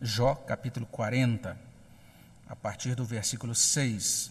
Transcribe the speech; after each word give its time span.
Jó, 0.00 0.36
capítulo 0.46 0.86
40, 0.86 1.56
a 2.46 2.54
partir 2.54 2.94
do 2.94 3.04
versículo 3.04 3.52
6. 3.52 4.30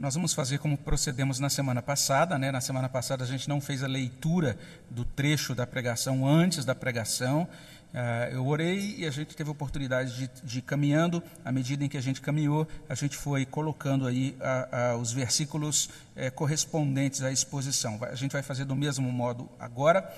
Nós 0.00 0.14
vamos 0.14 0.32
fazer 0.32 0.56
como 0.56 0.78
procedemos 0.78 1.38
na 1.38 1.50
semana 1.50 1.82
passada. 1.82 2.38
Né? 2.38 2.50
Na 2.50 2.62
semana 2.62 2.88
passada 2.88 3.22
a 3.22 3.26
gente 3.26 3.46
não 3.46 3.60
fez 3.60 3.82
a 3.82 3.86
leitura 3.86 4.58
do 4.88 5.04
trecho 5.04 5.54
da 5.54 5.66
pregação 5.66 6.26
antes 6.26 6.64
da 6.64 6.74
pregação. 6.74 7.46
Uh, 7.92 8.32
eu 8.32 8.46
orei 8.46 8.94
e 8.96 9.06
a 9.06 9.10
gente 9.10 9.36
teve 9.36 9.50
a 9.50 9.52
oportunidade 9.52 10.16
de, 10.16 10.30
de 10.42 10.58
ir 10.60 10.62
caminhando. 10.62 11.22
À 11.44 11.52
medida 11.52 11.84
em 11.84 11.88
que 11.88 11.98
a 11.98 12.00
gente 12.00 12.22
caminhou, 12.22 12.66
a 12.88 12.94
gente 12.94 13.14
foi 13.14 13.44
colocando 13.44 14.06
aí 14.06 14.38
uh, 14.40 14.96
uh, 14.96 14.98
os 15.02 15.12
versículos 15.12 15.90
eh, 16.16 16.30
correspondentes 16.30 17.22
à 17.22 17.30
exposição. 17.30 17.98
A 18.00 18.14
gente 18.14 18.32
vai 18.32 18.42
fazer 18.42 18.64
do 18.64 18.74
mesmo 18.74 19.12
modo 19.12 19.50
agora. 19.58 20.10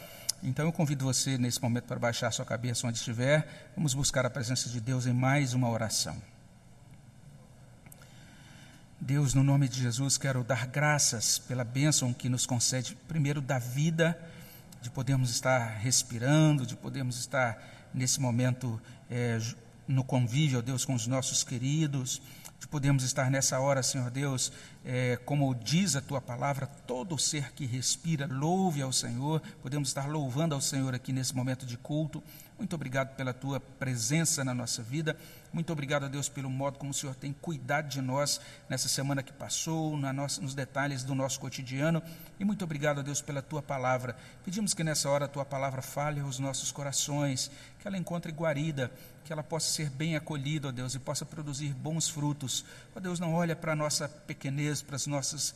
Então 0.44 0.64
eu 0.64 0.72
convido 0.72 1.04
você 1.04 1.36
nesse 1.36 1.60
momento 1.60 1.86
para 1.86 1.98
baixar 1.98 2.30
sua 2.30 2.44
cabeça 2.44 2.86
onde 2.86 2.98
estiver. 2.98 3.72
Vamos 3.74 3.94
buscar 3.94 4.24
a 4.24 4.30
presença 4.30 4.68
de 4.68 4.80
Deus 4.80 5.06
em 5.06 5.12
mais 5.12 5.54
uma 5.54 5.68
oração. 5.68 6.31
Deus, 9.04 9.34
no 9.34 9.42
nome 9.42 9.68
de 9.68 9.82
Jesus, 9.82 10.16
quero 10.16 10.44
dar 10.44 10.64
graças 10.68 11.36
pela 11.36 11.64
bênção 11.64 12.12
que 12.12 12.28
nos 12.28 12.46
concede, 12.46 12.96
primeiro, 13.08 13.40
da 13.40 13.58
vida, 13.58 14.16
de 14.80 14.88
podermos 14.90 15.28
estar 15.28 15.76
respirando, 15.78 16.64
de 16.64 16.76
podermos 16.76 17.18
estar 17.18 17.90
nesse 17.92 18.20
momento 18.20 18.80
é, 19.10 19.40
no 19.88 20.04
convívio, 20.04 20.60
ó 20.60 20.62
Deus, 20.62 20.84
com 20.84 20.94
os 20.94 21.08
nossos 21.08 21.42
queridos, 21.42 22.22
de 22.60 22.68
podermos 22.68 23.02
estar 23.02 23.28
nessa 23.28 23.58
hora, 23.58 23.82
Senhor 23.82 24.08
Deus, 24.08 24.52
é, 24.84 25.18
como 25.24 25.52
diz 25.52 25.96
a 25.96 26.00
tua 26.00 26.20
palavra, 26.20 26.68
todo 26.86 27.18
ser 27.18 27.52
que 27.54 27.66
respira, 27.66 28.28
louve 28.30 28.82
ao 28.82 28.92
Senhor, 28.92 29.42
podemos 29.60 29.88
estar 29.88 30.08
louvando 30.08 30.54
ao 30.54 30.60
Senhor 30.60 30.94
aqui 30.94 31.12
nesse 31.12 31.34
momento 31.34 31.66
de 31.66 31.76
culto. 31.76 32.22
Muito 32.56 32.76
obrigado 32.76 33.16
pela 33.16 33.34
tua 33.34 33.58
presença 33.58 34.44
na 34.44 34.54
nossa 34.54 34.80
vida. 34.80 35.16
Muito 35.52 35.70
obrigado 35.70 36.04
a 36.04 36.08
Deus 36.08 36.30
pelo 36.30 36.48
modo 36.48 36.78
como 36.78 36.92
o 36.92 36.94
Senhor 36.94 37.14
tem 37.14 37.32
cuidado 37.32 37.86
de 37.86 38.00
nós 38.00 38.40
nessa 38.70 38.88
semana 38.88 39.22
que 39.22 39.32
passou, 39.32 39.96
na 39.98 40.10
nossa, 40.10 40.40
nos 40.40 40.54
detalhes 40.54 41.04
do 41.04 41.14
nosso 41.14 41.38
cotidiano. 41.38 42.02
E 42.40 42.44
muito 42.44 42.64
obrigado 42.64 43.00
a 43.00 43.02
Deus 43.02 43.20
pela 43.20 43.42
tua 43.42 43.60
palavra. 43.60 44.16
Pedimos 44.44 44.72
que 44.72 44.82
nessa 44.82 45.10
hora 45.10 45.26
a 45.26 45.28
tua 45.28 45.44
palavra 45.44 45.82
fale 45.82 46.20
aos 46.20 46.38
nossos 46.38 46.72
corações, 46.72 47.50
que 47.78 47.86
ela 47.86 47.98
encontre 47.98 48.32
guarida, 48.32 48.90
que 49.24 49.32
ela 49.32 49.42
possa 49.42 49.70
ser 49.70 49.90
bem 49.90 50.16
acolhida, 50.16 50.68
ó 50.68 50.72
Deus, 50.72 50.94
e 50.94 50.98
possa 50.98 51.26
produzir 51.26 51.74
bons 51.74 52.08
frutos. 52.08 52.64
Ó 52.96 53.00
Deus, 53.00 53.20
não 53.20 53.34
olha 53.34 53.54
para 53.54 53.72
a 53.72 53.76
nossa 53.76 54.08
pequenez, 54.08 54.80
para 54.80 54.96
as 54.96 55.06
nossas 55.06 55.54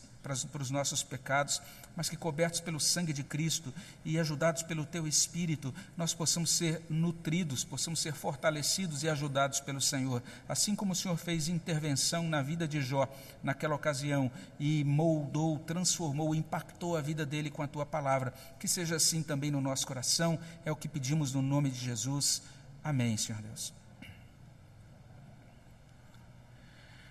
para 0.52 0.62
os 0.62 0.72
nossos 0.72 1.04
pecados, 1.04 1.62
mas 1.96 2.10
que 2.10 2.16
cobertos 2.16 2.60
pelo 2.60 2.78
sangue 2.78 3.12
de 3.12 3.24
Cristo 3.24 3.72
e 4.04 4.18
ajudados 4.18 4.62
pelo 4.62 4.84
Teu 4.84 5.08
Espírito, 5.08 5.74
nós 5.96 6.12
possamos 6.12 6.50
ser 6.50 6.82
nutridos, 6.90 7.64
possamos 7.64 8.00
ser 8.00 8.12
fortalecidos 8.12 9.02
e 9.02 9.08
ajudados 9.08 9.60
pelo 9.60 9.80
Senhor. 9.80 10.22
Assim 10.46 10.76
como 10.76 10.92
o 10.92 10.96
Senhor 10.96 11.16
fez 11.16 11.48
intervenção 11.48 12.28
na 12.28 12.42
vida 12.42 12.68
de 12.68 12.82
Jó 12.82 13.08
naquela 13.42 13.74
ocasião 13.74 14.30
e 14.60 14.84
moldou, 14.84 15.58
transformou, 15.60 16.34
impactou 16.34 16.96
a 16.96 17.00
vida 17.00 17.24
dele 17.24 17.50
com 17.50 17.62
a 17.62 17.68
Tua 17.68 17.86
palavra, 17.86 18.34
que 18.60 18.68
seja 18.68 18.96
assim 18.96 19.22
também 19.22 19.50
no 19.50 19.60
nosso 19.60 19.86
coração, 19.86 20.38
é 20.64 20.70
o 20.70 20.76
que 20.76 20.88
pedimos 20.88 21.32
no 21.32 21.40
nome 21.40 21.70
de 21.70 21.78
Jesus. 21.78 22.42
Amém, 22.84 23.16
Senhor 23.16 23.40
Deus. 23.40 23.72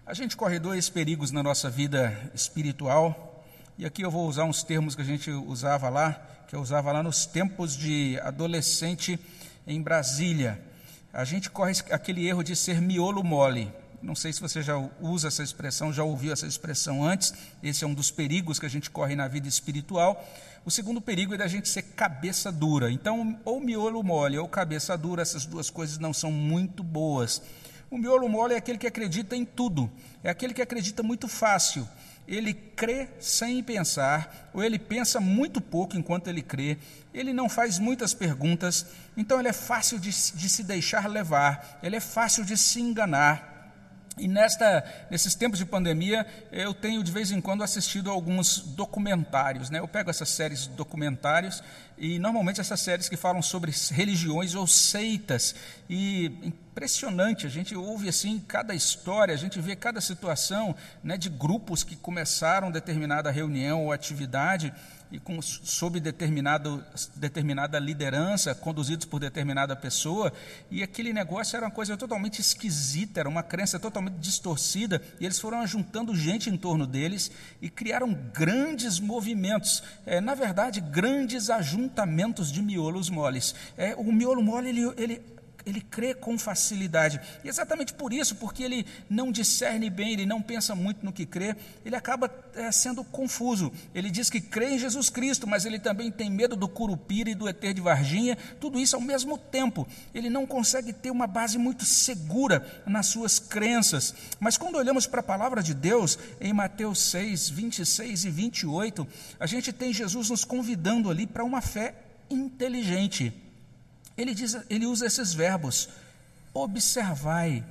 A 0.06 0.14
gente 0.14 0.38
corre 0.38 0.60
dois 0.60 0.88
perigos 0.88 1.32
na 1.32 1.42
nossa 1.42 1.68
vida 1.68 2.32
espiritual, 2.32 3.35
e 3.78 3.86
aqui 3.86 4.04
eu 4.04 4.10
vou 4.10 4.26
usar 4.28 4.46
uns 4.46 4.64
termos 4.64 4.96
que 4.96 5.02
a 5.02 5.06
gente 5.06 5.30
usava 5.30 5.90
lá, 5.90 6.14
que 6.48 6.56
eu 6.56 6.62
usava 6.62 6.94
lá 6.94 7.04
nos 7.04 7.26
tempos 7.26 7.76
de 7.76 8.18
adolescente 8.24 9.20
em 9.68 9.82
Brasília. 9.82 10.64
A 11.12 11.26
gente 11.26 11.50
corre 11.50 11.74
aquele 11.92 12.26
erro 12.26 12.42
de 12.42 12.56
ser 12.56 12.80
miolo 12.80 13.22
mole. 13.22 13.74
Não 14.02 14.16
sei 14.16 14.32
se 14.32 14.40
você 14.40 14.62
já 14.62 14.78
usa 15.02 15.28
essa 15.28 15.44
expressão, 15.44 15.92
já 15.92 16.04
ouviu 16.04 16.32
essa 16.32 16.48
expressão 16.48 17.04
antes. 17.04 17.34
Esse 17.62 17.84
é 17.84 17.88
um 17.88 17.94
dos 17.94 18.12
perigos 18.12 18.60
que 18.60 18.66
a 18.66 18.70
gente 18.70 18.90
corre 18.90 19.14
na 19.14 19.28
vida 19.28 19.48
espiritual. 19.48 20.26
O 20.64 20.72
segundo 20.72 21.02
perigo 21.02 21.34
é 21.34 21.38
da 21.38 21.48
gente 21.48 21.68
ser 21.68 21.82
cabeça 21.82 22.54
dura. 22.54 22.90
Então, 22.90 23.38
ou 23.44 23.60
miolo 23.60 24.02
mole 24.02 24.38
ou 24.38 24.48
cabeça 24.48 24.98
dura, 24.98 25.22
essas 25.22 25.46
duas 25.46 25.70
coisas 25.70 25.98
não 25.98 26.14
são 26.14 26.32
muito 26.32 26.82
boas. 26.82 27.42
O 27.92 27.98
miolo 27.98 28.30
mole 28.30 28.54
é 28.54 28.58
aquele 28.58 28.78
que 28.78 28.88
acredita 28.88 29.36
em 29.36 29.44
tudo, 29.44 29.92
é 30.24 30.30
aquele 30.30 30.54
que 30.54 30.62
acredita 30.62 31.04
muito 31.04 31.28
fácil. 31.28 31.88
Ele 32.28 32.54
crê 32.54 33.08
sem 33.20 33.62
pensar, 33.62 34.50
ou 34.54 34.64
ele 34.64 34.80
pensa 34.80 35.20
muito 35.20 35.62
pouco 35.62 35.96
enquanto 35.96 36.28
ele 36.28 36.42
crê, 36.42 36.78
ele 37.14 37.34
não 37.34 37.48
faz 37.48 37.78
muitas 37.78 38.14
perguntas, 38.14 38.86
então 39.16 39.40
ele 39.40 39.48
é 39.48 39.54
fácil 39.54 40.00
de, 40.00 40.10
de 40.10 40.50
se 40.50 40.64
deixar 40.64 41.08
levar, 41.08 41.80
ele 41.84 41.96
é 41.96 42.00
fácil 42.00 42.44
de 42.44 42.58
se 42.58 42.82
enganar. 42.82 43.56
E 44.18 44.30
nesta, 44.30 44.84
nesses 45.12 45.36
tempos 45.36 45.60
de 45.60 45.66
pandemia, 45.66 46.26
eu 46.52 46.74
tenho 46.74 47.04
de 47.04 47.12
vez 47.12 47.32
em 47.32 47.42
quando 47.42 47.64
assistido 47.64 48.10
a 48.10 48.14
alguns 48.14 48.60
documentários. 48.60 49.70
Né? 49.70 49.80
Eu 49.80 49.88
pego 49.88 50.10
essas 50.10 50.30
séries 50.30 50.68
documentários 50.68 51.62
e 51.98 52.20
normalmente 52.20 52.60
essas 52.60 52.80
séries 52.82 53.08
que 53.08 53.16
falam 53.16 53.42
sobre 53.42 53.72
religiões 53.92 54.54
ou 54.54 54.68
seitas. 54.68 55.56
E 55.90 56.26
impressionante, 56.44 57.46
a 57.46 57.50
gente 57.50 57.76
ouve 57.76 58.10
assim 58.10 58.40
cada 58.40 58.76
história, 58.76 59.34
a 59.34 59.38
gente 59.38 59.60
vê 59.62 59.76
cada 59.76 60.02
situação 60.02 60.76
né, 61.04 61.18
de 61.18 61.30
grupos 61.30 61.84
que 61.84 61.96
começaram 61.96 62.70
determinada 62.70 63.32
reunião 63.32 63.86
ou 63.86 63.92
atividade 63.94 64.74
e 65.16 65.20
com, 65.20 65.42
sob 65.42 65.98
determinado, 66.02 66.84
determinada 67.16 67.80
liderança, 67.80 68.54
conduzidos 68.54 69.06
por 69.06 69.18
determinada 69.18 69.74
pessoa, 69.74 70.34
e 70.70 70.84
aquele 70.84 71.14
negócio 71.14 71.56
era 71.56 71.66
uma 71.66 71.72
coisa 71.72 71.96
totalmente 71.96 72.40
esquisita, 72.42 73.22
era 73.22 73.30
uma 73.30 73.42
crença 73.42 73.80
totalmente 73.80 74.16
distorcida, 74.16 75.02
e 75.18 75.26
eles 75.26 75.40
foram 75.40 75.66
juntando 75.66 76.14
gente 76.14 76.50
em 76.50 76.58
torno 76.58 76.86
deles 76.86 77.32
e 77.62 77.70
criaram 77.70 78.14
grandes 78.34 79.00
movimentos, 79.00 79.82
é, 80.06 80.20
na 80.20 80.36
verdade, 80.36 80.82
grandes 80.82 81.50
ajuntamentos 81.50 82.52
de 82.52 82.62
miolos 82.62 83.10
moles. 83.10 83.56
É, 83.78 83.96
o 83.96 84.12
miolo 84.12 84.44
mole, 84.44 84.68
ele, 84.68 84.94
ele 84.98 85.22
ele 85.66 85.82
crê 85.82 86.14
com 86.14 86.38
facilidade. 86.38 87.20
E 87.44 87.50
exatamente 87.50 87.94
por 87.94 88.14
isso, 88.14 88.36
porque 88.36 88.64
ele 88.64 88.86
não 89.10 89.32
discerne 89.32 89.90
bem, 89.90 90.14
ele 90.14 90.26
não 90.26 90.42
pensa 90.42 90.76
muito 90.76 91.04
no 91.04 91.12
que 91.12 91.26
crê, 91.26 91.56
ele 91.84 91.96
acaba 91.96 92.32
é, 92.54 92.72
sendo 92.72 93.04
confuso. 93.04 93.72
Ele 93.94 94.10
diz 94.10 94.30
que 94.30 94.40
crê 94.40 94.72
em 94.72 94.80
Jesus 94.80 95.10
Cristo, 95.10 95.48
mas 95.48 95.66
ele 95.66 95.80
também 95.80 96.12
tem 96.12 96.30
medo 96.30 96.56
do 96.56 96.68
curupira 96.68 97.30
e 97.30 97.36
do 97.36 97.50
eter 97.50 97.74
de 97.74 97.82
Varginha, 97.82 98.38
tudo 98.60 98.80
isso 98.80 98.96
ao 98.96 99.02
mesmo 99.02 99.38
tempo. 99.38 99.88
Ele 100.14 100.30
não 100.30 100.46
consegue 100.46 100.94
ter 100.94 101.12
uma 101.12 101.28
base 101.28 101.58
muito 101.58 101.86
segura 101.86 102.84
nas 102.86 103.08
suas 103.08 103.40
crenças. 103.40 104.14
Mas 104.40 104.58
quando 104.58 104.76
olhamos 104.76 105.08
para 105.08 105.22
a 105.22 105.24
palavra 105.24 105.64
de 105.64 105.74
Deus, 105.74 106.18
em 106.40 106.54
Mateus 106.54 107.00
6, 107.00 107.50
26 107.50 108.26
e 108.26 108.30
28, 108.30 109.08
a 109.40 109.46
gente 109.46 109.74
tem 109.74 109.94
Jesus 109.94 110.30
nos 110.30 110.46
convidando 110.46 111.10
ali 111.10 111.26
para 111.26 111.44
uma 111.44 111.62
fé 111.62 111.96
inteligente. 112.30 113.45
Ele, 114.18 114.34
diz, 114.34 114.58
ele 114.70 114.86
usa 114.86 115.06
esses 115.06 115.34
verbos: 115.34 115.90
observai, 116.54 117.64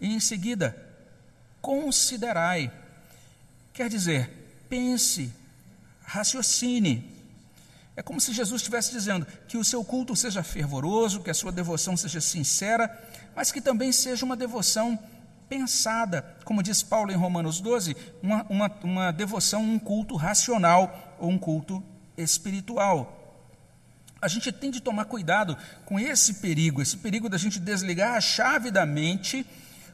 e 0.00 0.14
em 0.14 0.20
seguida, 0.20 0.76
considerai. 1.60 2.72
Quer 3.72 3.88
dizer, 3.88 4.30
pense, 4.68 5.32
raciocine. 6.02 7.08
É 7.96 8.02
como 8.02 8.20
se 8.20 8.32
Jesus 8.32 8.62
estivesse 8.62 8.92
dizendo 8.92 9.26
que 9.46 9.58
o 9.58 9.64
seu 9.64 9.84
culto 9.84 10.16
seja 10.16 10.42
fervoroso, 10.42 11.22
que 11.22 11.30
a 11.30 11.34
sua 11.34 11.52
devoção 11.52 11.96
seja 11.96 12.20
sincera, 12.20 12.98
mas 13.36 13.52
que 13.52 13.60
também 13.60 13.92
seja 13.92 14.24
uma 14.24 14.36
devoção 14.36 14.98
pensada, 15.50 16.36
como 16.44 16.62
diz 16.62 16.82
Paulo 16.82 17.10
em 17.10 17.16
Romanos 17.16 17.60
12, 17.60 17.96
uma, 18.22 18.46
uma, 18.48 18.70
uma 18.84 19.10
devoção, 19.10 19.62
um 19.62 19.78
culto 19.78 20.14
racional 20.14 21.16
ou 21.18 21.28
um 21.28 21.38
culto 21.38 21.82
espiritual. 22.16 23.19
A 24.22 24.28
gente 24.28 24.52
tem 24.52 24.70
de 24.70 24.80
tomar 24.80 25.06
cuidado 25.06 25.56
com 25.84 25.98
esse 25.98 26.34
perigo, 26.34 26.82
esse 26.82 26.98
perigo 26.98 27.28
da 27.28 27.38
gente 27.38 27.58
desligar 27.58 28.14
a 28.14 28.20
chave 28.20 28.70
da 28.70 28.84
mente 28.84 29.46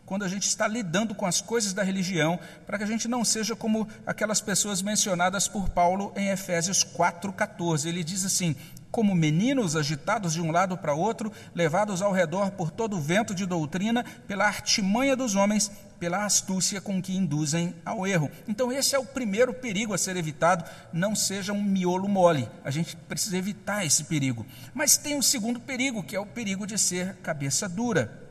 quando 0.05 0.25
a 0.25 0.29
gente 0.29 0.47
está 0.47 0.67
lidando 0.69 1.15
com 1.15 1.27
as 1.27 1.41
coisas 1.41 1.73
da 1.73 1.83
religião, 1.83 2.39
para 2.65 2.79
que 2.79 2.85
a 2.85 2.87
gente 2.87 3.09
não 3.09 3.25
seja 3.25 3.57
como 3.57 3.89
aquelas 4.07 4.41
pessoas 4.41 4.81
mencionadas 4.81 5.49
por 5.49 5.69
Paulo 5.69 6.13
em 6.17 6.29
Efésios 6.29 6.85
4,14. 6.85 7.87
Ele 7.87 8.05
diz 8.05 8.25
assim: 8.25 8.55
como 8.91 9.15
meninos 9.15 9.77
agitados 9.77 10.33
de 10.33 10.41
um 10.41 10.51
lado 10.51 10.79
para 10.79 10.95
outro, 10.95 11.33
levados 11.55 12.01
ao 12.01 12.13
redor 12.13 12.53
por 12.53 12.71
todo 12.71 12.97
o 12.97 13.01
vento 13.01 13.35
de 13.35 13.45
doutrina, 13.45 14.05
pela 14.27 14.47
artimanha 14.47 15.17
dos 15.17 15.35
homens, 15.35 15.71
pela 15.99 16.25
astúcia 16.25 16.81
com 16.81 17.01
que 17.01 17.17
induzem 17.17 17.75
ao 17.85 18.07
erro. 18.07 18.31
Então, 18.47 18.73
esse 18.73 18.95
é 18.95 18.99
o 18.99 19.05
primeiro 19.05 19.53
perigo 19.55 19.95
a 19.95 19.99
ser 19.99 20.17
evitado, 20.17 20.65
não 20.93 21.15
seja 21.15 21.53
um 21.53 21.63
miolo 21.63 22.09
mole. 22.09 22.49
A 22.65 22.71
gente 22.71 22.97
precisa 22.97 23.37
evitar 23.37 23.85
esse 23.85 24.05
perigo. 24.05 24.47
Mas 24.75 24.97
tem 24.97 25.17
um 25.17 25.23
segundo 25.23 25.61
perigo, 25.61 26.03
que 26.03 26.17
é 26.17 26.21
o 26.21 26.27
perigo 26.27 26.67
de 26.67 26.79
ser 26.79 27.17
cabeça 27.17 27.69
dura. 27.69 28.27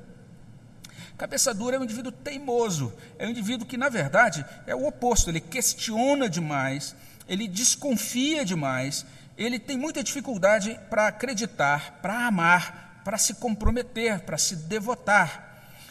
Cabeça 1.18 1.54
dura 1.54 1.78
é 1.78 1.80
um 1.80 1.84
indivíduo 1.84 2.12
teimoso, 2.12 2.94
é 3.18 3.26
um 3.26 3.30
indivíduo 3.30 3.66
que, 3.66 3.78
na 3.78 3.88
verdade, 3.88 4.46
é 4.68 4.76
o 4.76 4.86
oposto, 4.86 5.30
ele 5.30 5.40
questiona 5.40 6.30
demais, 6.30 6.94
ele 7.28 7.48
desconfia 7.48 8.44
demais, 8.44 9.06
ele 9.38 9.58
tem 9.58 9.78
muita 9.78 10.04
dificuldade 10.04 10.78
para 10.90 11.08
acreditar, 11.08 12.00
para 12.02 12.28
amar, 12.28 13.02
para 13.06 13.18
se 13.18 13.36
comprometer, 13.36 14.22
para 14.22 14.38
se 14.38 14.56
devotar. 14.56 15.45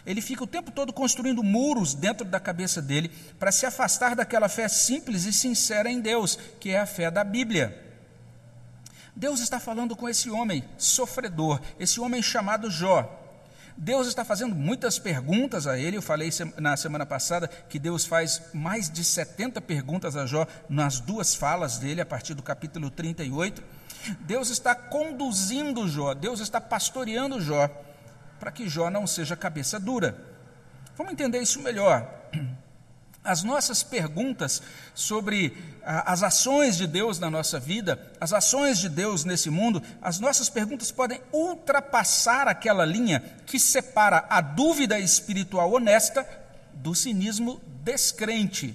Ele 0.06 0.20
fica 0.20 0.44
o 0.44 0.46
tempo 0.46 0.70
todo 0.70 0.92
construindo 0.92 1.42
muros 1.42 1.94
dentro 1.94 2.26
da 2.26 2.38
cabeça 2.38 2.82
dele 2.82 3.10
para 3.38 3.50
se 3.50 3.64
afastar 3.64 4.14
daquela 4.14 4.48
fé 4.48 4.68
simples 4.68 5.24
e 5.24 5.32
sincera 5.32 5.90
em 5.90 6.00
Deus, 6.00 6.38
que 6.60 6.70
é 6.70 6.80
a 6.80 6.86
fé 6.86 7.10
da 7.10 7.24
Bíblia. 7.24 7.82
Deus 9.16 9.40
está 9.40 9.60
falando 9.60 9.94
com 9.96 10.08
esse 10.08 10.28
homem 10.30 10.64
sofredor, 10.76 11.60
esse 11.78 12.00
homem 12.00 12.20
chamado 12.22 12.70
Jó. 12.70 13.20
Deus 13.76 14.06
está 14.06 14.24
fazendo 14.24 14.54
muitas 14.54 14.98
perguntas 14.98 15.66
a 15.66 15.78
ele. 15.78 15.96
Eu 15.96 16.02
falei 16.02 16.30
na 16.58 16.76
semana 16.76 17.04
passada 17.06 17.48
que 17.48 17.78
Deus 17.78 18.04
faz 18.04 18.42
mais 18.52 18.90
de 18.90 19.02
70 19.02 19.60
perguntas 19.60 20.16
a 20.16 20.26
Jó 20.26 20.46
nas 20.68 21.00
duas 21.00 21.34
falas 21.34 21.78
dele, 21.78 22.00
a 22.00 22.06
partir 22.06 22.34
do 22.34 22.42
capítulo 22.42 22.90
38. 22.90 23.62
Deus 24.20 24.50
está 24.50 24.74
conduzindo 24.74 25.88
Jó, 25.88 26.12
Deus 26.14 26.40
está 26.40 26.60
pastoreando 26.60 27.40
Jó, 27.40 27.68
para 28.38 28.52
que 28.52 28.68
Jó 28.68 28.90
não 28.90 29.06
seja 29.06 29.36
cabeça 29.36 29.78
dura. 29.78 30.16
Vamos 30.96 31.12
entender 31.12 31.40
isso 31.40 31.60
melhor. 31.60 32.08
As 33.22 33.42
nossas 33.42 33.82
perguntas 33.82 34.62
sobre 34.94 35.56
ah, 35.82 36.12
as 36.12 36.22
ações 36.22 36.76
de 36.76 36.86
Deus 36.86 37.18
na 37.18 37.30
nossa 37.30 37.58
vida, 37.58 38.12
as 38.20 38.34
ações 38.34 38.78
de 38.78 38.88
Deus 38.88 39.24
nesse 39.24 39.48
mundo, 39.48 39.82
as 40.02 40.20
nossas 40.20 40.50
perguntas 40.50 40.92
podem 40.92 41.20
ultrapassar 41.32 42.46
aquela 42.46 42.84
linha 42.84 43.20
que 43.46 43.58
separa 43.58 44.26
a 44.28 44.42
dúvida 44.42 44.98
espiritual 44.98 45.72
honesta 45.72 46.26
do 46.74 46.94
cinismo 46.94 47.60
descrente. 47.82 48.74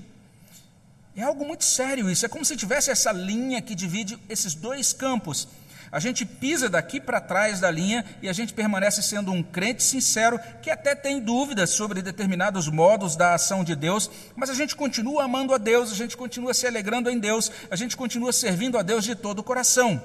É 1.16 1.22
algo 1.22 1.46
muito 1.46 1.64
sério 1.64 2.10
isso, 2.10 2.26
é 2.26 2.30
como 2.30 2.44
se 2.44 2.56
tivesse 2.56 2.90
essa 2.90 3.12
linha 3.12 3.62
que 3.62 3.76
divide 3.76 4.18
esses 4.28 4.56
dois 4.56 4.94
campos. 4.94 5.48
A 5.92 6.00
gente 6.00 6.26
pisa 6.26 6.70
daqui 6.70 7.00
para 7.00 7.20
trás 7.20 7.60
da 7.60 7.72
linha 7.72 8.06
e 8.22 8.30
a 8.30 8.34
gente 8.34 8.54
permanece 8.54 9.02
sendo 9.02 9.32
um 9.32 9.42
crente 9.42 9.84
sincero 9.84 10.40
que 10.62 10.70
até 10.70 10.94
tem 10.94 11.20
dúvidas 11.20 11.72
sobre 11.72 12.02
determinados 12.02 12.68
modos 12.68 13.16
da 13.16 13.34
ação 13.34 13.64
de 13.64 13.76
Deus, 13.76 14.10
mas 14.36 14.50
a 14.50 14.54
gente 14.54 14.76
continua 14.76 15.24
amando 15.24 15.54
a 15.54 15.58
Deus, 15.58 15.92
a 15.92 15.96
gente 15.96 16.16
continua 16.16 16.54
se 16.54 16.68
alegrando 16.68 17.10
em 17.10 17.18
Deus, 17.18 17.52
a 17.72 17.76
gente 17.76 17.98
continua 17.98 18.32
servindo 18.32 18.78
a 18.78 18.84
Deus 18.84 19.04
de 19.04 19.16
todo 19.16 19.40
o 19.40 19.44
coração. 19.44 20.02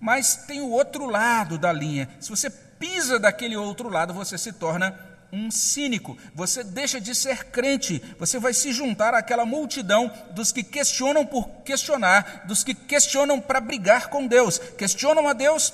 Mas 0.00 0.36
tem 0.46 0.60
o 0.60 0.70
outro 0.70 1.06
lado 1.06 1.56
da 1.56 1.72
linha. 1.72 2.08
Se 2.20 2.28
você 2.28 2.50
pisa 2.50 3.18
daquele 3.18 3.56
outro 3.56 3.88
lado, 3.88 4.12
você 4.12 4.36
se 4.36 4.52
torna 4.52 4.94
um 5.32 5.50
cínico, 5.50 6.16
você 6.34 6.62
deixa 6.62 7.00
de 7.00 7.14
ser 7.14 7.44
crente, 7.46 8.02
você 8.18 8.38
vai 8.38 8.54
se 8.54 8.72
juntar 8.72 9.14
àquela 9.14 9.44
multidão 9.44 10.10
dos 10.30 10.52
que 10.52 10.62
questionam 10.62 11.26
por 11.26 11.48
questionar, 11.64 12.44
dos 12.46 12.62
que 12.62 12.74
questionam 12.74 13.40
para 13.40 13.60
brigar 13.60 14.08
com 14.08 14.26
Deus, 14.26 14.58
questionam 14.58 15.26
a 15.28 15.32
Deus 15.32 15.72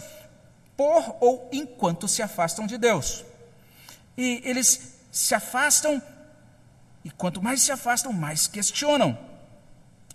por 0.76 1.16
ou 1.20 1.48
enquanto 1.52 2.08
se 2.08 2.22
afastam 2.22 2.66
de 2.66 2.78
Deus. 2.78 3.24
E 4.16 4.40
eles 4.44 4.94
se 5.10 5.34
afastam, 5.34 6.02
e 7.04 7.10
quanto 7.10 7.42
mais 7.42 7.62
se 7.62 7.72
afastam, 7.72 8.12
mais 8.12 8.46
questionam. 8.46 9.18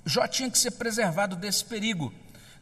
Jó 0.06 0.28
tinha 0.28 0.50
que 0.50 0.58
ser 0.58 0.72
preservado 0.72 1.36
desse 1.36 1.64
perigo. 1.64 2.14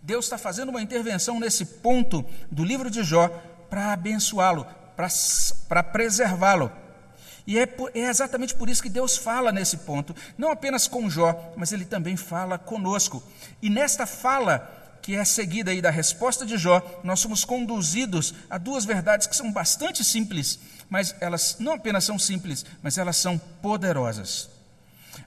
Deus 0.02 0.26
está 0.26 0.38
fazendo 0.38 0.70
uma 0.70 0.82
intervenção 0.82 1.40
nesse 1.40 1.66
ponto 1.66 2.26
do 2.52 2.64
livro 2.64 2.90
de 2.90 3.04
Jó 3.04 3.28
para 3.70 3.94
abençoá-lo, 3.94 4.68
para 4.96 5.84
preservá-lo. 5.84 6.72
E 7.48 7.60
é, 7.60 7.70
é, 7.94 8.10
exatamente 8.10 8.56
por 8.56 8.70
isso 8.70 8.82
que 8.82 8.90
Deus 8.90 9.18
fala 9.18 9.52
nesse 9.52 9.78
ponto, 9.78 10.16
não 10.38 10.50
apenas 10.50 10.88
com 10.88 11.10
Jó, 11.10 11.54
mas 11.56 11.72
ele 11.72 11.86
também 11.86 12.18
fala 12.18 12.58
conosco. 12.58 13.22
E 13.62 13.70
nesta 13.70 14.08
fala, 14.08 14.98
que 15.02 15.16
é 15.16 15.24
seguida 15.24 15.70
aí 15.70 15.82
da 15.82 15.92
resposta 15.92 16.46
de 16.46 16.58
Jó, 16.58 16.82
nós 17.04 17.20
somos 17.20 17.46
conduzidos 17.46 18.34
a 18.50 18.58
duas 18.58 18.86
verdades 18.86 19.28
que 19.28 19.36
são 19.36 19.52
bastante 19.52 20.04
simples, 20.04 20.60
mas 20.90 21.16
elas 21.20 21.58
não 21.60 21.74
apenas 21.74 22.04
são 22.04 22.18
simples, 22.18 22.66
mas 22.82 22.98
elas 22.98 23.18
são 23.18 23.38
poderosas. 23.38 24.50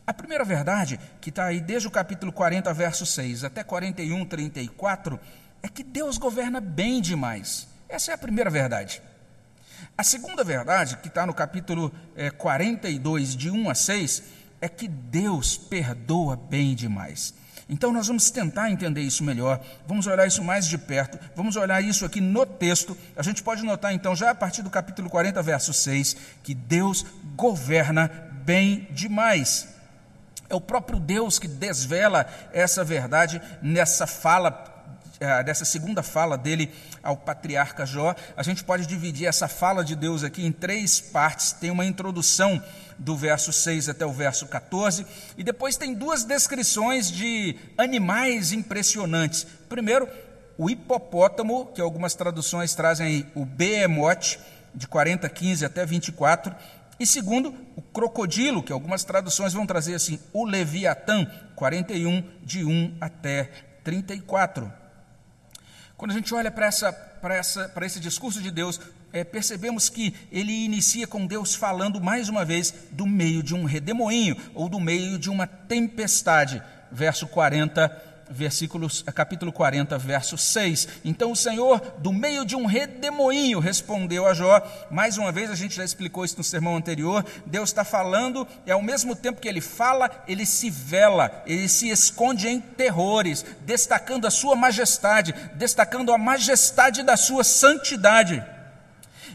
A 0.05 0.13
primeira 0.13 0.45
verdade, 0.45 0.99
que 1.21 1.31
está 1.31 1.45
aí 1.45 1.61
desde 1.61 1.87
o 1.87 1.91
capítulo 1.93 2.33
40, 2.33 2.73
verso 2.75 3.07
6 3.07 3.45
até 3.45 3.63
41, 3.63 4.25
34, 4.25 5.21
é 5.63 5.69
que 5.69 5.85
Deus 5.85 6.19
governa 6.19 6.61
bem 6.61 7.01
demais. 7.01 7.69
Essa 7.89 8.11
é 8.11 8.15
a 8.15 8.19
primeira 8.19 8.51
verdade. 8.51 9.01
A 9.99 10.05
segunda 10.05 10.45
verdade, 10.45 10.97
que 10.99 11.09
está 11.09 11.27
no 11.27 11.35
capítulo 11.35 11.93
é, 12.15 12.31
42, 12.31 13.35
de 13.35 13.51
1 13.51 13.69
a 13.69 13.75
6, 13.75 14.23
é 14.61 14.69
que 14.69 14.87
Deus 14.87 15.57
perdoa 15.57 16.37
bem 16.37 16.77
demais. 16.77 17.35
Então, 17.69 17.93
nós 17.93 18.07
vamos 18.07 18.31
tentar 18.31 18.71
entender 18.71 19.01
isso 19.01 19.25
melhor, 19.25 19.61
vamos 19.89 20.07
olhar 20.07 20.25
isso 20.25 20.45
mais 20.45 20.69
de 20.69 20.79
perto, 20.79 21.19
vamos 21.35 21.57
olhar 21.57 21.83
isso 21.83 22.05
aqui 22.05 22.21
no 22.21 22.47
texto. 22.47 22.97
A 23.17 23.25
gente 23.25 23.43
pode 23.43 23.65
notar, 23.65 23.93
então, 23.93 24.15
já 24.15 24.31
a 24.31 24.35
partir 24.37 24.63
do 24.63 24.71
capítulo 24.71 25.11
40, 25.11 25.43
verso 25.43 25.73
6, 25.73 26.17
que 26.45 26.55
Deus 26.55 27.05
governa 27.35 28.07
bem 28.45 28.87
demais. 28.93 29.67
É 30.49 30.55
o 30.55 30.61
próprio 30.61 31.01
Deus 31.01 31.41
que 31.41 31.49
desvela 31.49 32.25
essa 32.53 32.85
verdade 32.85 33.43
nessa 33.61 34.07
fala 34.07 34.78
dessa 35.45 35.65
segunda 35.65 36.03
fala 36.03 36.39
dele 36.39 36.73
ao 37.03 37.17
patriarca 37.17 37.85
Jó, 37.85 38.15
a 38.37 38.43
gente 38.43 38.63
pode 38.63 38.87
dividir 38.87 39.27
essa 39.27 39.49
fala 39.49 39.85
de 39.85 39.97
Deus 39.97 40.23
aqui 40.23 40.45
em 40.47 40.53
três 40.53 41.01
partes. 41.01 41.53
Tem 41.53 41.71
uma 41.71 41.85
introdução 41.85 42.63
do 42.99 43.17
verso 43.17 43.53
6 43.53 43.89
até 43.89 44.05
o 44.05 44.13
verso 44.13 44.47
14, 44.47 45.07
e 45.37 45.45
depois 45.45 45.77
tem 45.77 45.95
duas 45.95 46.25
descrições 46.25 47.11
de 47.11 47.57
animais 47.77 48.53
impressionantes. 48.53 49.47
Primeiro, 49.69 50.09
o 50.57 50.69
hipopótamo, 50.69 51.67
que 51.67 51.81
algumas 51.81 52.15
traduções 52.15 52.75
trazem 52.75 53.07
aí 53.07 53.27
o 53.35 53.45
behemote, 53.45 54.41
de 54.75 54.87
40, 54.87 55.29
15 55.29 55.65
até 55.65 55.87
24, 55.87 56.55
e 56.99 57.07
segundo, 57.07 57.55
o 57.77 57.83
crocodilo, 57.83 58.63
que 58.63 58.73
algumas 58.73 59.05
traduções 59.05 59.53
vão 59.53 59.65
trazer 59.65 59.95
assim, 59.95 60.19
o 60.33 60.45
leviatã, 60.45 61.27
41, 61.55 62.25
de 62.43 62.65
1 62.65 62.97
até 63.01 63.51
34. 63.85 64.71
Quando 65.99 66.13
a 66.13 66.15
gente 66.15 66.33
olha 66.33 66.49
para, 66.49 66.65
essa, 66.65 66.93
para, 66.93 67.35
essa, 67.35 67.69
para 67.71 67.85
esse 67.85 67.99
discurso 67.99 68.41
de 68.41 68.53
Deus, 68.53 68.81
é, 69.13 69.25
percebemos 69.25 69.89
que 69.89 70.15
ele 70.31 70.53
inicia 70.65 71.09
com 71.09 71.27
Deus 71.27 71.57
falando 71.57 72.01
mais 72.01 72.29
uma 72.29 72.45
vez 72.45 72.73
do 72.93 73.05
meio 73.05 73.43
de 73.43 73.53
um 73.53 73.65
redemoinho 73.65 74.37
ou 74.55 74.69
do 74.69 74.79
meio 74.79 75.19
de 75.19 75.29
uma 75.29 75.45
tempestade. 75.45 76.63
Verso 76.93 77.27
40 77.27 77.89
versículos, 78.31 79.03
capítulo 79.15 79.53
40, 79.53 79.97
verso 79.99 80.37
6. 80.37 80.89
Então 81.05 81.33
o 81.33 81.37
Senhor, 81.37 81.81
do 81.99 82.13
meio 82.13 82.45
de 82.45 82.57
um 82.57 82.67
redemoinho, 82.67 83.59
respondeu 83.59 84.27
a 84.27 84.35
Jó. 84.35 84.63
Mais 84.91 85.19
uma 85.19 85.33
vez, 85.33 85.51
a 85.51 85.55
gente 85.55 85.77
já 85.77 85.85
explicou 85.85 86.25
isso 86.25 86.39
no 86.39 86.45
sermão 86.45 86.77
anterior. 86.77 87.25
Deus 87.47 87.71
está 87.71 87.85
falando, 87.85 88.47
e 88.67 88.71
ao 88.71 88.83
mesmo 88.83 89.15
tempo 89.15 89.41
que 89.41 89.49
ele 89.49 89.61
fala, 89.61 90.11
ele 90.27 90.47
se 90.47 90.71
vela, 90.71 91.43
ele 91.47 91.69
se 91.69 91.89
esconde 91.89 92.49
em 92.49 92.61
terrores, 92.61 93.45
destacando 93.61 94.27
a 94.27 94.31
sua 94.31 94.57
majestade, 94.57 95.35
destacando 95.55 96.13
a 96.13 96.19
majestade 96.19 97.03
da 97.03 97.17
sua 97.17 97.45
santidade. 97.45 98.45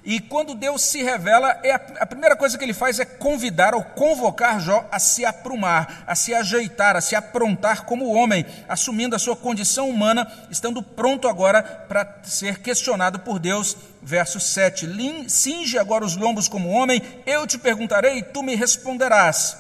E 0.05 0.19
quando 0.19 0.53
Deus 0.53 0.81
se 0.81 1.01
revela, 1.01 1.60
é 1.63 1.72
a, 1.72 1.81
a, 2.01 2.05
primeira 2.05 2.36
coisa 2.36 2.57
que 2.57 2.65
ele 2.65 2.74
faz 2.74 3.00
é 3.00 3.05
convidar 3.05 3.74
ou 3.74 3.83
convocar 3.83 4.60
Jó 4.60 4.86
a 4.91 5.00
se 5.00 5.24
aprumar, 5.24 6.03
a 6.05 6.13
se 6.13 6.33
ajeitar, 6.33 6.98
a 6.98 7.01
se 7.01 7.15
aprontar 7.15 7.86
como 7.86 8.13
homem, 8.13 8.45
assumindo 8.67 9.15
a 9.15 9.19
sua 9.19 9.36
condição 9.36 9.89
humana, 9.89 10.29
estando 10.51 10.83
pronto 10.83 11.25
agora 11.27 11.63
para 11.63 12.19
ser 12.24 12.60
questionado 12.60 13.19
por 13.19 13.39
Deus. 13.39 13.77
Verso 14.01 14.41
7: 14.41 14.89
Cinge 15.29 15.77
agora 15.77 16.03
os 16.03 16.17
lombos 16.17 16.50
como 16.50 16.69
homem, 16.69 17.01
eu 17.25 17.48
te 17.48 17.57
perguntarei 17.57 18.17
e 18.17 18.24
tu 18.24 18.43
me 18.43 18.55
responderás. 18.55 19.57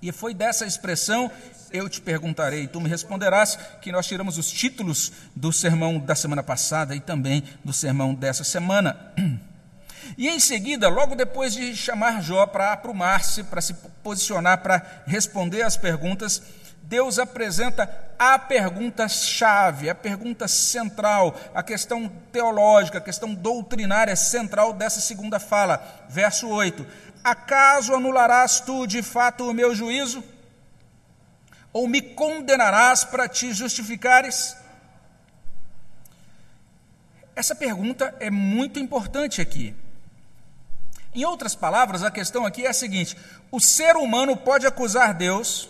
E 0.00 0.10
foi 0.10 0.32
dessa 0.32 0.64
expressão 0.64 1.30
eu 1.72 1.88
te 1.88 2.00
perguntarei, 2.00 2.66
tu 2.66 2.80
me 2.80 2.88
responderás, 2.88 3.58
que 3.80 3.92
nós 3.92 4.06
tiramos 4.06 4.38
os 4.38 4.50
títulos 4.50 5.12
do 5.34 5.52
sermão 5.52 5.98
da 5.98 6.14
semana 6.14 6.42
passada 6.42 6.94
e 6.94 7.00
também 7.00 7.42
do 7.64 7.72
sermão 7.72 8.14
dessa 8.14 8.44
semana. 8.44 8.96
E 10.16 10.28
em 10.28 10.40
seguida, 10.40 10.88
logo 10.88 11.14
depois 11.14 11.52
de 11.52 11.76
chamar 11.76 12.22
Jó 12.22 12.46
para 12.46 12.72
aprumar-se, 12.72 13.44
para 13.44 13.60
se 13.60 13.74
posicionar, 14.02 14.62
para 14.62 15.02
responder 15.06 15.62
às 15.62 15.76
perguntas, 15.76 16.42
Deus 16.82 17.18
apresenta 17.18 17.88
a 18.18 18.38
pergunta-chave, 18.38 19.90
a 19.90 19.94
pergunta 19.94 20.48
central, 20.48 21.38
a 21.54 21.62
questão 21.62 22.10
teológica, 22.32 22.96
a 22.96 23.02
questão 23.02 23.34
doutrinária 23.34 24.16
central 24.16 24.72
dessa 24.72 25.00
segunda 25.00 25.38
fala. 25.38 26.06
Verso 26.08 26.48
8: 26.48 26.86
Acaso 27.22 27.94
anularás 27.94 28.60
tu 28.60 28.86
de 28.86 29.02
fato 29.02 29.50
o 29.50 29.52
meu 29.52 29.74
juízo? 29.74 30.24
Ou 31.78 31.86
me 31.86 32.02
condenarás 32.02 33.04
para 33.04 33.28
te 33.28 33.52
justificares? 33.52 34.56
Essa 37.36 37.54
pergunta 37.54 38.12
é 38.18 38.30
muito 38.30 38.80
importante 38.80 39.40
aqui. 39.40 39.76
Em 41.14 41.24
outras 41.24 41.54
palavras, 41.54 42.02
a 42.02 42.10
questão 42.10 42.44
aqui 42.44 42.66
é 42.66 42.70
a 42.70 42.72
seguinte: 42.72 43.16
o 43.48 43.60
ser 43.60 43.94
humano 43.96 44.36
pode 44.36 44.66
acusar 44.66 45.14
Deus, 45.14 45.68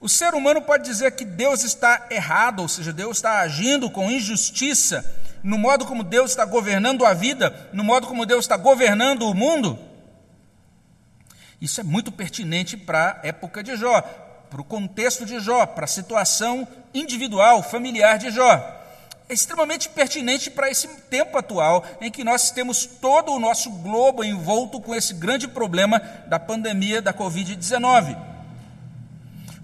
O 0.00 0.08
ser 0.08 0.32
humano 0.34 0.62
pode 0.62 0.84
dizer 0.84 1.10
que 1.16 1.24
Deus 1.24 1.64
está 1.64 2.06
errado, 2.08 2.60
ou 2.60 2.68
seja, 2.68 2.92
Deus 2.92 3.16
está 3.16 3.40
agindo 3.40 3.90
com 3.90 4.12
injustiça 4.12 5.04
no 5.42 5.58
modo 5.58 5.86
como 5.86 6.04
Deus 6.04 6.30
está 6.30 6.44
governando 6.44 7.04
a 7.04 7.14
vida, 7.14 7.68
no 7.72 7.82
modo 7.82 8.06
como 8.06 8.26
Deus 8.26 8.44
está 8.44 8.56
governando 8.56 9.22
o 9.22 9.34
mundo? 9.34 9.76
Isso 11.60 11.80
é 11.80 11.84
muito 11.84 12.12
pertinente 12.12 12.76
para 12.76 13.20
a 13.22 13.26
época 13.26 13.62
de 13.62 13.74
Jó, 13.76 14.23
para 14.54 14.60
o 14.60 14.64
contexto 14.64 15.26
de 15.26 15.40
Jó, 15.40 15.66
para 15.66 15.84
a 15.84 15.88
situação 15.88 16.68
individual, 16.94 17.60
familiar 17.60 18.18
de 18.18 18.30
Jó. 18.30 18.52
É 19.28 19.34
extremamente 19.34 19.88
pertinente 19.88 20.48
para 20.48 20.70
esse 20.70 20.86
tempo 20.86 21.36
atual 21.36 21.84
em 22.00 22.08
que 22.08 22.22
nós 22.22 22.52
temos 22.52 22.86
todo 22.86 23.32
o 23.32 23.40
nosso 23.40 23.68
globo 23.68 24.22
envolto 24.22 24.80
com 24.80 24.94
esse 24.94 25.12
grande 25.12 25.48
problema 25.48 25.98
da 26.28 26.38
pandemia 26.38 27.02
da 27.02 27.12
Covid-19. 27.12 28.16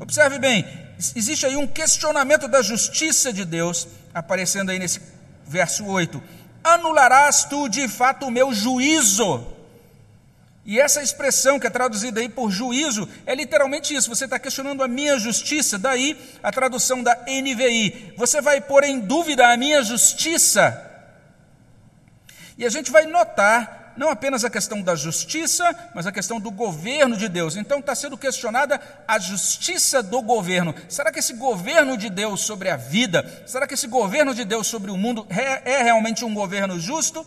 Observe 0.01 0.41
bem, 0.41 0.67
existe 1.15 1.47
aí 1.47 1.55
um 1.55 1.69
questionamento 1.69 2.49
da 2.49 2.61
justiça 2.61 3.33
de 3.33 3.45
Deus, 3.45 3.87
aparecendo 4.13 4.71
aí 4.71 4.79
nesse 4.81 5.01
verso 5.47 5.87
8: 5.87 6.21
Anularás 6.65 7.45
tu 7.45 7.69
de 7.69 7.87
fato 7.87 8.27
o 8.27 8.31
meu 8.31 8.53
juízo? 8.53 9.60
E 10.64 10.79
essa 10.79 11.02
expressão 11.02 11.59
que 11.59 11.67
é 11.67 11.71
traduzida 11.71 12.21
aí 12.21 12.29
por 12.29 12.50
juízo 12.50 13.09
é 13.25 13.35
literalmente 13.35 13.95
isso. 13.95 14.09
Você 14.09 14.25
está 14.25 14.38
questionando 14.38 14.83
a 14.83 14.88
minha 14.88 15.19
justiça, 15.19 15.79
daí 15.79 16.17
a 16.43 16.52
tradução 16.52 17.02
da 17.02 17.14
NVI. 17.26 18.14
Você 18.17 18.40
vai 18.40 18.61
pôr 18.61 18.85
em 18.85 19.00
dúvida 19.00 19.49
a 19.49 19.57
minha 19.57 19.83
justiça. 19.83 20.87
E 22.59 22.67
a 22.67 22.69
gente 22.69 22.90
vai 22.90 23.07
notar 23.07 23.81
não 23.97 24.09
apenas 24.09 24.45
a 24.45 24.50
questão 24.50 24.81
da 24.81 24.95
justiça, 24.95 25.76
mas 25.95 26.07
a 26.07 26.12
questão 26.12 26.40
do 26.40 26.50
governo 26.50 27.17
de 27.17 27.29
Deus. 27.29 27.57
Então 27.57 27.81
está 27.81 27.95
sendo 27.95 28.17
questionada 28.17 28.81
a 29.07 29.19
justiça 29.19 30.02
do 30.02 30.23
governo. 30.23 30.75
Será 30.88 31.11
que 31.12 31.19
esse 31.19 31.35
governo 31.35 31.97
de 31.97 32.09
Deus 32.09 32.43
sobre 32.43 32.71
a 32.71 32.76
vida, 32.76 33.45
será 33.47 33.67
que 33.67 33.75
esse 33.75 33.87
governo 33.87 34.35
de 34.35 34.45
Deus 34.45 34.67
sobre 34.67 34.90
o 34.90 34.97
mundo 34.97 35.26
é, 35.29 35.73
é 35.73 35.83
realmente 35.83 36.25
um 36.25 36.33
governo 36.33 36.79
justo? 36.79 37.26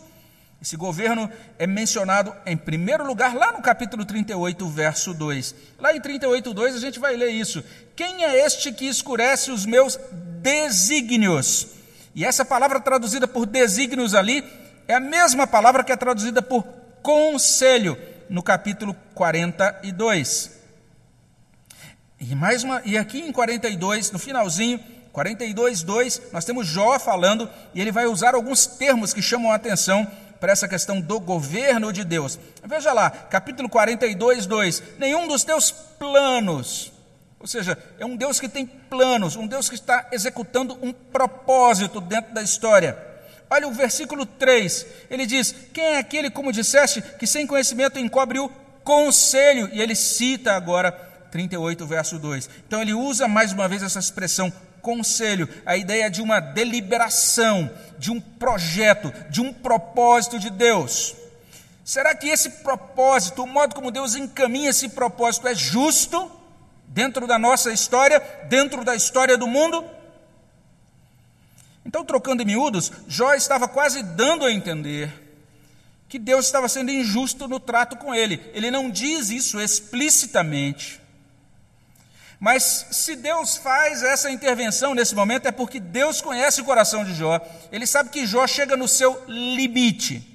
Esse 0.64 0.78
governo 0.78 1.30
é 1.58 1.66
mencionado 1.66 2.34
em 2.46 2.56
primeiro 2.56 3.06
lugar 3.06 3.34
lá 3.34 3.52
no 3.52 3.60
capítulo 3.60 4.02
38, 4.02 4.66
verso 4.66 5.12
2. 5.12 5.54
Lá 5.78 5.94
em 5.94 6.00
38, 6.00 6.54
2 6.54 6.76
a 6.76 6.78
gente 6.78 6.98
vai 6.98 7.14
ler 7.16 7.28
isso. 7.28 7.62
Quem 7.94 8.24
é 8.24 8.46
este 8.46 8.72
que 8.72 8.86
escurece 8.86 9.50
os 9.50 9.66
meus 9.66 10.00
desígnios? 10.40 11.66
E 12.14 12.24
essa 12.24 12.46
palavra 12.46 12.80
traduzida 12.80 13.28
por 13.28 13.44
desígnios 13.44 14.14
ali 14.14 14.42
é 14.88 14.94
a 14.94 15.00
mesma 15.00 15.46
palavra 15.46 15.84
que 15.84 15.92
é 15.92 15.96
traduzida 15.96 16.40
por 16.40 16.62
conselho 17.02 17.98
no 18.30 18.42
capítulo 18.42 18.96
42. 19.14 20.50
E 22.18 22.34
mais 22.34 22.64
uma, 22.64 22.80
e 22.86 22.96
aqui 22.96 23.20
em 23.20 23.32
42, 23.32 24.10
no 24.12 24.18
finalzinho, 24.18 24.80
42, 25.12 25.82
2, 25.82 26.22
nós 26.32 26.44
temos 26.44 26.66
Jó 26.66 26.98
falando, 26.98 27.48
e 27.72 27.80
ele 27.80 27.92
vai 27.92 28.06
usar 28.06 28.34
alguns 28.34 28.66
termos 28.66 29.12
que 29.12 29.22
chamam 29.22 29.52
a 29.52 29.54
atenção 29.54 30.10
para 30.44 30.52
essa 30.52 30.68
questão 30.68 31.00
do 31.00 31.18
governo 31.18 31.90
de 31.90 32.04
Deus. 32.04 32.38
Veja 32.62 32.92
lá, 32.92 33.08
capítulo 33.08 33.66
42, 33.66 34.44
2: 34.44 34.82
Nenhum 34.98 35.26
dos 35.26 35.42
teus 35.42 35.70
planos, 35.70 36.92
ou 37.40 37.46
seja, 37.46 37.78
é 37.98 38.04
um 38.04 38.14
Deus 38.14 38.38
que 38.38 38.46
tem 38.46 38.66
planos, 38.66 39.36
um 39.36 39.46
Deus 39.46 39.70
que 39.70 39.74
está 39.74 40.06
executando 40.12 40.78
um 40.82 40.92
propósito 40.92 41.98
dentro 41.98 42.34
da 42.34 42.42
história. 42.42 42.94
Olha 43.48 43.66
o 43.66 43.72
versículo 43.72 44.26
3, 44.26 44.86
ele 45.08 45.24
diz: 45.24 45.54
Quem 45.72 45.82
é 45.82 45.98
aquele, 45.98 46.28
como 46.28 46.52
disseste, 46.52 47.00
que 47.00 47.26
sem 47.26 47.46
conhecimento 47.46 47.98
encobre 47.98 48.38
o 48.38 48.50
conselho? 48.84 49.70
E 49.72 49.80
ele 49.80 49.94
cita 49.94 50.52
agora 50.52 50.92
38, 51.30 51.86
verso 51.86 52.18
2. 52.18 52.50
Então 52.66 52.82
ele 52.82 52.92
usa 52.92 53.26
mais 53.26 53.50
uma 53.50 53.66
vez 53.66 53.82
essa 53.82 53.98
expressão 53.98 54.52
conselho, 54.84 55.48
a 55.64 55.76
ideia 55.76 56.10
de 56.10 56.20
uma 56.20 56.38
deliberação, 56.38 57.68
de 57.98 58.12
um 58.12 58.20
projeto, 58.20 59.10
de 59.30 59.40
um 59.40 59.52
propósito 59.52 60.38
de 60.38 60.50
Deus. 60.50 61.16
Será 61.82 62.14
que 62.14 62.28
esse 62.28 62.50
propósito, 62.50 63.42
o 63.42 63.46
modo 63.46 63.74
como 63.74 63.90
Deus 63.90 64.14
encaminha 64.14 64.70
esse 64.70 64.90
propósito, 64.90 65.48
é 65.48 65.54
justo 65.54 66.30
dentro 66.86 67.26
da 67.26 67.38
nossa 67.38 67.72
história, 67.72 68.20
dentro 68.48 68.84
da 68.84 68.94
história 68.94 69.36
do 69.36 69.46
mundo? 69.46 69.84
Então, 71.84 72.04
trocando 72.04 72.42
em 72.42 72.46
miúdos, 72.46 72.92
Jó 73.08 73.34
estava 73.34 73.66
quase 73.66 74.02
dando 74.02 74.44
a 74.44 74.52
entender 74.52 75.10
que 76.08 76.18
Deus 76.18 76.46
estava 76.46 76.68
sendo 76.68 76.90
injusto 76.90 77.48
no 77.48 77.58
trato 77.58 77.96
com 77.96 78.14
ele. 78.14 78.40
Ele 78.54 78.70
não 78.70 78.90
diz 78.90 79.30
isso 79.30 79.60
explicitamente. 79.60 81.00
Mas 82.40 82.86
se 82.90 83.16
Deus 83.16 83.56
faz 83.56 84.02
essa 84.02 84.30
intervenção 84.30 84.94
nesse 84.94 85.14
momento, 85.14 85.46
é 85.46 85.52
porque 85.52 85.80
Deus 85.80 86.20
conhece 86.20 86.60
o 86.60 86.64
coração 86.64 87.04
de 87.04 87.14
Jó. 87.14 87.40
Ele 87.72 87.86
sabe 87.86 88.10
que 88.10 88.26
Jó 88.26 88.46
chega 88.46 88.76
no 88.76 88.88
seu 88.88 89.22
limite. 89.26 90.34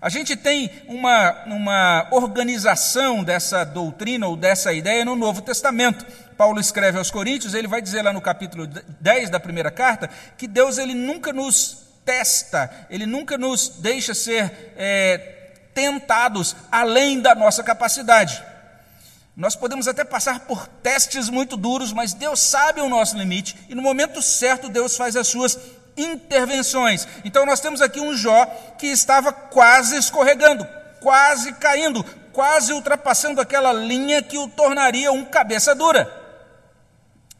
A 0.00 0.08
gente 0.08 0.36
tem 0.36 0.70
uma, 0.86 1.44
uma 1.46 2.08
organização 2.10 3.24
dessa 3.24 3.64
doutrina 3.64 4.26
ou 4.26 4.36
dessa 4.36 4.72
ideia 4.72 5.04
no 5.04 5.16
Novo 5.16 5.40
Testamento. 5.40 6.04
Paulo 6.36 6.60
escreve 6.60 6.98
aos 6.98 7.10
Coríntios, 7.10 7.54
ele 7.54 7.66
vai 7.66 7.80
dizer 7.80 8.02
lá 8.02 8.12
no 8.12 8.20
capítulo 8.20 8.66
10 8.66 9.30
da 9.30 9.40
primeira 9.40 9.70
carta, 9.70 10.10
que 10.36 10.46
Deus 10.46 10.76
ele 10.76 10.94
nunca 10.94 11.32
nos 11.32 11.78
testa, 12.04 12.70
ele 12.90 13.06
nunca 13.06 13.38
nos 13.38 13.68
deixa 13.80 14.14
ser 14.14 14.74
é, 14.76 15.16
tentados 15.74 16.54
além 16.70 17.20
da 17.20 17.34
nossa 17.34 17.62
capacidade. 17.62 18.42
Nós 19.36 19.54
podemos 19.54 19.86
até 19.86 20.02
passar 20.02 20.40
por 20.40 20.66
testes 20.66 21.28
muito 21.28 21.58
duros, 21.58 21.92
mas 21.92 22.14
Deus 22.14 22.40
sabe 22.40 22.80
o 22.80 22.88
nosso 22.88 23.18
limite 23.18 23.54
e 23.68 23.74
no 23.74 23.82
momento 23.82 24.22
certo 24.22 24.70
Deus 24.70 24.96
faz 24.96 25.14
as 25.14 25.28
suas 25.28 25.58
intervenções. 25.94 27.06
Então 27.22 27.44
nós 27.44 27.60
temos 27.60 27.82
aqui 27.82 28.00
um 28.00 28.16
Jó 28.16 28.46
que 28.78 28.86
estava 28.86 29.32
quase 29.32 29.94
escorregando, 29.96 30.66
quase 31.00 31.52
caindo, 31.52 32.02
quase 32.32 32.72
ultrapassando 32.72 33.38
aquela 33.38 33.74
linha 33.74 34.22
que 34.22 34.38
o 34.38 34.48
tornaria 34.48 35.12
um 35.12 35.24
cabeça 35.24 35.74
dura. 35.74 36.10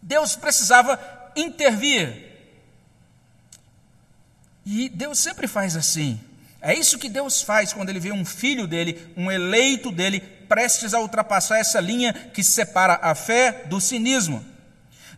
Deus 0.02 0.36
precisava 0.36 1.00
intervir. 1.34 2.24
E 4.66 4.90
Deus 4.90 5.18
sempre 5.18 5.46
faz 5.46 5.76
assim. 5.76 6.20
É 6.60 6.74
isso 6.74 6.98
que 6.98 7.08
Deus 7.08 7.40
faz 7.40 7.72
quando 7.72 7.88
ele 7.88 8.00
vê 8.00 8.12
um 8.12 8.24
filho 8.24 8.66
dele, 8.66 9.12
um 9.16 9.30
eleito 9.30 9.90
dele, 9.90 10.20
prestes 10.48 10.94
a 10.94 11.00
ultrapassar 11.00 11.58
essa 11.58 11.80
linha 11.80 12.12
que 12.12 12.42
separa 12.42 12.98
a 13.02 13.14
fé 13.14 13.64
do 13.66 13.80
cinismo. 13.80 14.44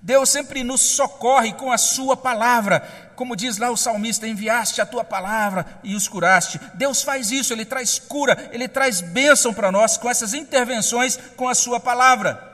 Deus 0.00 0.30
sempre 0.30 0.62
nos 0.62 0.80
socorre 0.80 1.52
com 1.52 1.72
a 1.72 1.78
Sua 1.78 2.16
palavra. 2.16 2.80
Como 3.16 3.34
diz 3.34 3.58
lá 3.58 3.70
o 3.70 3.76
salmista: 3.76 4.28
enviaste 4.28 4.80
a 4.80 4.86
tua 4.86 5.02
palavra 5.02 5.66
e 5.82 5.94
os 5.94 6.08
curaste. 6.08 6.60
Deus 6.74 7.02
faz 7.02 7.30
isso, 7.30 7.52
Ele 7.52 7.64
traz 7.64 7.98
cura, 7.98 8.48
Ele 8.52 8.68
traz 8.68 9.00
bênção 9.00 9.52
para 9.52 9.72
nós 9.72 9.96
com 9.96 10.08
essas 10.08 10.34
intervenções 10.34 11.18
com 11.36 11.48
a 11.48 11.54
Sua 11.54 11.80
palavra. 11.80 12.46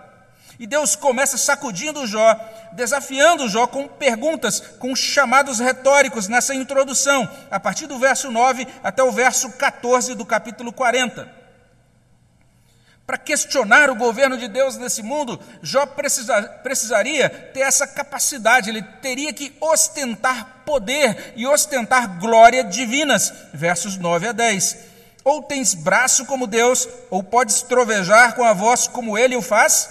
E 0.58 0.66
Deus 0.66 0.94
começa 0.94 1.36
sacudindo 1.36 2.06
Jó, 2.06 2.34
desafiando 2.72 3.48
Jó 3.48 3.66
com 3.66 3.88
perguntas, 3.88 4.60
com 4.78 4.94
chamados 4.94 5.58
retóricos 5.58 6.28
nessa 6.28 6.54
introdução, 6.54 7.28
a 7.50 7.58
partir 7.58 7.86
do 7.86 7.98
verso 7.98 8.30
9 8.30 8.66
até 8.82 9.02
o 9.02 9.10
verso 9.10 9.50
14 9.52 10.14
do 10.14 10.24
capítulo 10.24 10.72
40. 10.72 11.43
Para 13.06 13.18
questionar 13.18 13.90
o 13.90 13.96
governo 13.96 14.38
de 14.38 14.48
Deus 14.48 14.78
nesse 14.78 15.02
mundo, 15.02 15.38
Jó 15.62 15.84
precisa, 15.84 16.42
precisaria 16.62 17.28
ter 17.28 17.60
essa 17.60 17.86
capacidade, 17.86 18.70
ele 18.70 18.82
teria 19.02 19.30
que 19.30 19.54
ostentar 19.60 20.62
poder 20.64 21.34
e 21.36 21.46
ostentar 21.46 22.18
glória 22.18 22.64
divinas. 22.64 23.30
Versos 23.52 23.98
9 23.98 24.28
a 24.28 24.32
10. 24.32 24.76
Ou 25.22 25.42
tens 25.42 25.74
braço 25.74 26.24
como 26.24 26.46
Deus, 26.46 26.88
ou 27.10 27.22
podes 27.22 27.60
trovejar 27.62 28.34
com 28.34 28.44
a 28.44 28.54
voz 28.54 28.86
como 28.86 29.18
ele 29.18 29.36
o 29.36 29.42
faz? 29.42 29.88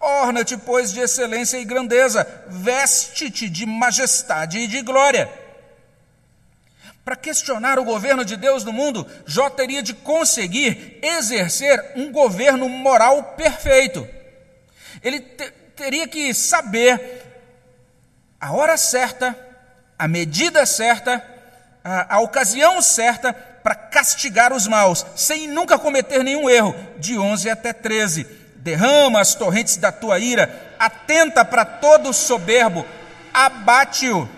Orna-te, 0.00 0.56
pois, 0.56 0.92
de 0.92 1.00
excelência 1.00 1.58
e 1.58 1.64
grandeza, 1.64 2.24
veste-te 2.46 3.48
de 3.48 3.66
majestade 3.66 4.58
e 4.58 4.68
de 4.68 4.80
glória. 4.82 5.28
Para 7.08 7.16
questionar 7.16 7.78
o 7.78 7.84
governo 7.84 8.22
de 8.22 8.36
Deus 8.36 8.64
no 8.64 8.70
mundo, 8.70 9.06
Jó 9.24 9.48
teria 9.48 9.82
de 9.82 9.94
conseguir 9.94 10.98
exercer 11.00 11.92
um 11.96 12.12
governo 12.12 12.68
moral 12.68 13.34
perfeito. 13.34 14.06
Ele 15.02 15.18
te, 15.18 15.50
teria 15.74 16.06
que 16.06 16.34
saber 16.34 17.22
a 18.38 18.52
hora 18.52 18.76
certa, 18.76 19.34
a 19.98 20.06
medida 20.06 20.66
certa, 20.66 21.24
a, 21.82 22.16
a 22.16 22.20
ocasião 22.20 22.82
certa 22.82 23.32
para 23.32 23.74
castigar 23.74 24.52
os 24.52 24.66
maus, 24.66 25.06
sem 25.16 25.48
nunca 25.48 25.78
cometer 25.78 26.22
nenhum 26.22 26.50
erro, 26.50 26.76
de 26.98 27.18
11 27.18 27.48
até 27.48 27.72
13. 27.72 28.24
Derrama 28.56 29.22
as 29.22 29.34
torrentes 29.34 29.78
da 29.78 29.90
tua 29.90 30.18
ira, 30.18 30.74
atenta 30.78 31.42
para 31.42 31.64
todo 31.64 32.12
soberbo, 32.12 32.84
abate-o 33.32 34.28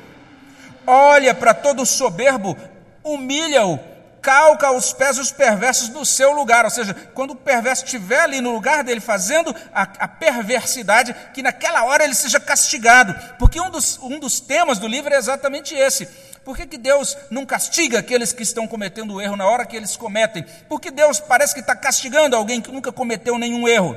olha 0.91 1.33
para 1.33 1.55
todo 1.55 1.87
soberbo, 1.87 2.57
humilha-o, 3.05 3.79
calca 4.21 4.67
aos 4.67 4.93
pés 4.93 5.19
os 5.19 5.31
perversos 5.31 5.89
no 5.89 6.05
seu 6.05 6.33
lugar. 6.33 6.65
Ou 6.65 6.71
seja, 6.71 6.95
quando 7.15 7.31
o 7.31 7.37
perverso 7.37 7.85
estiver 7.85 8.21
ali 8.21 8.41
no 8.41 8.53
lugar 8.53 8.83
dele 8.83 9.01
fazendo 9.01 9.55
a, 9.73 9.83
a 9.83 10.09
perversidade, 10.09 11.15
que 11.33 11.43
naquela 11.43 11.85
hora 11.85 12.05
ele 12.05 12.15
seja 12.15 12.41
castigado. 12.41 13.15
Porque 13.39 13.61
um 13.61 13.71
dos, 13.71 13.99
um 14.03 14.19
dos 14.19 14.41
temas 14.41 14.79
do 14.79 14.89
livro 14.89 15.15
é 15.15 15.17
exatamente 15.17 15.75
esse. 15.75 16.07
Por 16.45 16.57
que, 16.57 16.67
que 16.67 16.79
Deus 16.79 17.17
não 17.31 17.45
castiga 17.45 17.99
aqueles 17.99 18.33
que 18.33 18.43
estão 18.43 18.67
cometendo 18.67 19.15
o 19.15 19.21
erro 19.21 19.37
na 19.37 19.47
hora 19.47 19.67
que 19.67 19.77
eles 19.77 19.97
cometem? 19.97 20.45
Porque 20.69 20.91
Deus 20.91 21.21
parece 21.21 21.55
que 21.55 21.61
está 21.61 21.77
castigando 21.77 22.35
alguém 22.35 22.61
que 22.61 22.73
nunca 22.73 22.91
cometeu 22.91 23.39
nenhum 23.39 23.69
erro. 23.69 23.97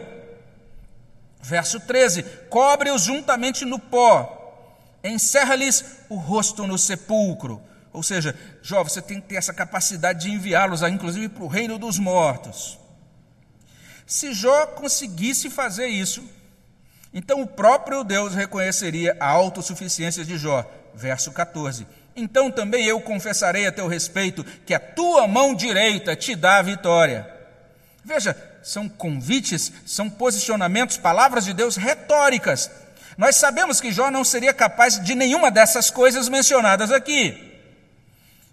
Verso 1.42 1.80
13: 1.80 2.24
Cobre-os 2.50 3.02
juntamente 3.02 3.66
no 3.66 3.80
pó, 3.80 4.43
encerra-lhes 5.04 5.84
o 6.10 6.16
rosto 6.16 6.66
no 6.66 6.78
sepulcro. 6.78 7.62
Ou 7.92 8.02
seja, 8.02 8.36
Jó, 8.62 8.84
você 8.84 9.02
tem 9.02 9.22
que 9.22 9.28
ter 9.28 9.36
essa 9.36 9.54
capacidade 9.54 10.22
de 10.22 10.32
enviá-los, 10.32 10.82
inclusive, 10.82 11.30
para 11.30 11.44
o 11.44 11.48
reino 11.48 11.78
dos 11.78 12.00
mortos. 12.00 12.80
Se 14.06 14.34
Jó 14.34 14.66
conseguisse 14.68 15.50
fazer 15.50 15.88
isso, 15.88 16.24
então 17.14 17.42
o 17.42 17.48
próprio 17.48 18.04
Deus 18.04 18.34
reconheceria 18.34 19.16
a 19.20 19.28
autossuficiência 19.28 20.26
de 20.26 20.38
Jó. 20.38 20.70
Verso 20.96 21.32
14. 21.32 21.88
Então 22.16 22.52
também 22.52 22.86
eu 22.86 23.02
confessarei 23.02 23.66
a 23.66 23.72
teu 23.72 23.88
respeito 23.88 24.44
que 24.66 24.74
a 24.74 24.80
tua 24.80 25.28
mão 25.28 25.56
direita 25.56 26.16
te 26.16 26.36
dá 26.36 26.58
a 26.58 26.62
vitória. 26.62 27.28
Veja, 28.04 28.36
são 28.62 28.88
convites, 28.90 29.72
são 29.86 30.10
posicionamentos, 30.10 30.98
palavras 30.98 31.46
de 31.46 31.54
Deus 31.54 31.76
retóricas. 31.76 32.70
Nós 33.18 33.36
sabemos 33.36 33.80
que 33.80 33.92
Jó 33.92 34.10
não 34.10 34.24
seria 34.24 34.54
capaz 34.54 35.00
de 35.00 35.16
nenhuma 35.16 35.52
dessas 35.52 35.90
coisas 35.90 36.30
mencionadas 36.30 36.92
aqui. 36.92 37.52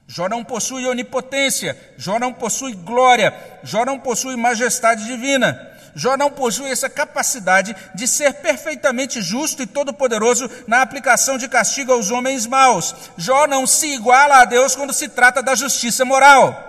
Jó 0.07 0.29
não 0.29 0.45
possui 0.45 0.87
onipotência, 0.87 1.79
Jó 1.97 2.19
não 2.19 2.33
possui 2.33 2.75
glória, 2.75 3.33
Jó 3.63 3.85
não 3.85 3.99
possui 3.99 4.37
majestade 4.37 5.05
divina. 5.05 5.69
Jó 5.95 6.17
não 6.17 6.31
possui 6.31 6.71
essa 6.71 6.89
capacidade 6.89 7.75
de 7.95 8.07
ser 8.07 8.35
perfeitamente 8.35 9.21
justo 9.21 9.63
e 9.63 9.67
todo-poderoso 9.67 10.49
na 10.67 10.83
aplicação 10.83 11.37
de 11.37 11.49
castigo 11.49 11.93
aos 11.93 12.11
homens 12.11 12.47
maus. 12.47 12.95
Jó 13.17 13.47
não 13.47 13.67
se 13.67 13.87
iguala 13.89 14.41
a 14.41 14.45
Deus 14.45 14.77
quando 14.77 14.93
se 14.93 15.09
trata 15.09 15.43
da 15.43 15.55
justiça 15.55 16.05
moral. 16.05 16.69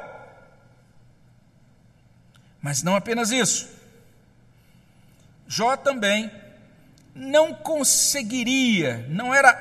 Mas 2.62 2.83
não 2.83 2.95
apenas 2.95 3.31
isso. 3.31 3.67
Jó 5.48 5.75
também 5.75 6.31
não 7.13 7.53
conseguiria, 7.53 9.06
não 9.10 9.34
era 9.34 9.53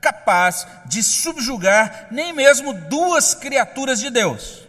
capaz 0.00 0.66
de 0.86 1.02
subjugar 1.02 2.08
nem 2.10 2.32
mesmo 2.32 2.72
duas 2.72 3.34
criaturas 3.34 4.00
de 4.00 4.10
Deus. 4.10 4.62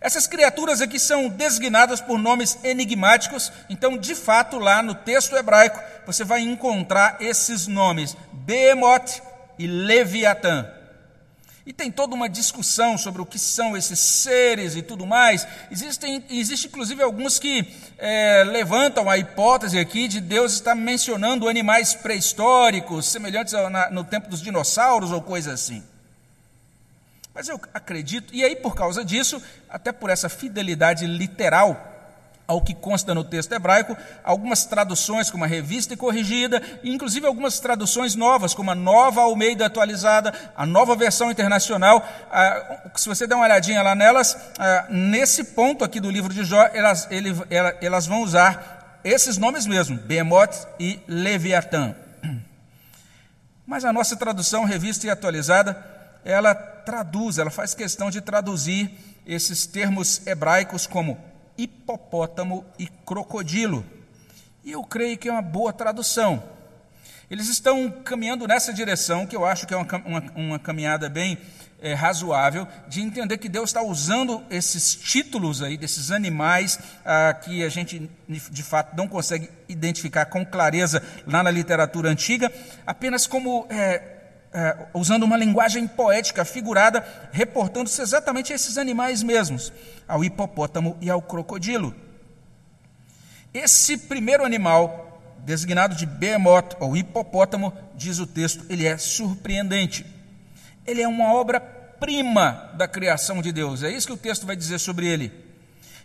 Essas 0.00 0.26
criaturas 0.26 0.82
aqui 0.82 0.98
são 0.98 1.28
designadas 1.28 1.98
por 1.98 2.18
nomes 2.18 2.58
enigmáticos, 2.62 3.50
então, 3.70 3.96
de 3.96 4.14
fato, 4.14 4.58
lá 4.58 4.82
no 4.82 4.94
texto 4.94 5.34
hebraico, 5.34 5.80
você 6.04 6.22
vai 6.24 6.40
encontrar 6.40 7.16
esses 7.20 7.66
nomes: 7.66 8.14
Behemoth 8.30 9.22
e 9.58 9.66
Leviatã. 9.66 10.70
E 11.66 11.72
tem 11.72 11.90
toda 11.90 12.14
uma 12.14 12.28
discussão 12.28 12.98
sobre 12.98 13.22
o 13.22 13.26
que 13.26 13.38
são 13.38 13.74
esses 13.74 13.98
seres 13.98 14.76
e 14.76 14.82
tudo 14.82 15.06
mais. 15.06 15.46
Existem, 15.70 16.22
existe 16.28 16.66
inclusive 16.66 17.02
alguns 17.02 17.38
que 17.38 17.66
é, 17.96 18.44
levantam 18.44 19.08
a 19.08 19.16
hipótese 19.16 19.78
aqui 19.78 20.06
de 20.06 20.20
Deus 20.20 20.52
estar 20.52 20.74
mencionando 20.74 21.48
animais 21.48 21.94
pré-históricos, 21.94 23.06
semelhantes 23.06 23.54
ao, 23.54 23.70
na, 23.70 23.90
no 23.90 24.04
tempo 24.04 24.28
dos 24.28 24.42
dinossauros 24.42 25.10
ou 25.10 25.22
coisa 25.22 25.54
assim. 25.54 25.82
Mas 27.34 27.48
eu 27.48 27.58
acredito, 27.72 28.34
e 28.34 28.44
aí 28.44 28.54
por 28.54 28.74
causa 28.74 29.02
disso, 29.02 29.42
até 29.68 29.90
por 29.90 30.10
essa 30.10 30.28
fidelidade 30.28 31.06
literal 31.06 31.93
ao 32.46 32.60
que 32.60 32.74
consta 32.74 33.14
no 33.14 33.24
texto 33.24 33.52
hebraico, 33.52 33.96
algumas 34.22 34.64
traduções 34.66 35.30
como 35.30 35.44
a 35.44 35.46
revista 35.46 35.94
e 35.94 35.96
corrigida, 35.96 36.62
e 36.82 36.92
inclusive 36.92 37.26
algumas 37.26 37.58
traduções 37.58 38.14
novas, 38.14 38.52
como 38.52 38.70
a 38.70 38.74
nova 38.74 39.22
Almeida 39.22 39.66
atualizada, 39.66 40.32
a 40.54 40.66
nova 40.66 40.94
versão 40.94 41.30
internacional. 41.30 42.06
Ah, 42.30 42.90
se 42.96 43.08
você 43.08 43.26
der 43.26 43.34
uma 43.34 43.44
olhadinha 43.44 43.82
lá 43.82 43.94
nelas, 43.94 44.36
ah, 44.58 44.86
nesse 44.90 45.44
ponto 45.44 45.84
aqui 45.84 46.00
do 46.00 46.10
livro 46.10 46.32
de 46.32 46.44
Jó, 46.44 46.68
elas, 46.72 47.08
ele, 47.10 47.30
elas 47.80 48.06
vão 48.06 48.22
usar 48.22 49.00
esses 49.02 49.38
nomes 49.38 49.66
mesmo, 49.66 49.96
Behemoth 49.96 50.66
e 50.78 51.00
Leviatã. 51.08 51.94
Mas 53.66 53.84
a 53.84 53.92
nossa 53.92 54.16
tradução, 54.16 54.64
revista 54.64 55.06
e 55.06 55.10
atualizada, 55.10 55.82
ela 56.24 56.54
traduz, 56.54 57.38
ela 57.38 57.50
faz 57.50 57.74
questão 57.74 58.10
de 58.10 58.20
traduzir 58.20 58.90
esses 59.26 59.66
termos 59.66 60.26
hebraicos 60.26 60.86
como 60.86 61.18
hipopótamo 61.56 62.64
e 62.78 62.86
crocodilo. 62.86 63.84
E 64.64 64.72
eu 64.72 64.82
creio 64.82 65.18
que 65.18 65.28
é 65.28 65.32
uma 65.32 65.42
boa 65.42 65.72
tradução. 65.72 66.42
Eles 67.30 67.48
estão 67.48 67.90
caminhando 67.90 68.46
nessa 68.46 68.72
direção, 68.72 69.26
que 69.26 69.34
eu 69.34 69.44
acho 69.44 69.66
que 69.66 69.74
é 69.74 69.76
uma, 69.76 69.86
uma, 70.04 70.22
uma 70.34 70.58
caminhada 70.58 71.08
bem 71.08 71.38
é, 71.80 71.92
razoável, 71.92 72.66
de 72.88 73.02
entender 73.02 73.36
que 73.38 73.48
Deus 73.48 73.70
está 73.70 73.82
usando 73.82 74.42
esses 74.50 74.94
títulos 74.94 75.62
aí, 75.62 75.76
desses 75.76 76.10
animais, 76.10 76.78
ah, 77.04 77.34
que 77.34 77.62
a 77.62 77.68
gente 77.68 78.10
de 78.26 78.62
fato 78.62 78.96
não 78.96 79.06
consegue 79.06 79.50
identificar 79.68 80.24
com 80.26 80.46
clareza 80.46 81.02
lá 81.26 81.42
na 81.42 81.50
literatura 81.50 82.08
antiga, 82.08 82.50
apenas 82.86 83.26
como 83.26 83.66
é, 83.68 84.13
é, 84.54 84.86
usando 84.94 85.24
uma 85.24 85.36
linguagem 85.36 85.86
poética, 85.86 86.44
figurada, 86.44 87.04
reportando-se 87.32 88.00
exatamente 88.00 88.52
a 88.52 88.56
esses 88.56 88.78
animais 88.78 89.20
mesmos, 89.22 89.72
ao 90.06 90.24
hipopótamo 90.24 90.96
e 91.00 91.10
ao 91.10 91.20
crocodilo. 91.20 91.92
Esse 93.52 93.96
primeiro 93.96 94.44
animal, 94.44 95.20
designado 95.38 95.96
de 95.96 96.06
Behemoth 96.06 96.76
ou 96.78 96.96
hipopótamo, 96.96 97.72
diz 97.96 98.20
o 98.20 98.26
texto, 98.26 98.64
ele 98.70 98.86
é 98.86 98.96
surpreendente. 98.96 100.06
Ele 100.86 101.02
é 101.02 101.08
uma 101.08 101.34
obra-prima 101.34 102.70
da 102.74 102.86
criação 102.86 103.42
de 103.42 103.50
Deus. 103.50 103.82
É 103.82 103.90
isso 103.90 104.06
que 104.06 104.12
o 104.12 104.16
texto 104.16 104.46
vai 104.46 104.54
dizer 104.54 104.78
sobre 104.78 105.06
ele. 105.08 105.32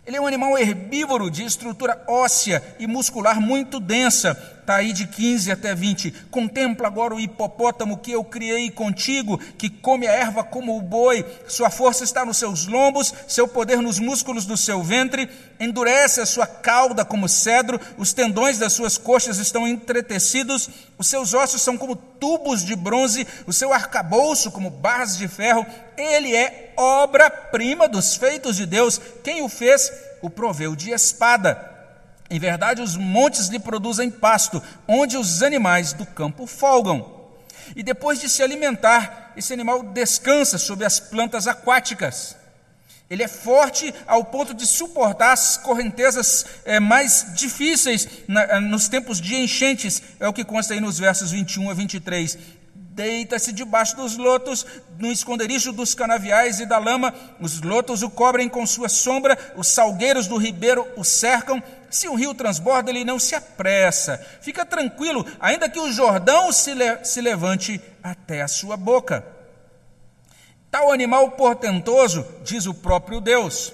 Ele 0.06 0.16
é 0.16 0.20
um 0.20 0.26
animal 0.26 0.58
herbívoro 0.58 1.30
de 1.30 1.44
estrutura 1.44 2.02
óssea 2.08 2.62
e 2.78 2.86
muscular 2.86 3.40
muito 3.40 3.78
densa, 3.78 4.34
está 4.70 4.76
aí 4.76 4.92
de 4.92 5.04
15 5.04 5.50
até 5.50 5.74
20. 5.74 6.12
Contempla 6.30 6.86
agora 6.86 7.12
o 7.12 7.18
hipopótamo 7.18 7.98
que 7.98 8.12
eu 8.12 8.22
criei 8.22 8.70
contigo, 8.70 9.36
que 9.58 9.68
come 9.68 10.06
a 10.06 10.12
erva 10.12 10.44
como 10.44 10.78
o 10.78 10.82
boi, 10.82 11.26
sua 11.48 11.70
força 11.70 12.04
está 12.04 12.24
nos 12.24 12.36
seus 12.36 12.68
lombos, 12.68 13.12
seu 13.26 13.48
poder 13.48 13.78
nos 13.82 13.98
músculos 13.98 14.46
do 14.46 14.56
seu 14.56 14.80
ventre, 14.80 15.28
endurece 15.58 16.20
a 16.20 16.26
sua 16.26 16.46
cauda 16.46 17.04
como 17.04 17.28
cedro, 17.28 17.80
os 17.98 18.12
tendões 18.12 18.58
das 18.58 18.72
suas 18.72 18.96
coxas 18.96 19.38
estão 19.38 19.66
entretecidos, 19.66 20.70
os 20.96 21.08
seus 21.08 21.34
ossos 21.34 21.62
são 21.62 21.76
como 21.76 21.96
tubos 21.96 22.64
de 22.64 22.76
bronze, 22.76 23.26
o 23.48 23.52
seu 23.52 23.72
arcabouço 23.72 24.52
como 24.52 24.70
barras 24.70 25.18
de 25.18 25.26
ferro. 25.26 25.66
Ele 25.96 26.34
é 26.34 26.72
obra-prima 26.76 27.88
dos 27.88 28.14
feitos 28.14 28.56
de 28.56 28.66
Deus. 28.66 29.00
Quem 29.24 29.42
o 29.42 29.48
fez, 29.48 29.92
o 30.22 30.30
proveu 30.30 30.76
de 30.76 30.92
espada. 30.92 31.69
Em 32.30 32.38
verdade, 32.38 32.80
os 32.80 32.96
montes 32.96 33.48
lhe 33.48 33.58
produzem 33.58 34.08
pasto, 34.08 34.62
onde 34.86 35.16
os 35.16 35.42
animais 35.42 35.92
do 35.92 36.06
campo 36.06 36.46
folgam. 36.46 37.20
E 37.74 37.82
depois 37.82 38.20
de 38.20 38.28
se 38.28 38.42
alimentar, 38.42 39.32
esse 39.36 39.52
animal 39.52 39.82
descansa 39.82 40.56
sobre 40.56 40.84
as 40.84 41.00
plantas 41.00 41.48
aquáticas. 41.48 42.36
Ele 43.10 43.24
é 43.24 43.28
forte 43.28 43.92
ao 44.06 44.24
ponto 44.24 44.54
de 44.54 44.64
suportar 44.64 45.32
as 45.32 45.56
correntezas 45.56 46.46
é, 46.64 46.78
mais 46.78 47.26
difíceis 47.34 48.08
na, 48.28 48.42
eh, 48.42 48.60
nos 48.60 48.88
tempos 48.88 49.20
de 49.20 49.34
enchentes, 49.34 50.00
é 50.20 50.28
o 50.28 50.32
que 50.32 50.44
consta 50.44 50.74
aí 50.74 50.80
nos 50.80 50.96
versos 50.96 51.32
21 51.32 51.70
a 51.70 51.74
23. 51.74 52.38
Deita-se 52.74 53.52
debaixo 53.52 53.96
dos 53.96 54.16
lotos, 54.16 54.64
no 54.98 55.10
esconderijo 55.10 55.72
dos 55.72 55.94
canaviais 55.94 56.60
e 56.60 56.66
da 56.66 56.78
lama. 56.78 57.12
Os 57.40 57.60
lotos 57.62 58.02
o 58.02 58.10
cobrem 58.10 58.48
com 58.48 58.64
sua 58.64 58.88
sombra, 58.88 59.36
os 59.56 59.66
salgueiros 59.68 60.28
do 60.28 60.36
ribeiro 60.36 60.86
o 60.96 61.02
cercam. 61.02 61.60
Se 61.90 62.08
o 62.08 62.14
rio 62.14 62.32
transborda, 62.34 62.90
ele 62.90 63.04
não 63.04 63.18
se 63.18 63.34
apressa. 63.34 64.18
Fica 64.40 64.64
tranquilo, 64.64 65.26
ainda 65.40 65.68
que 65.68 65.78
o 65.78 65.92
Jordão 65.92 66.52
se, 66.52 66.72
le 66.72 67.04
se 67.04 67.20
levante 67.20 67.80
até 68.02 68.42
a 68.42 68.48
sua 68.48 68.76
boca. 68.76 69.24
Tal 70.70 70.92
animal 70.92 71.32
portentoso, 71.32 72.24
diz 72.44 72.66
o 72.66 72.72
próprio 72.72 73.20
Deus, 73.20 73.72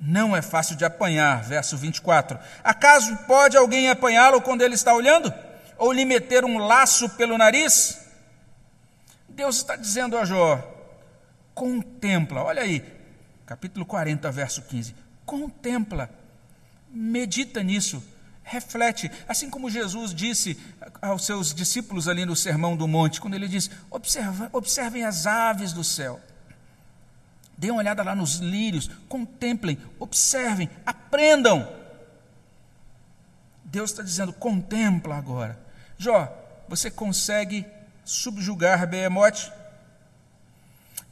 não 0.00 0.36
é 0.36 0.42
fácil 0.42 0.76
de 0.76 0.84
apanhar. 0.84 1.42
Verso 1.42 1.76
24. 1.76 2.38
Acaso 2.62 3.16
pode 3.26 3.56
alguém 3.56 3.88
apanhá-lo 3.88 4.42
quando 4.42 4.62
ele 4.62 4.74
está 4.74 4.92
olhando? 4.94 5.32
Ou 5.78 5.92
lhe 5.92 6.04
meter 6.04 6.44
um 6.44 6.58
laço 6.58 7.08
pelo 7.10 7.38
nariz? 7.38 7.98
Deus 9.28 9.56
está 9.56 9.76
dizendo 9.76 10.16
a 10.16 10.24
Jó: 10.24 10.62
contempla, 11.54 12.42
olha 12.42 12.62
aí, 12.62 12.84
capítulo 13.46 13.86
40, 13.86 14.30
verso 14.30 14.62
15. 14.62 14.94
Contempla 15.24 16.10
Medita 16.98 17.62
nisso, 17.62 18.02
reflete, 18.42 19.10
assim 19.28 19.50
como 19.50 19.70
Jesus 19.70 20.14
disse 20.14 20.58
aos 21.02 21.26
seus 21.26 21.52
discípulos 21.52 22.08
ali 22.08 22.24
no 22.24 22.34
Sermão 22.34 22.74
do 22.74 22.88
Monte, 22.88 23.20
quando 23.20 23.34
ele 23.34 23.46
diz: 23.46 23.70
Observa, 23.90 24.48
observem 24.50 25.04
as 25.04 25.26
aves 25.26 25.74
do 25.74 25.84
céu. 25.84 26.18
Dêem 27.58 27.70
uma 27.70 27.80
olhada 27.80 28.02
lá 28.02 28.14
nos 28.14 28.36
lírios, 28.36 28.88
contemplem, 29.10 29.76
observem, 29.98 30.70
aprendam. 30.86 31.70
Deus 33.62 33.90
está 33.90 34.02
dizendo: 34.02 34.32
contempla 34.32 35.16
agora. 35.16 35.60
Jó, 35.98 36.34
você 36.66 36.90
consegue 36.90 37.66
subjugar 38.06 38.86
Behemote? 38.86 39.52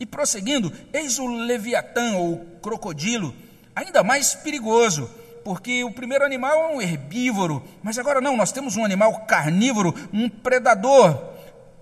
E 0.00 0.06
prosseguindo, 0.06 0.72
eis 0.94 1.18
o 1.18 1.26
Leviatã, 1.26 2.14
ou 2.14 2.38
crocodilo, 2.62 3.36
ainda 3.76 4.02
mais 4.02 4.34
perigoso, 4.34 5.10
porque 5.44 5.84
o 5.84 5.90
primeiro 5.90 6.24
animal 6.24 6.70
é 6.70 6.74
um 6.74 6.80
herbívoro, 6.80 7.62
mas 7.82 7.98
agora 7.98 8.20
não, 8.20 8.36
nós 8.36 8.50
temos 8.50 8.76
um 8.76 8.84
animal 8.84 9.26
carnívoro, 9.26 9.94
um 10.12 10.28
predador, 10.28 11.34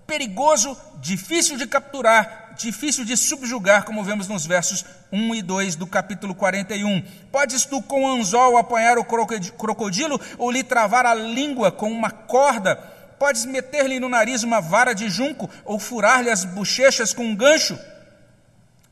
perigoso, 0.06 0.76
difícil 1.00 1.56
de 1.56 1.66
capturar, 1.66 2.54
difícil 2.58 3.04
de 3.04 3.16
subjugar, 3.16 3.84
como 3.84 4.04
vemos 4.04 4.28
nos 4.28 4.44
versos 4.44 4.84
1 5.10 5.34
e 5.36 5.42
2 5.42 5.76
do 5.76 5.86
capítulo 5.86 6.34
41. 6.34 7.02
Podes 7.30 7.64
tu 7.64 7.80
com 7.80 8.06
anzol 8.08 8.56
apanhar 8.56 8.98
o 8.98 9.04
crocodilo 9.04 10.20
ou 10.36 10.50
lhe 10.50 10.62
travar 10.62 11.06
a 11.06 11.14
língua 11.14 11.70
com 11.70 11.90
uma 11.90 12.10
corda? 12.10 12.76
Podes 13.18 13.44
meter-lhe 13.44 14.00
no 14.00 14.08
nariz 14.08 14.42
uma 14.42 14.60
vara 14.60 14.92
de 14.92 15.08
junco 15.08 15.48
ou 15.64 15.78
furar-lhe 15.78 16.30
as 16.30 16.44
bochechas 16.44 17.14
com 17.14 17.24
um 17.24 17.36
gancho? 17.36 17.78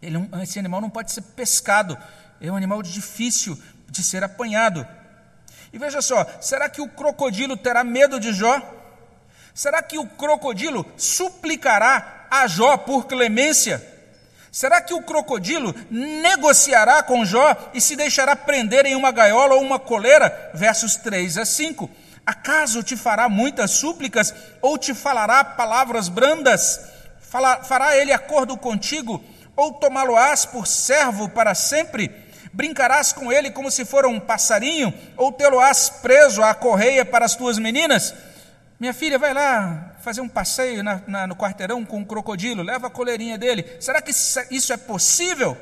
Ele, 0.00 0.16
é 0.16 0.42
esse 0.42 0.58
animal 0.58 0.80
não 0.80 0.88
pode 0.88 1.12
ser 1.12 1.22
pescado, 1.22 1.98
é 2.40 2.50
um 2.50 2.56
animal 2.56 2.82
difícil 2.82 3.58
de 3.90 4.02
ser 4.02 4.24
apanhado. 4.24 4.86
E 5.72 5.78
veja 5.78 6.00
só, 6.00 6.26
será 6.40 6.68
que 6.68 6.80
o 6.80 6.88
crocodilo 6.88 7.56
terá 7.56 7.84
medo 7.84 8.18
de 8.18 8.32
Jó? 8.32 8.60
Será 9.54 9.82
que 9.82 9.98
o 9.98 10.06
crocodilo 10.06 10.86
suplicará 10.96 12.26
a 12.30 12.46
Jó 12.46 12.76
por 12.76 13.06
clemência? 13.06 13.86
Será 14.50 14.80
que 14.80 14.92
o 14.94 15.02
crocodilo 15.02 15.74
negociará 15.90 17.02
com 17.02 17.24
Jó 17.24 17.54
e 17.72 17.80
se 17.80 17.94
deixará 17.94 18.34
prender 18.34 18.84
em 18.84 18.96
uma 18.96 19.12
gaiola 19.12 19.54
ou 19.54 19.62
uma 19.62 19.78
coleira? 19.78 20.50
Versos 20.54 20.96
3 20.96 21.38
a 21.38 21.44
5. 21.44 21.88
Acaso 22.26 22.82
te 22.82 22.96
fará 22.96 23.28
muitas 23.28 23.72
súplicas 23.72 24.34
ou 24.60 24.76
te 24.76 24.94
falará 24.94 25.44
palavras 25.44 26.08
brandas? 26.08 26.80
fará 27.62 27.96
ele 27.96 28.12
acordo 28.12 28.56
contigo 28.56 29.22
ou 29.54 29.74
tomá-lo-ás 29.74 30.44
por 30.44 30.66
servo 30.66 31.28
para 31.28 31.54
sempre? 31.54 32.29
Brincarás 32.52 33.12
com 33.12 33.30
ele 33.30 33.50
como 33.50 33.70
se 33.70 33.84
for 33.84 34.04
um 34.06 34.18
passarinho, 34.18 34.92
ou 35.16 35.32
tê-lo-ás 35.32 35.88
preso 35.88 36.42
à 36.42 36.52
correia 36.54 37.04
para 37.04 37.24
as 37.24 37.36
tuas 37.36 37.58
meninas? 37.58 38.14
Minha 38.78 38.94
filha, 38.94 39.18
vai 39.18 39.34
lá 39.34 39.94
fazer 40.00 40.20
um 40.20 40.28
passeio 40.28 40.82
na, 40.82 41.02
na, 41.06 41.26
no 41.26 41.36
quarteirão 41.36 41.84
com 41.84 41.98
um 41.98 42.04
crocodilo, 42.04 42.62
leva 42.62 42.86
a 42.86 42.90
coleirinha 42.90 43.36
dele. 43.36 43.64
Será 43.80 44.00
que 44.00 44.10
isso 44.10 44.72
é 44.72 44.76
possível? 44.76 45.56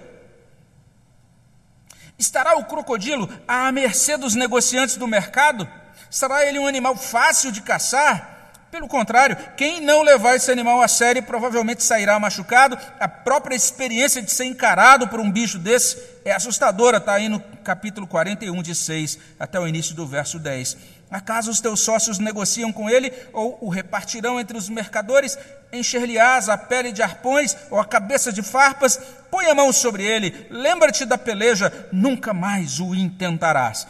Estará 2.18 2.56
o 2.56 2.64
crocodilo 2.64 3.28
à 3.46 3.70
mercê 3.70 4.16
dos 4.16 4.34
negociantes 4.34 4.96
do 4.96 5.06
mercado? 5.06 5.68
Será 6.10 6.44
ele 6.44 6.58
um 6.58 6.66
animal 6.66 6.96
fácil 6.96 7.52
de 7.52 7.60
caçar? 7.60 8.37
Pelo 8.70 8.86
contrário, 8.86 9.34
quem 9.56 9.80
não 9.80 10.02
levar 10.02 10.36
esse 10.36 10.50
animal 10.50 10.82
a 10.82 10.88
sério 10.88 11.22
provavelmente 11.22 11.82
sairá 11.82 12.18
machucado. 12.18 12.76
A 13.00 13.08
própria 13.08 13.56
experiência 13.56 14.20
de 14.20 14.30
ser 14.30 14.44
encarado 14.44 15.08
por 15.08 15.20
um 15.20 15.30
bicho 15.30 15.58
desse 15.58 15.98
é 16.22 16.32
assustadora, 16.32 16.98
está 16.98 17.14
aí 17.14 17.30
no 17.30 17.40
capítulo 17.64 18.06
41, 18.06 18.62
de 18.62 18.74
6 18.74 19.18
até 19.40 19.58
o 19.58 19.66
início 19.66 19.94
do 19.94 20.06
verso 20.06 20.38
10. 20.38 20.76
Acaso 21.10 21.50
os 21.50 21.60
teus 21.60 21.80
sócios 21.80 22.18
negociam 22.18 22.70
com 22.70 22.90
ele, 22.90 23.10
ou 23.32 23.56
o 23.62 23.70
repartirão 23.70 24.38
entre 24.38 24.58
os 24.58 24.68
mercadores? 24.68 25.38
Encher-lhe-ás 25.72 26.50
a 26.50 26.58
pele 26.58 26.92
de 26.92 27.02
arpões, 27.02 27.56
ou 27.70 27.80
a 27.80 27.86
cabeça 27.86 28.30
de 28.30 28.42
farpas? 28.42 29.00
Põe 29.30 29.46
a 29.46 29.54
mão 29.54 29.72
sobre 29.72 30.04
ele, 30.04 30.46
lembra-te 30.50 31.06
da 31.06 31.16
peleja, 31.16 31.88
nunca 31.90 32.34
mais 32.34 32.80
o 32.80 32.94
intentarás. 32.94 33.86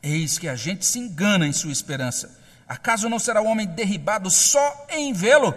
Eis 0.00 0.38
que 0.38 0.48
a 0.48 0.54
gente 0.54 0.86
se 0.86 1.00
engana 1.00 1.48
em 1.48 1.52
sua 1.52 1.72
esperança 1.72 2.45
Acaso 2.68 3.08
não 3.08 3.18
será 3.18 3.40
o 3.40 3.46
homem 3.46 3.66
derribado 3.66 4.30
só 4.30 4.86
em 4.90 5.12
vê-lo? 5.12 5.54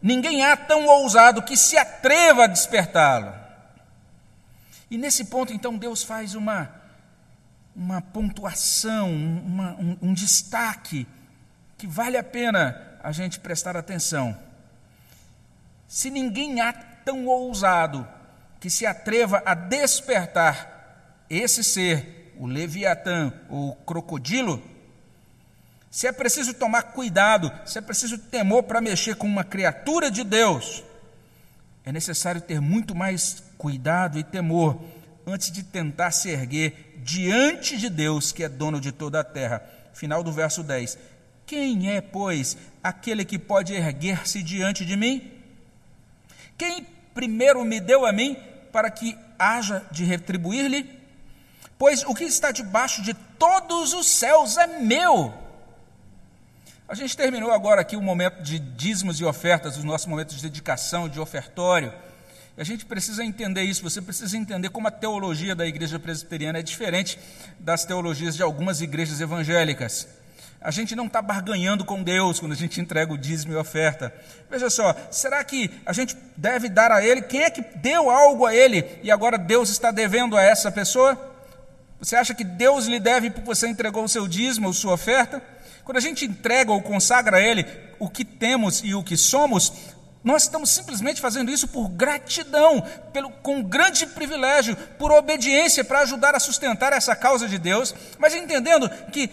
Ninguém 0.00 0.44
há 0.44 0.56
tão 0.56 0.86
ousado 0.86 1.42
que 1.42 1.56
se 1.56 1.76
atreva 1.76 2.44
a 2.44 2.46
despertá-lo. 2.46 3.34
E 4.90 4.96
nesse 4.96 5.26
ponto, 5.26 5.52
então, 5.52 5.76
Deus 5.76 6.02
faz 6.02 6.34
uma, 6.34 6.70
uma 7.76 8.00
pontuação, 8.00 9.10
uma, 9.10 9.72
um, 9.72 9.98
um 10.02 10.14
destaque 10.14 11.06
que 11.76 11.86
vale 11.86 12.16
a 12.16 12.22
pena 12.22 12.98
a 13.02 13.12
gente 13.12 13.38
prestar 13.38 13.76
atenção. 13.76 14.36
Se 15.86 16.10
ninguém 16.10 16.60
há 16.60 16.72
tão 16.72 17.26
ousado 17.26 18.06
que 18.60 18.70
se 18.70 18.86
atreva 18.86 19.42
a 19.44 19.54
despertar 19.54 21.24
esse 21.28 21.62
ser, 21.62 22.34
o 22.38 22.46
Leviatã, 22.46 23.32
ou 23.48 23.74
crocodilo, 23.76 24.62
se 25.90 26.06
é 26.06 26.12
preciso 26.12 26.52
tomar 26.54 26.82
cuidado, 26.82 27.50
se 27.64 27.78
é 27.78 27.80
preciso 27.80 28.18
temor 28.18 28.64
para 28.64 28.80
mexer 28.80 29.16
com 29.16 29.26
uma 29.26 29.44
criatura 29.44 30.10
de 30.10 30.22
Deus, 30.22 30.84
é 31.84 31.92
necessário 31.92 32.40
ter 32.40 32.60
muito 32.60 32.94
mais 32.94 33.42
cuidado 33.56 34.18
e 34.18 34.22
temor 34.22 34.78
antes 35.26 35.50
de 35.50 35.62
tentar 35.62 36.10
se 36.10 36.28
erguer 36.28 36.98
diante 36.98 37.78
de 37.78 37.88
Deus, 37.88 38.32
que 38.32 38.44
é 38.44 38.48
dono 38.48 38.80
de 38.80 38.92
toda 38.92 39.20
a 39.20 39.24
terra. 39.24 39.62
Final 39.94 40.22
do 40.22 40.30
verso 40.30 40.62
10. 40.62 40.98
Quem 41.46 41.90
é, 41.90 42.02
pois, 42.02 42.58
aquele 42.82 43.24
que 43.24 43.38
pode 43.38 43.72
erguer-se 43.72 44.42
diante 44.42 44.84
de 44.84 44.96
mim? 44.96 45.32
Quem 46.58 46.86
primeiro 47.14 47.64
me 47.64 47.80
deu 47.80 48.04
a 48.04 48.12
mim 48.12 48.36
para 48.70 48.90
que 48.90 49.16
haja 49.38 49.82
de 49.90 50.04
retribuir-lhe? 50.04 50.98
Pois 51.78 52.04
o 52.04 52.14
que 52.14 52.24
está 52.24 52.50
debaixo 52.50 53.00
de 53.00 53.14
todos 53.14 53.94
os 53.94 54.06
céus 54.06 54.58
é 54.58 54.66
meu 54.66 55.47
a 56.88 56.94
gente 56.94 57.14
terminou 57.14 57.52
agora 57.52 57.82
aqui 57.82 57.96
o 57.96 58.00
momento 58.00 58.42
de 58.42 58.58
dízimos 58.58 59.20
e 59.20 59.24
ofertas, 59.24 59.76
os 59.76 59.84
nossos 59.84 60.06
momentos 60.06 60.36
de 60.36 60.42
dedicação, 60.42 61.06
de 61.06 61.20
ofertório. 61.20 61.92
A 62.56 62.64
gente 62.64 62.86
precisa 62.86 63.22
entender 63.22 63.62
isso, 63.62 63.82
você 63.82 64.00
precisa 64.00 64.38
entender 64.38 64.70
como 64.70 64.88
a 64.88 64.90
teologia 64.90 65.54
da 65.54 65.66
igreja 65.66 65.98
presbiteriana 65.98 66.60
é 66.60 66.62
diferente 66.62 67.18
das 67.60 67.84
teologias 67.84 68.34
de 68.34 68.42
algumas 68.42 68.80
igrejas 68.80 69.20
evangélicas. 69.20 70.08
A 70.62 70.70
gente 70.70 70.96
não 70.96 71.06
está 71.06 71.20
barganhando 71.20 71.84
com 71.84 72.02
Deus 72.02 72.40
quando 72.40 72.52
a 72.52 72.56
gente 72.56 72.80
entrega 72.80 73.12
o 73.12 73.18
dízimo 73.18 73.52
e 73.52 73.56
oferta. 73.56 74.12
Veja 74.50 74.70
só, 74.70 74.96
será 75.10 75.44
que 75.44 75.70
a 75.84 75.92
gente 75.92 76.16
deve 76.38 76.70
dar 76.70 76.90
a 76.90 77.04
Ele? 77.04 77.20
Quem 77.20 77.42
é 77.42 77.50
que 77.50 77.60
deu 77.76 78.10
algo 78.10 78.46
a 78.46 78.54
Ele 78.54 78.84
e 79.02 79.10
agora 79.10 79.36
Deus 79.36 79.68
está 79.68 79.90
devendo 79.90 80.38
a 80.38 80.42
essa 80.42 80.72
pessoa? 80.72 81.36
Você 82.00 82.16
acha 82.16 82.34
que 82.34 82.44
Deus 82.44 82.86
lhe 82.86 82.98
deve 82.98 83.28
porque 83.28 83.46
você 83.46 83.68
entregou 83.68 84.04
o 84.04 84.08
seu 84.08 84.26
dízimo 84.26 84.68
ou 84.68 84.72
sua 84.72 84.94
oferta? 84.94 85.42
Quando 85.88 85.96
a 85.96 86.02
gente 86.02 86.26
entrega 86.26 86.70
ou 86.70 86.82
consagra 86.82 87.38
a 87.38 87.40
Ele 87.40 87.64
o 87.98 88.10
que 88.10 88.22
temos 88.22 88.82
e 88.84 88.94
o 88.94 89.02
que 89.02 89.16
somos, 89.16 89.72
nós 90.22 90.42
estamos 90.42 90.68
simplesmente 90.68 91.18
fazendo 91.18 91.50
isso 91.50 91.66
por 91.66 91.88
gratidão, 91.88 92.82
pelo, 93.10 93.30
com 93.30 93.62
grande 93.62 94.04
privilégio, 94.04 94.76
por 94.98 95.10
obediência 95.10 95.82
para 95.82 96.00
ajudar 96.00 96.34
a 96.34 96.40
sustentar 96.40 96.92
essa 96.92 97.16
causa 97.16 97.48
de 97.48 97.56
Deus, 97.56 97.94
mas 98.18 98.34
entendendo 98.34 98.90
que 99.10 99.28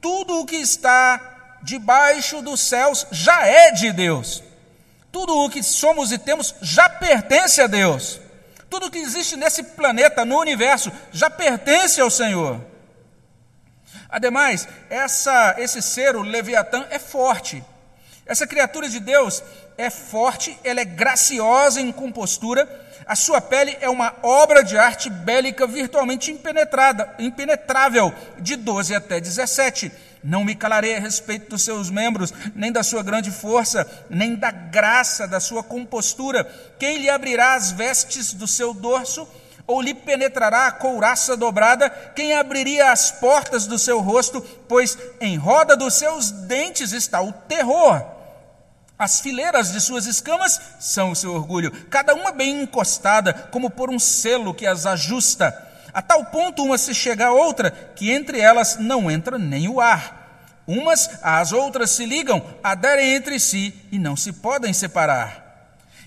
tudo 0.00 0.40
o 0.40 0.44
que 0.44 0.56
está 0.56 1.58
debaixo 1.62 2.42
dos 2.42 2.58
céus 2.58 3.06
já 3.12 3.46
é 3.46 3.70
de 3.70 3.92
Deus. 3.92 4.42
Tudo 5.12 5.38
o 5.38 5.48
que 5.48 5.62
somos 5.62 6.10
e 6.10 6.18
temos 6.18 6.56
já 6.60 6.88
pertence 6.88 7.60
a 7.60 7.68
Deus. 7.68 8.18
Tudo 8.68 8.86
o 8.86 8.90
que 8.90 8.98
existe 8.98 9.36
nesse 9.36 9.62
planeta, 9.62 10.24
no 10.24 10.40
universo, 10.40 10.90
já 11.12 11.30
pertence 11.30 12.00
ao 12.00 12.10
Senhor. 12.10 12.60
Ademais, 14.10 14.66
essa, 14.88 15.54
esse 15.58 15.80
ser, 15.80 16.16
o 16.16 16.22
Leviatã, 16.22 16.86
é 16.90 16.98
forte. 16.98 17.62
Essa 18.26 18.46
criatura 18.46 18.88
de 18.88 19.00
Deus 19.00 19.42
é 19.76 19.90
forte, 19.90 20.56
ela 20.62 20.80
é 20.80 20.84
graciosa 20.84 21.80
em 21.80 21.90
compostura, 21.90 22.68
a 23.06 23.16
sua 23.16 23.40
pele 23.40 23.76
é 23.80 23.88
uma 23.88 24.14
obra 24.22 24.62
de 24.62 24.78
arte 24.78 25.10
bélica 25.10 25.66
virtualmente 25.66 26.30
impenetrada, 26.30 27.12
impenetrável, 27.18 28.14
de 28.38 28.54
12 28.54 28.94
até 28.94 29.18
17. 29.18 29.90
Não 30.22 30.44
me 30.44 30.54
calarei 30.54 30.96
a 30.96 31.00
respeito 31.00 31.50
dos 31.50 31.64
seus 31.64 31.90
membros, 31.90 32.32
nem 32.54 32.70
da 32.70 32.84
sua 32.84 33.02
grande 33.02 33.30
força, 33.32 33.84
nem 34.08 34.36
da 34.36 34.50
graça 34.50 35.26
da 35.26 35.40
sua 35.40 35.64
compostura. 35.64 36.44
Quem 36.78 36.98
lhe 36.98 37.10
abrirá 37.10 37.54
as 37.54 37.72
vestes 37.72 38.32
do 38.32 38.46
seu 38.46 38.72
dorso? 38.72 39.26
Ou 39.70 39.80
lhe 39.80 39.94
penetrará 39.94 40.66
a 40.66 40.72
couraça 40.72 41.36
dobrada, 41.36 41.88
quem 42.14 42.34
abriria 42.34 42.90
as 42.90 43.12
portas 43.12 43.66
do 43.66 43.78
seu 43.78 44.00
rosto, 44.00 44.42
pois 44.68 44.98
em 45.20 45.36
roda 45.36 45.76
dos 45.76 45.94
seus 45.94 46.32
dentes 46.32 46.92
está 46.92 47.22
o 47.22 47.32
terror. 47.32 48.04
As 48.98 49.20
fileiras 49.20 49.72
de 49.72 49.80
suas 49.80 50.06
escamas 50.06 50.60
são 50.80 51.12
o 51.12 51.16
seu 51.16 51.32
orgulho, 51.32 51.70
cada 51.88 52.14
uma 52.14 52.32
bem 52.32 52.62
encostada, 52.62 53.32
como 53.52 53.70
por 53.70 53.88
um 53.88 53.98
selo 53.98 54.52
que 54.52 54.66
as 54.66 54.86
ajusta. 54.86 55.56
A 55.94 56.02
tal 56.02 56.24
ponto 56.26 56.64
uma 56.64 56.76
se 56.76 56.92
chega 56.92 57.28
a 57.28 57.32
outra, 57.32 57.70
que 57.70 58.10
entre 58.10 58.40
elas 58.40 58.76
não 58.76 59.08
entra 59.10 59.38
nem 59.38 59.68
o 59.68 59.80
ar. 59.80 60.62
Umas 60.66 61.08
às 61.22 61.52
outras 61.52 61.92
se 61.92 62.04
ligam, 62.04 62.44
aderem 62.62 63.14
entre 63.14 63.38
si 63.38 63.74
e 63.90 63.98
não 63.98 64.16
se 64.16 64.32
podem 64.32 64.72
separar. 64.72 65.49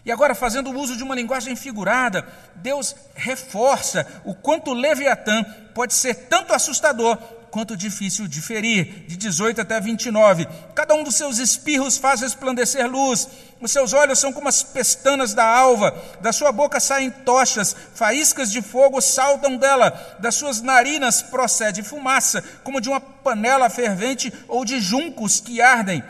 E 0.06 0.12
agora, 0.12 0.36
fazendo 0.36 0.72
uso 0.72 0.98
de 0.98 1.04
uma 1.04 1.16
linguagem 1.16 1.56
figurada, 1.56 2.28
Deus 2.56 2.96
reforça 3.16 4.06
o 4.26 4.36
quanto 4.36 4.74
Leviatã 4.74 5.44
pode 5.74 5.94
ser 5.94 6.14
tanto 6.28 6.54
assustador 6.54 7.18
quanto 7.54 7.78
difícil 7.78 8.28
de 8.28 8.42
ferir, 8.42 9.06
de 9.08 9.16
18 9.16 9.62
até 9.62 9.80
29. 9.80 10.48
Cada 10.74 10.96
um 10.96 11.04
dos 11.04 11.16
seus 11.16 11.38
espirros 11.38 11.98
faz 11.98 12.22
resplandecer 12.22 12.90
luz, 12.90 13.30
os 13.62 13.72
seus 13.72 13.94
olhos 13.94 14.18
são 14.18 14.34
como 14.34 14.50
as 14.50 14.64
pestanas 14.64 15.36
da 15.36 15.46
alva, 15.46 15.96
da 16.20 16.34
sua 16.34 16.52
boca 16.52 16.80
saem 16.80 17.12
tochas, 17.12 17.76
faíscas 17.94 18.52
de 18.52 18.60
fogo 18.60 19.00
saltam 19.00 19.56
dela, 19.56 20.18
das 20.20 20.34
suas 20.34 20.62
narinas 20.62 21.22
procede 21.22 21.84
fumaça, 21.84 22.44
como 22.64 22.82
de 22.82 22.90
uma 22.90 23.00
panela 23.00 23.70
fervente 23.70 24.34
ou 24.48 24.66
de 24.66 24.80
juncos 24.80 25.40
que 25.40 25.62
ardem. 25.62 26.04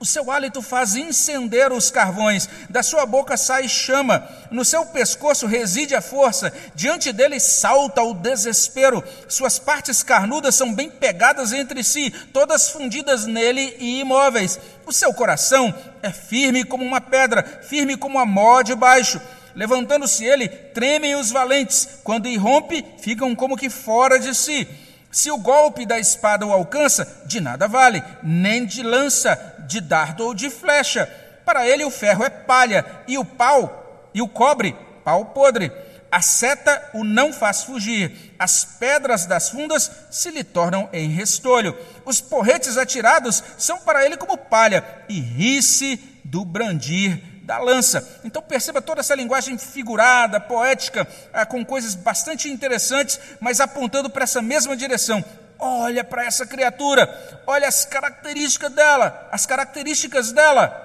O 0.00 0.06
seu 0.06 0.30
hálito 0.30 0.62
faz 0.62 0.94
incender 0.94 1.72
os 1.72 1.90
carvões, 1.90 2.48
da 2.70 2.84
sua 2.84 3.04
boca 3.04 3.36
sai 3.36 3.68
chama, 3.68 4.28
no 4.48 4.64
seu 4.64 4.86
pescoço 4.86 5.44
reside 5.44 5.92
a 5.92 6.00
força, 6.00 6.52
diante 6.72 7.12
dele 7.12 7.40
salta 7.40 8.00
o 8.00 8.14
desespero, 8.14 9.02
suas 9.26 9.58
partes 9.58 10.04
carnudas 10.04 10.54
são 10.54 10.72
bem 10.72 10.88
pegadas 10.88 11.52
entre 11.52 11.82
si, 11.82 12.12
todas 12.32 12.70
fundidas 12.70 13.26
nele 13.26 13.74
e 13.80 13.98
imóveis. 13.98 14.60
O 14.86 14.92
seu 14.92 15.12
coração 15.12 15.74
é 16.00 16.12
firme 16.12 16.62
como 16.62 16.84
uma 16.84 17.00
pedra, 17.00 17.42
firme 17.62 17.96
como 17.96 18.20
a 18.20 18.24
mó 18.24 18.62
de 18.62 18.76
baixo. 18.76 19.20
Levantando-se 19.52 20.24
ele, 20.24 20.46
tremem 20.48 21.16
os 21.16 21.32
valentes, 21.32 21.88
quando 22.04 22.28
irrompe, 22.28 22.84
ficam 23.00 23.34
como 23.34 23.56
que 23.56 23.68
fora 23.68 24.16
de 24.20 24.32
si. 24.32 24.68
Se 25.10 25.30
o 25.30 25.38
golpe 25.38 25.84
da 25.84 25.98
espada 25.98 26.46
o 26.46 26.52
alcança, 26.52 27.22
de 27.26 27.40
nada 27.40 27.66
vale, 27.66 28.00
nem 28.22 28.64
de 28.64 28.82
lança, 28.82 29.56
de 29.68 29.80
dardo 29.80 30.24
ou 30.24 30.34
de 30.34 30.50
flecha. 30.50 31.06
Para 31.44 31.68
ele 31.68 31.84
o 31.84 31.90
ferro 31.90 32.24
é 32.24 32.30
palha, 32.30 32.84
e 33.06 33.16
o 33.16 33.24
pau, 33.24 34.10
e 34.12 34.20
o 34.20 34.28
cobre, 34.28 34.76
pau 35.04 35.26
podre. 35.26 35.70
A 36.10 36.22
seta 36.22 36.90
o 36.94 37.04
não 37.04 37.32
faz 37.32 37.62
fugir, 37.62 38.34
as 38.38 38.64
pedras 38.64 39.26
das 39.26 39.50
fundas 39.50 39.90
se 40.10 40.30
lhe 40.30 40.42
tornam 40.42 40.88
em 40.92 41.10
restolho. 41.10 41.76
Os 42.04 42.20
porretes 42.20 42.78
atirados 42.78 43.44
são 43.58 43.78
para 43.78 44.04
ele 44.04 44.16
como 44.16 44.36
palha, 44.36 44.82
e 45.08 45.20
ri-se 45.20 45.96
do 46.24 46.44
brandir 46.44 47.22
da 47.48 47.58
lança. 47.58 48.20
Então 48.24 48.42
perceba 48.42 48.82
toda 48.82 49.00
essa 49.00 49.14
linguagem 49.14 49.56
figurada, 49.56 50.38
poética, 50.38 51.08
ah, 51.32 51.46
com 51.46 51.64
coisas 51.64 51.94
bastante 51.94 52.48
interessantes, 52.50 53.18
mas 53.40 53.58
apontando 53.58 54.10
para 54.10 54.24
essa 54.24 54.42
mesma 54.42 54.76
direção. 54.76 55.24
Olha 55.58 56.04
para 56.04 56.24
essa 56.24 56.46
criatura, 56.46 57.42
olha 57.46 57.66
as 57.66 57.84
características 57.84 58.72
dela, 58.72 59.28
as 59.32 59.44
características 59.44 60.32
dela. 60.32 60.84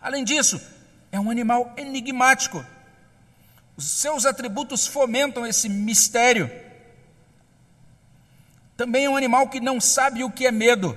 Além 0.00 0.24
disso, 0.24 0.60
é 1.10 1.18
um 1.18 1.30
animal 1.30 1.72
enigmático. 1.76 2.64
Os 3.76 3.88
seus 3.88 4.26
atributos 4.26 4.86
fomentam 4.86 5.46
esse 5.46 5.68
mistério. 5.68 6.50
Também 8.76 9.06
é 9.06 9.10
um 9.10 9.16
animal 9.16 9.48
que 9.48 9.60
não 9.60 9.80
sabe 9.80 10.22
o 10.22 10.30
que 10.30 10.46
é 10.46 10.52
medo 10.52 10.96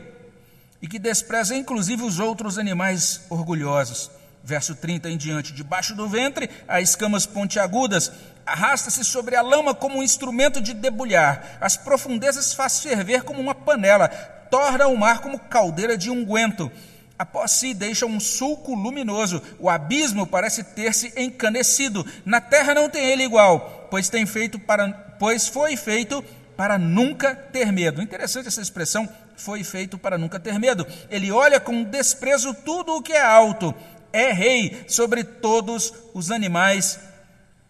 e 0.82 0.88
que 0.88 1.00
despreza 1.00 1.56
inclusive 1.56 2.04
os 2.04 2.20
outros 2.20 2.58
animais 2.58 3.22
orgulhosos 3.30 4.12
verso 4.46 4.76
30 4.76 5.10
em 5.10 5.18
diante, 5.18 5.52
debaixo 5.52 5.96
do 5.96 6.08
ventre 6.08 6.48
há 6.68 6.80
escamas 6.80 7.26
pontiagudas, 7.26 8.12
arrasta-se 8.46 9.04
sobre 9.04 9.36
a 9.36 9.42
lama 9.42 9.74
como 9.74 9.98
um 9.98 10.04
instrumento 10.04 10.62
de 10.62 10.74
debulhar, 10.74 11.58
as 11.60 11.76
profundezas 11.76 12.54
faz 12.54 12.80
ferver 12.80 13.24
como 13.24 13.42
uma 13.42 13.56
panela, 13.56 14.08
torna 14.52 14.88
o 14.88 14.96
mar 14.96 15.20
como 15.20 15.40
caldeira 15.40 15.98
de 15.98 16.12
unguento. 16.12 16.72
Após 17.18 17.52
si 17.52 17.74
deixa 17.74 18.06
um 18.06 18.20
sulco 18.20 18.76
luminoso, 18.76 19.42
o 19.58 19.70
abismo 19.70 20.28
parece 20.28 20.64
ter-se 20.64 21.14
encanecido. 21.16 22.06
Na 22.26 22.42
terra 22.42 22.74
não 22.74 22.90
tem 22.90 23.06
ele 23.06 23.24
igual, 23.24 23.88
pois 23.90 24.10
tem 24.10 24.26
feito 24.26 24.60
para, 24.60 24.90
pois 25.18 25.48
foi 25.48 25.78
feito 25.78 26.24
para 26.58 26.78
nunca 26.78 27.34
ter 27.34 27.72
medo. 27.72 28.02
Interessante 28.02 28.50
essa 28.50 28.62
expressão, 28.62 29.08
foi 29.38 29.64
feito 29.64 29.98
para 29.98 30.18
nunca 30.18 30.40
ter 30.40 30.60
medo. 30.60 30.86
Ele 31.10 31.32
olha 31.32 31.58
com 31.58 31.84
desprezo 31.84 32.54
tudo 32.54 32.98
o 32.98 33.02
que 33.02 33.14
é 33.14 33.22
alto 33.22 33.74
é 34.16 34.32
rei 34.32 34.86
sobre 34.88 35.26
todos 35.26 35.94
os 36.14 36.32
animais 36.32 36.98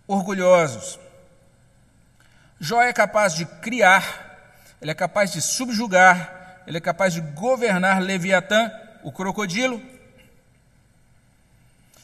orgulhosos. 0.07 0.99
Jó 2.59 2.79
é 2.83 2.93
capaz 2.93 3.33
de 3.33 3.45
criar, 3.45 4.75
ele 4.79 4.91
é 4.91 4.93
capaz 4.93 5.31
de 5.31 5.41
subjugar, 5.41 6.61
ele 6.67 6.77
é 6.77 6.81
capaz 6.81 7.15
de 7.15 7.21
governar 7.21 7.99
Leviatã, 7.99 8.71
o 9.03 9.11
crocodilo. 9.11 9.81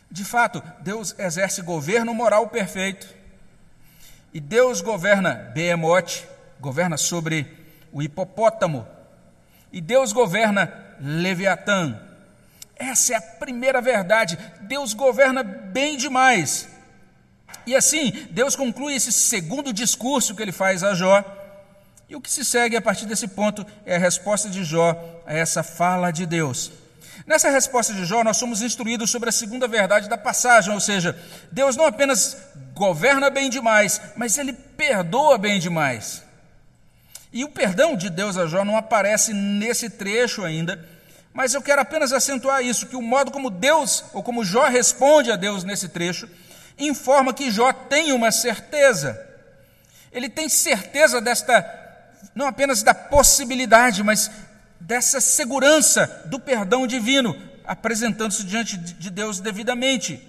De 0.10 0.26
fato, 0.26 0.64
Deus 0.80 1.16
exerce 1.20 1.62
governo 1.62 2.12
moral 2.12 2.48
perfeito. 2.48 3.08
E 4.34 4.40
Deus 4.40 4.82
governa 4.82 5.52
Behemote, 5.54 6.28
governa 6.60 6.98
sobre 6.98 7.46
o 7.92 8.02
hipopótamo. 8.02 8.88
E 9.72 9.80
Deus 9.80 10.12
governa 10.12 10.74
Leviatã, 11.00 12.11
essa 12.82 13.14
é 13.14 13.16
a 13.18 13.22
primeira 13.22 13.82
verdade. 13.82 14.38
Deus 14.62 14.94
governa 14.94 15.44
bem 15.44 15.98
demais. 15.98 16.68
E 17.66 17.76
assim, 17.76 18.28
Deus 18.32 18.56
conclui 18.56 18.96
esse 18.96 19.12
segundo 19.12 19.72
discurso 19.72 20.36
que 20.36 20.42
ele 20.42 20.52
faz 20.52 20.84
a 20.84 20.94
Jó. 20.94 21.24
E 22.10 22.16
o 22.16 22.22
que 22.22 22.30
se 22.30 22.44
segue 22.44 22.76
a 22.76 22.82
partir 22.82 23.06
desse 23.06 23.28
ponto 23.28 23.66
é 23.86 23.96
a 23.96 24.00
resposta 24.00 24.50
de 24.50 24.64
Jó 24.64 25.24
a 25.26 25.34
essa 25.34 25.64
fala 25.64 26.12
de 26.12 26.26
Deus. 26.26 26.72
Nessa 27.26 27.50
resposta 27.50 27.94
de 27.94 28.04
Jó, 28.04 28.24
nós 28.24 28.38
somos 28.38 28.62
instruídos 28.62 29.12
sobre 29.12 29.30
a 29.30 29.32
segunda 29.32 29.68
verdade 29.68 30.10
da 30.10 30.18
passagem, 30.18 30.74
ou 30.74 30.80
seja, 30.80 31.18
Deus 31.52 31.76
não 31.76 31.86
apenas 31.86 32.36
governa 32.74 33.30
bem 33.30 33.50
demais, 33.50 34.02
mas 34.16 34.38
ele 34.38 34.54
perdoa 34.54 35.38
bem 35.38 35.60
demais. 35.60 36.24
E 37.32 37.44
o 37.44 37.50
perdão 37.50 37.96
de 37.96 38.10
Deus 38.10 38.38
a 38.38 38.48
Jó 38.48 38.66
não 38.66 38.76
aparece 38.76 39.34
nesse 39.34 39.90
trecho 39.90 40.44
ainda, 40.44 40.84
mas 41.34 41.54
eu 41.54 41.62
quero 41.62 41.82
apenas 41.82 42.12
acentuar 42.12 42.62
isso, 42.62 42.88
que 42.88 42.96
o 42.96 43.02
modo 43.02 43.32
como 43.32 43.50
Deus, 43.50 44.04
ou 44.14 44.22
como 44.22 44.44
Jó 44.44 44.68
responde 44.68 45.32
a 45.32 45.36
Deus 45.36 45.64
nesse 45.64 45.88
trecho, 45.88 46.28
informa 46.78 47.34
que 47.34 47.50
Jó 47.50 47.72
tem 47.72 48.12
uma 48.12 48.32
certeza. 48.32 49.20
Ele 50.12 50.30
tem 50.30 50.50
certeza 50.50 51.22
desta, 51.22 51.66
não 52.36 52.48
apenas 52.48 52.84
da 52.84 52.94
possibilidade, 52.94 54.04
mas 54.04 54.30
dessa 54.80 55.22
segurança 55.22 56.24
do 56.26 56.40
perdão 56.40 56.86
divino, 56.86 57.36
apresentando-se 57.64 58.44
diante 58.44 58.78
de 58.78 59.10
Deus 59.10 59.40
devidamente. 59.40 60.28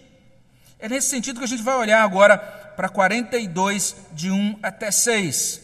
É 0.78 0.88
nesse 0.88 1.08
sentido 1.08 1.38
que 1.38 1.44
a 1.44 1.48
gente 1.48 1.62
vai 1.62 1.74
olhar 1.74 2.02
agora 2.02 2.38
para 2.76 2.88
42, 2.88 3.96
de 4.12 4.30
1 4.30 4.58
até 4.62 4.90
6. 4.90 5.60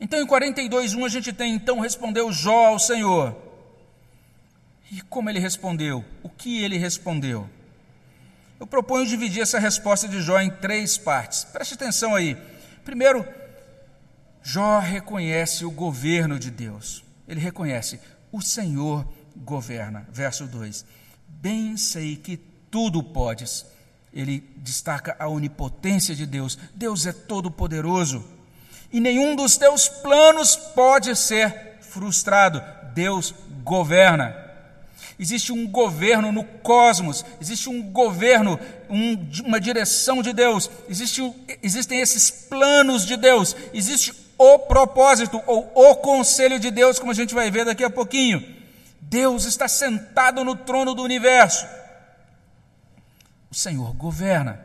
Então, 0.00 0.20
em 0.20 0.26
42, 0.26 0.94
1, 0.94 1.04
a 1.04 1.08
gente 1.08 1.32
tem, 1.32 1.54
então, 1.54 1.80
respondeu 1.80 2.32
Jó 2.32 2.66
ao 2.66 2.78
Senhor. 2.78 3.49
E 4.90 5.00
como 5.02 5.30
ele 5.30 5.38
respondeu? 5.38 6.04
O 6.22 6.28
que 6.28 6.62
ele 6.62 6.76
respondeu? 6.76 7.48
Eu 8.58 8.66
proponho 8.66 9.06
dividir 9.06 9.42
essa 9.42 9.58
resposta 9.58 10.08
de 10.08 10.20
Jó 10.20 10.40
em 10.40 10.50
três 10.50 10.98
partes. 10.98 11.44
Preste 11.44 11.74
atenção 11.74 12.14
aí. 12.14 12.36
Primeiro, 12.84 13.26
Jó 14.42 14.80
reconhece 14.80 15.64
o 15.64 15.70
governo 15.70 16.38
de 16.38 16.50
Deus. 16.50 17.04
Ele 17.28 17.40
reconhece: 17.40 18.00
o 18.32 18.42
Senhor 18.42 19.06
governa. 19.36 20.06
Verso 20.10 20.46
2: 20.46 20.84
Bem 21.28 21.76
sei 21.76 22.16
que 22.16 22.36
tudo 22.36 23.02
podes. 23.02 23.64
Ele 24.12 24.40
destaca 24.56 25.14
a 25.20 25.28
onipotência 25.28 26.16
de 26.16 26.26
Deus. 26.26 26.58
Deus 26.74 27.06
é 27.06 27.12
todo-poderoso. 27.12 28.28
E 28.92 28.98
nenhum 28.98 29.36
dos 29.36 29.56
teus 29.56 29.88
planos 29.88 30.56
pode 30.56 31.14
ser 31.14 31.78
frustrado. 31.80 32.60
Deus 32.92 33.32
governa 33.62 34.49
existe 35.20 35.52
um 35.52 35.68
governo 35.68 36.32
no 36.32 36.42
cosmos, 36.42 37.22
existe 37.38 37.68
um 37.68 37.82
governo, 37.82 38.58
um, 38.88 39.30
uma 39.44 39.60
direção 39.60 40.22
de 40.22 40.32
Deus, 40.32 40.70
existe, 40.88 41.22
existem 41.62 42.00
esses 42.00 42.30
planos 42.30 43.04
de 43.04 43.18
Deus, 43.18 43.54
existe 43.74 44.14
o 44.38 44.58
propósito 44.60 45.40
ou 45.46 45.70
o 45.74 45.96
conselho 45.96 46.58
de 46.58 46.70
Deus, 46.70 46.98
como 46.98 47.12
a 47.12 47.14
gente 47.14 47.34
vai 47.34 47.50
ver 47.50 47.66
daqui 47.66 47.84
a 47.84 47.90
pouquinho. 47.90 48.42
Deus 48.98 49.44
está 49.44 49.68
sentado 49.68 50.42
no 50.42 50.56
trono 50.56 50.94
do 50.94 51.02
universo. 51.02 51.66
O 53.50 53.54
Senhor 53.54 53.92
governa. 53.92 54.58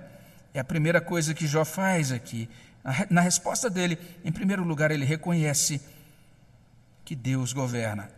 É 0.53 0.59
a 0.59 0.63
primeira 0.63 1.01
coisa 1.01 1.33
que 1.33 1.45
Jó 1.45 1.65
faz 1.65 2.13
aqui. 2.13 2.47
Na 3.09 3.19
resposta 3.19 3.69
dele, 3.69 3.97
em 4.23 4.31
primeiro 4.31 4.63
lugar, 4.63 4.91
ele 4.91 5.03
reconhece 5.03 5.81
que 7.03 7.13
Deus 7.13 7.51
governa. 7.51 8.09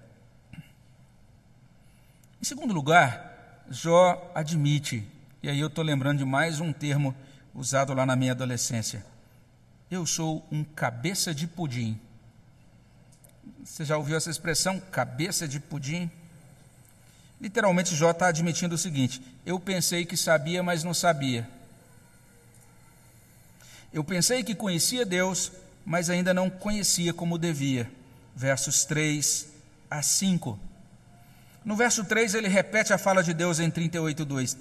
Em 2.40 2.46
segundo 2.46 2.72
lugar, 2.72 3.64
Jó 3.70 4.32
admite, 4.36 5.04
e 5.42 5.50
aí 5.50 5.60
eu 5.60 5.68
estou 5.68 5.84
lembrando 5.84 6.20
de 6.20 6.26
mais 6.26 6.60
um 6.60 6.72
termo 6.72 7.16
usado 7.54 7.96
lá 7.96 8.06
na 8.06 8.16
minha 8.16 8.34
adolescência. 8.34 9.04
Eu 9.90 10.06
sou 10.06 10.46
um 10.52 10.64
cabeça 10.64 11.34
de 11.34 11.48
pudim. 11.48 12.00
Você 13.64 13.84
já 13.84 13.98
ouviu 13.98 14.16
essa 14.16 14.30
expressão, 14.30 14.80
cabeça 14.80 15.48
de 15.48 15.60
pudim? 15.60 16.12
Literalmente, 17.42 17.96
Jó 17.96 18.12
está 18.12 18.28
admitindo 18.28 18.76
o 18.76 18.78
seguinte: 18.78 19.20
eu 19.44 19.60
pensei 19.60 20.06
que 20.06 20.16
sabia, 20.16 20.62
mas 20.62 20.84
não 20.84 20.94
sabia. 20.94 21.50
Eu 23.92 24.04
pensei 24.04 24.44
que 24.44 24.54
conhecia 24.54 25.04
Deus, 25.04 25.52
mas 25.84 26.08
ainda 26.08 26.36
não 26.36 26.52
conhecia 26.52 27.14
como 27.14 27.40
devia. 27.40 27.92
Versos 28.36 28.86
3 28.86 29.48
a 29.90 30.04
5. 30.04 30.67
No 31.68 31.76
verso 31.76 32.06
3, 32.06 32.34
ele 32.34 32.48
repete 32.48 32.94
a 32.94 32.98
fala 32.98 33.22
de 33.22 33.34
Deus 33.34 33.60
em 33.60 33.70
38:2. 33.70 34.56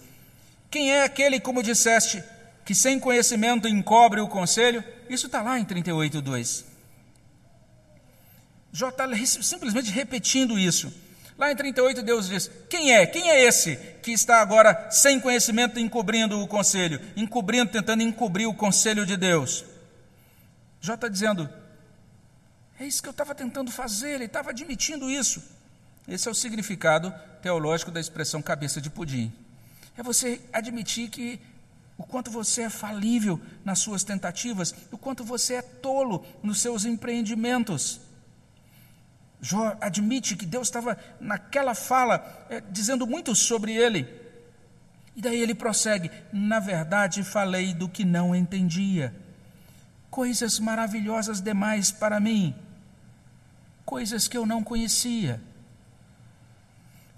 Quem 0.69 0.91
é 0.91 1.05
aquele, 1.05 1.39
como 1.39 1.63
disseste, 1.63 2.21
que 2.65 2.75
sem 2.75 2.99
conhecimento 2.99 3.69
encobre 3.69 4.21
o 4.21 4.27
conselho? 4.27 4.83
Isso 5.09 5.27
está 5.27 5.41
lá 5.41 5.57
em 5.57 5.65
38:2. 5.65 6.65
Jó 8.73 8.89
está 8.89 9.07
simplesmente 9.25 9.89
repetindo 9.93 10.59
isso. 10.59 10.93
Lá 11.39 11.53
em 11.53 11.55
38, 11.55 12.03
Deus 12.03 12.29
diz: 12.29 12.51
Quem 12.69 12.93
é? 12.93 13.07
Quem 13.07 13.31
é 13.31 13.41
esse 13.41 13.77
que 14.03 14.11
está 14.11 14.41
agora 14.41 14.91
sem 14.91 15.21
conhecimento 15.21 15.79
encobrindo 15.79 16.43
o 16.43 16.49
conselho? 16.49 17.01
Encobrindo, 17.15 17.71
tentando 17.71 18.03
encobrir 18.03 18.49
o 18.49 18.55
conselho 18.55 19.07
de 19.07 19.17
Deus. 19.17 19.65
Jó 20.81 20.95
está 20.95 21.07
dizendo: 21.07 21.49
É 22.81 22.85
isso 22.85 23.01
que 23.01 23.09
eu 23.09 23.13
estava 23.13 23.33
tentando 23.33 23.71
fazer, 23.71 24.15
ele 24.15 24.25
estava 24.25 24.51
admitindo 24.51 25.09
isso. 25.09 25.55
Esse 26.09 26.29
é 26.29 26.31
o 26.31 26.35
significado 26.35 27.13
teológico 27.43 27.91
da 27.91 28.01
expressão 28.01 28.41
cabeça 28.41 28.81
de 28.81 28.89
pudim. 28.89 29.33
É 29.97 30.03
você 30.03 30.41
admitir 30.53 31.11
que 31.11 31.41
o 31.99 32.05
quanto 32.05 32.31
você 32.31 32.63
é 32.63 32.71
falível 32.71 33.41
nas 33.65 33.79
suas 33.79 34.05
tentativas, 34.05 34.75
o 34.93 34.99
quanto 34.99 35.25
você 35.25 35.55
é 35.55 35.63
tolo 35.63 36.25
nos 36.43 36.61
seus 36.61 36.85
empreendimentos. 36.85 38.01
Jó 39.41 39.77
admite 39.81 40.37
que 40.37 40.47
Deus 40.47 40.69
estava 40.69 40.99
naquela 41.21 41.75
fala 41.75 42.47
é, 42.51 42.61
dizendo 42.61 43.07
muito 43.07 43.35
sobre 43.35 43.75
ele. 43.75 44.09
E 45.15 45.23
daí 45.23 45.41
ele 45.41 45.55
prossegue: 45.55 46.11
Na 46.33 46.61
verdade, 46.61 47.23
falei 47.25 47.73
do 47.73 47.89
que 47.89 48.05
não 48.05 48.35
entendia. 48.35 49.15
Coisas 50.11 50.59
maravilhosas 50.59 51.41
demais 51.41 51.91
para 51.91 52.21
mim, 52.21 52.55
coisas 53.85 54.29
que 54.29 54.37
eu 54.37 54.47
não 54.47 54.63
conhecia. 54.63 55.41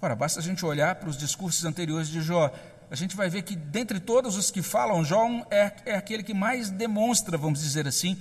Ora, 0.00 0.14
basta 0.14 0.38
a 0.38 0.42
gente 0.42 0.64
olhar 0.64 0.94
para 0.94 1.08
os 1.08 1.16
discursos 1.16 1.64
anteriores 1.64 2.08
de 2.08 2.20
Jó. 2.20 2.52
A 2.90 2.94
gente 2.94 3.16
vai 3.16 3.28
ver 3.28 3.42
que, 3.42 3.56
dentre 3.56 3.98
todos 3.98 4.37
os 4.37 4.50
que 4.50 4.62
falam, 4.62 5.04
Jó 5.04 5.26
é, 5.50 5.72
é 5.84 5.96
aquele 5.96 6.22
que 6.22 6.32
mais 6.32 6.70
demonstra, 6.70 7.37
vamos 7.37 7.61
dizer 7.61 7.87
assim, 7.87 8.16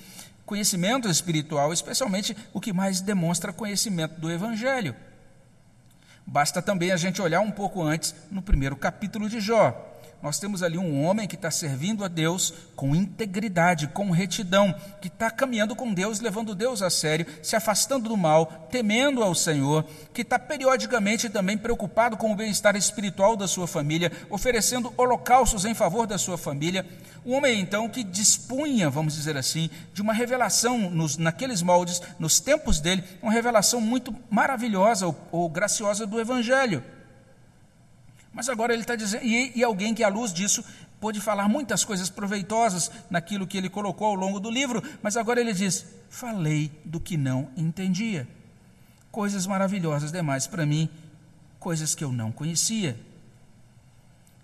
conhecimento 0.45 1.07
espiritual, 1.07 1.71
especialmente 1.71 2.35
o 2.51 2.59
que 2.59 2.73
mais 2.73 2.99
demonstra 2.99 3.53
conhecimento 3.53 4.19
do 4.19 4.31
Evangelho. 4.31 4.95
Basta 6.25 6.61
também 6.61 6.91
a 6.91 6.97
gente 6.97 7.21
olhar 7.21 7.41
um 7.41 7.51
pouco 7.51 7.81
antes, 7.81 8.13
no 8.31 8.41
primeiro 8.41 8.75
capítulo 8.75 9.29
de 9.29 9.39
Jó. 9.39 9.86
Nós 10.21 10.39
temos 10.39 10.63
ali 10.63 10.79
um 10.79 11.05
homem 11.05 11.27
que 11.27 11.35
está 11.35 11.51
servindo 11.51 12.03
a 12.03 12.07
Deus 12.07 12.51
com 12.75 12.95
integridade, 12.95 13.87
com 13.87 14.09
retidão, 14.09 14.73
que 14.99 15.09
está 15.09 15.29
caminhando 15.29 15.75
com 15.75 15.93
Deus, 15.93 16.19
levando 16.19 16.55
Deus 16.55 16.81
a 16.81 16.89
sério, 16.89 17.27
se 17.43 17.55
afastando 17.55 18.09
do 18.09 18.17
mal, 18.17 18.67
temendo 18.71 19.21
ao 19.21 19.35
Senhor, 19.35 19.85
que 20.13 20.23
está 20.23 20.39
periodicamente 20.39 21.29
também 21.29 21.55
preocupado 21.55 22.17
com 22.17 22.31
o 22.31 22.35
bem-estar 22.35 22.75
espiritual 22.75 23.37
da 23.37 23.47
sua 23.47 23.67
família, 23.67 24.11
oferecendo 24.27 24.91
holocaustos 24.97 25.65
em 25.65 25.75
favor 25.75 26.07
da 26.07 26.17
sua 26.17 26.37
família. 26.37 26.83
Um 27.23 27.35
homem, 27.35 27.59
então, 27.59 27.87
que 27.87 28.03
dispunha, 28.03 28.89
vamos 28.89 29.13
dizer 29.13 29.37
assim, 29.37 29.69
de 29.93 30.01
uma 30.01 30.13
revelação 30.13 30.89
nos, 30.89 31.17
naqueles 31.17 31.61
moldes, 31.61 32.01
nos 32.17 32.39
tempos 32.39 32.79
dele, 32.79 33.03
uma 33.21 33.31
revelação 33.31 33.79
muito 33.79 34.15
maravilhosa 34.31 35.05
ou, 35.05 35.15
ou 35.31 35.49
graciosa 35.49 36.07
do 36.07 36.19
Evangelho. 36.19 36.83
Mas 38.37 38.49
agora 38.49 38.71
ele 38.71 38.83
está 38.83 38.95
dizendo, 38.95 39.25
e, 39.25 39.51
e 39.55 39.63
alguém 39.63 39.95
que 39.95 40.03
à 40.03 40.07
luz 40.09 40.31
disso 40.31 40.63
pôde 41.01 41.19
falar 41.19 41.49
muitas 41.49 41.83
coisas 41.83 42.07
proveitosas 42.07 42.91
naquilo 43.09 43.47
que 43.47 43.57
ele 43.57 43.67
colocou 43.67 44.09
ao 44.09 44.13
longo 44.13 44.39
do 44.39 44.51
livro, 44.51 44.83
mas 45.01 45.17
agora 45.17 45.41
ele 45.41 45.53
diz: 45.53 45.87
falei 46.07 46.71
do 46.85 46.99
que 46.99 47.17
não 47.17 47.49
entendia. 47.57 48.27
Coisas 49.09 49.47
maravilhosas 49.47 50.11
demais 50.11 50.45
para 50.45 50.67
mim, 50.67 50.87
coisas 51.59 51.95
que 51.95 52.03
eu 52.03 52.11
não 52.11 52.31
conhecia. 52.31 52.95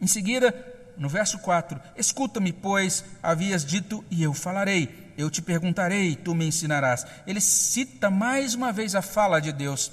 Em 0.01 0.07
seguida, 0.07 0.55
no 0.97 1.07
verso 1.07 1.37
4: 1.37 1.79
Escuta-me, 1.95 2.51
pois, 2.51 3.05
havias 3.21 3.63
dito, 3.63 4.03
e 4.09 4.23
eu 4.23 4.33
falarei. 4.33 5.13
Eu 5.15 5.29
te 5.29 5.39
perguntarei, 5.39 6.15
tu 6.15 6.33
me 6.33 6.47
ensinarás. 6.47 7.05
Ele 7.27 7.39
cita 7.39 8.09
mais 8.09 8.55
uma 8.55 8.71
vez 8.71 8.95
a 8.95 9.03
fala 9.03 9.39
de 9.39 9.51
Deus. 9.51 9.91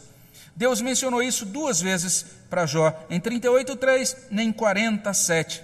Deus 0.57 0.81
mencionou 0.81 1.23
isso 1.23 1.45
duas 1.45 1.83
vezes 1.83 2.40
para 2.51 2.67
Jó, 2.67 2.93
em 3.09 3.21
38:3, 3.21 4.17
nem 4.31 4.53
47. 4.53 5.63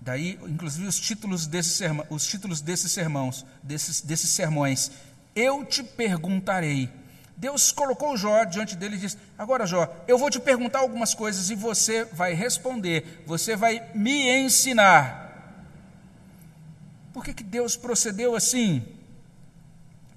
Daí, 0.00 0.38
inclusive, 0.46 0.88
os 0.88 0.98
títulos 0.98 1.46
desses 1.46 1.74
sermão, 1.74 2.06
os 2.08 2.26
títulos 2.26 2.62
desses 2.62 2.90
sermãos, 2.90 3.44
desses, 3.62 4.00
desses 4.00 4.30
sermões. 4.30 4.90
Eu 5.36 5.64
te 5.64 5.84
perguntarei. 5.84 6.90
Deus 7.36 7.70
colocou 7.70 8.16
Jó 8.16 8.44
diante 8.44 8.74
dele 8.74 8.96
e 8.96 8.98
disse: 8.98 9.18
Agora, 9.38 9.66
Jó, 9.66 9.88
eu 10.08 10.16
vou 10.18 10.30
te 10.30 10.40
perguntar 10.40 10.80
algumas 10.80 11.14
coisas 11.14 11.50
e 11.50 11.54
você 11.54 12.04
vai 12.06 12.32
responder, 12.32 13.22
você 13.26 13.54
vai 13.54 13.90
me 13.94 14.28
ensinar. 14.38 15.20
Por 17.12 17.24
que, 17.24 17.34
que 17.34 17.44
Deus 17.44 17.76
procedeu 17.76 18.34
assim? 18.34 18.82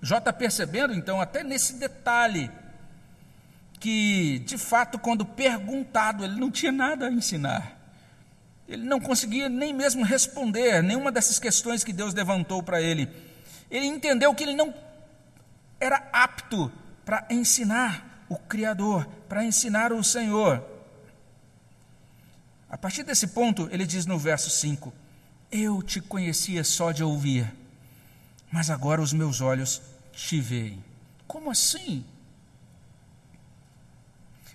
Jó 0.01 0.17
está 0.17 0.33
percebendo, 0.33 0.93
então, 0.93 1.19
até 1.21 1.43
nesse 1.43 1.73
detalhe, 1.73 2.51
que, 3.83 4.39
de 4.39 4.57
fato, 4.57 4.97
quando 4.97 5.25
perguntado, 5.25 6.23
ele 6.23 6.39
não 6.39 6.49
tinha 6.49 6.71
nada 6.71 7.07
a 7.07 7.11
ensinar. 7.11 7.77
Ele 8.65 8.85
não 8.85 8.97
conseguia 8.97 9.49
nem 9.49 9.73
mesmo 9.73 10.05
responder 10.05 10.81
nenhuma 10.81 11.11
dessas 11.11 11.37
questões 11.37 11.83
que 11.83 11.91
Deus 11.91 12.13
levantou 12.13 12.63
para 12.63 12.81
ele. 12.81 13.09
Ele 13.69 13.85
entendeu 13.85 14.33
que 14.33 14.41
ele 14.41 14.55
não 14.55 14.73
era 15.81 15.97
apto 16.13 16.71
para 17.03 17.27
ensinar 17.29 18.25
o 18.29 18.37
Criador, 18.37 19.05
para 19.27 19.43
ensinar 19.43 19.91
o 19.91 20.01
Senhor. 20.01 20.65
A 22.69 22.77
partir 22.77 23.03
desse 23.03 23.27
ponto, 23.27 23.67
ele 23.69 23.85
diz 23.85 24.05
no 24.05 24.17
verso 24.17 24.49
5: 24.49 24.93
Eu 25.51 25.83
te 25.83 25.99
conhecia 25.99 26.63
só 26.63 26.93
de 26.93 27.03
ouvir, 27.03 27.53
mas 28.49 28.69
agora 28.69 29.01
os 29.01 29.11
meus 29.11 29.41
olhos 29.41 29.81
te 30.13 30.39
veem. 30.39 30.81
Como 31.27 31.51
assim? 31.51 32.05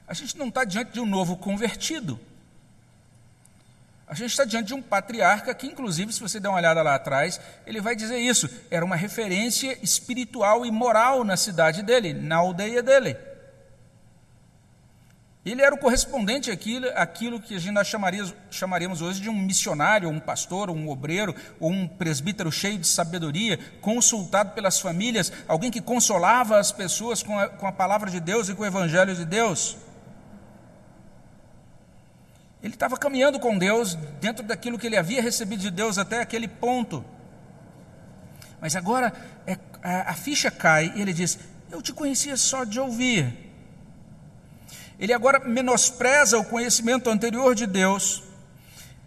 A 0.08 0.14
gente 0.14 0.38
não 0.38 0.48
está 0.48 0.64
diante 0.64 0.92
de 0.92 1.00
um 1.00 1.06
novo 1.06 1.36
convertido. 1.36 2.18
A 4.06 4.14
gente 4.14 4.30
está 4.30 4.46
diante 4.46 4.68
de 4.68 4.74
um 4.74 4.80
patriarca 4.80 5.54
que, 5.54 5.66
inclusive, 5.66 6.14
se 6.14 6.20
você 6.20 6.40
der 6.40 6.48
uma 6.48 6.56
olhada 6.56 6.80
lá 6.80 6.94
atrás, 6.94 7.38
ele 7.66 7.78
vai 7.78 7.94
dizer 7.94 8.16
isso. 8.16 8.48
Era 8.70 8.82
uma 8.82 8.96
referência 8.96 9.78
espiritual 9.82 10.64
e 10.64 10.70
moral 10.70 11.24
na 11.24 11.36
cidade 11.36 11.82
dele, 11.82 12.14
na 12.14 12.36
aldeia 12.36 12.82
dele. 12.82 13.18
Ele 15.44 15.62
era 15.62 15.74
o 15.74 15.78
correspondente 15.78 16.50
àquilo, 16.50 16.88
àquilo 16.94 17.40
que 17.40 17.54
a 17.54 17.58
gente 17.58 17.82
chamaria, 17.84 18.24
chamaríamos 18.50 19.02
hoje 19.02 19.20
de 19.20 19.28
um 19.28 19.34
missionário, 19.34 20.08
um 20.08 20.20
pastor, 20.20 20.70
um 20.70 20.88
obreiro, 20.88 21.34
ou 21.60 21.70
um 21.70 21.86
presbítero 21.86 22.50
cheio 22.50 22.78
de 22.78 22.86
sabedoria, 22.86 23.58
consultado 23.80 24.52
pelas 24.52 24.80
famílias, 24.80 25.32
alguém 25.46 25.70
que 25.70 25.80
consolava 25.80 26.58
as 26.58 26.72
pessoas 26.72 27.22
com 27.22 27.38
a, 27.38 27.48
com 27.48 27.66
a 27.66 27.72
palavra 27.72 28.10
de 28.10 28.20
Deus 28.20 28.48
e 28.48 28.54
com 28.54 28.62
o 28.62 28.66
evangelho 28.66 29.14
de 29.14 29.24
Deus. 29.26 29.76
Ele 32.62 32.74
estava 32.74 32.96
caminhando 32.96 33.38
com 33.38 33.56
Deus 33.56 33.94
dentro 34.20 34.44
daquilo 34.44 34.78
que 34.78 34.86
ele 34.86 34.96
havia 34.96 35.22
recebido 35.22 35.60
de 35.60 35.70
Deus 35.70 35.96
até 35.96 36.20
aquele 36.20 36.48
ponto. 36.48 37.04
Mas 38.60 38.74
agora 38.74 39.12
é, 39.46 39.56
a, 39.82 40.14
ficha 40.14 40.50
cai 40.50 40.92
e 40.96 41.00
ele 41.00 41.12
diz: 41.12 41.38
Eu 41.70 41.80
te 41.80 41.92
conhecia 41.92 42.36
só 42.36 42.64
de 42.64 42.80
ouvir. 42.80 43.32
Ele 44.98 45.12
agora 45.12 45.38
menospreza 45.38 46.38
o 46.38 46.44
conhecimento 46.44 47.08
anterior 47.08 47.54
de 47.54 47.66
Deus. 47.66 48.24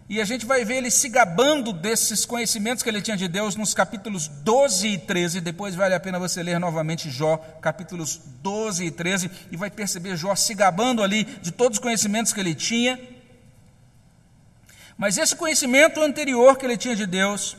E 0.08 0.20
a 0.20 0.24
gente 0.24 0.44
vai 0.44 0.64
ver 0.64 0.76
ele 0.76 0.90
se 0.90 1.08
gabando 1.08 1.72
desses 1.72 2.26
conhecimentos 2.26 2.82
que 2.82 2.88
ele 2.88 3.00
tinha 3.00 3.16
de 3.16 3.28
Deus 3.28 3.56
nos 3.56 3.72
capítulos 3.72 4.28
12 4.28 4.88
e 4.88 4.98
13. 4.98 5.40
Depois 5.40 5.74
vale 5.74 5.94
a 5.94 6.00
pena 6.00 6.18
você 6.18 6.42
ler 6.42 6.58
novamente 6.58 7.10
Jó, 7.10 7.36
capítulos 7.60 8.20
12 8.42 8.86
e 8.86 8.90
13, 8.90 9.30
e 9.50 9.56
vai 9.56 9.70
perceber 9.70 10.16
Jó 10.16 10.34
se 10.34 10.54
gabando 10.54 11.02
ali 11.02 11.24
de 11.24 11.50
todos 11.50 11.78
os 11.78 11.82
conhecimentos 11.82 12.32
que 12.32 12.40
ele 12.40 12.54
tinha. 12.54 12.98
Mas 15.02 15.18
esse 15.18 15.34
conhecimento 15.34 16.00
anterior 16.00 16.56
que 16.56 16.64
ele 16.64 16.76
tinha 16.76 16.94
de 16.94 17.06
Deus, 17.06 17.56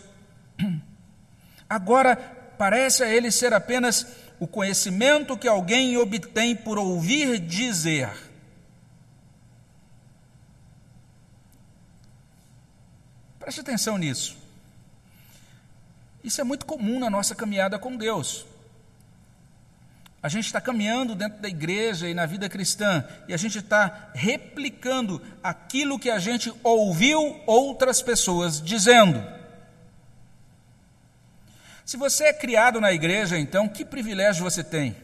agora 1.70 2.16
parece 2.58 3.04
a 3.04 3.14
ele 3.14 3.30
ser 3.30 3.54
apenas 3.54 4.08
o 4.39 4.48
conhecimento 4.48 5.38
que 5.38 5.46
alguém 5.46 5.98
obtém 5.98 6.56
por 6.56 6.78
ouvir 6.78 7.39
dizer. 7.39 8.10
Preste 13.38 13.60
atenção 13.60 13.98
nisso. 13.98 14.38
Isso 16.24 16.39
é 16.39 16.46
muito 16.46 16.66
comum 16.66 16.98
na 16.98 17.10
nossa 17.10 17.36
caminhada 17.36 17.78
com 17.78 17.98
Deus. 17.98 18.46
A 20.24 20.30
gente 20.30 20.45
está 20.45 20.61
caminhando 20.61 21.15
dentro 21.15 21.41
da 21.41 21.49
igreja 21.49 22.07
e 22.07 22.13
na 22.13 22.26
vida 22.26 22.47
cristã, 22.47 23.03
e 23.28 23.34
a 23.34 23.38
gente 23.38 23.57
está 23.57 24.09
replicando 24.13 25.21
aquilo 25.43 25.99
que 25.99 26.09
a 26.09 26.17
gente 26.17 26.49
ouviu 26.63 27.41
outras 27.45 28.01
pessoas 28.01 28.61
dizendo. 28.61 29.21
Se 31.86 31.97
você 31.97 32.24
é 32.24 32.34
criado 32.34 32.80
na 32.80 32.93
igreja, 32.93 33.38
então, 33.38 33.67
que 33.67 33.84
privilégio 33.84 34.45
você 34.45 34.63
tem? 34.63 34.95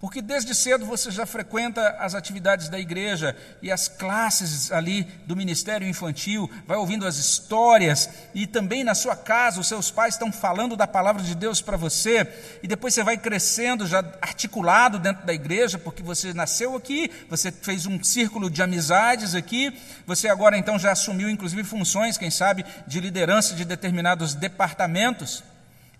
Porque 0.00 0.22
desde 0.22 0.54
cedo 0.54 0.86
você 0.86 1.10
já 1.10 1.26
frequenta 1.26 1.96
as 1.98 2.14
atividades 2.14 2.68
da 2.68 2.78
igreja 2.78 3.34
e 3.60 3.70
as 3.70 3.88
classes 3.88 4.70
ali 4.70 5.02
do 5.26 5.34
ministério 5.34 5.88
infantil, 5.88 6.48
vai 6.68 6.76
ouvindo 6.76 7.04
as 7.04 7.16
histórias 7.16 8.08
e 8.32 8.46
também 8.46 8.84
na 8.84 8.94
sua 8.94 9.16
casa 9.16 9.60
os 9.60 9.66
seus 9.66 9.90
pais 9.90 10.14
estão 10.14 10.30
falando 10.30 10.76
da 10.76 10.86
palavra 10.86 11.20
de 11.20 11.34
Deus 11.34 11.60
para 11.60 11.76
você 11.76 12.32
e 12.62 12.68
depois 12.68 12.94
você 12.94 13.02
vai 13.02 13.18
crescendo 13.18 13.88
já 13.88 13.98
articulado 14.22 15.00
dentro 15.00 15.26
da 15.26 15.34
igreja, 15.34 15.78
porque 15.78 16.02
você 16.02 16.32
nasceu 16.32 16.76
aqui, 16.76 17.10
você 17.28 17.50
fez 17.50 17.84
um 17.84 18.02
círculo 18.02 18.48
de 18.48 18.62
amizades 18.62 19.34
aqui, 19.34 19.76
você 20.06 20.28
agora 20.28 20.56
então 20.56 20.78
já 20.78 20.92
assumiu 20.92 21.28
inclusive 21.28 21.64
funções, 21.64 22.16
quem 22.16 22.30
sabe, 22.30 22.64
de 22.86 23.00
liderança 23.00 23.52
de 23.52 23.64
determinados 23.64 24.32
departamentos. 24.32 25.42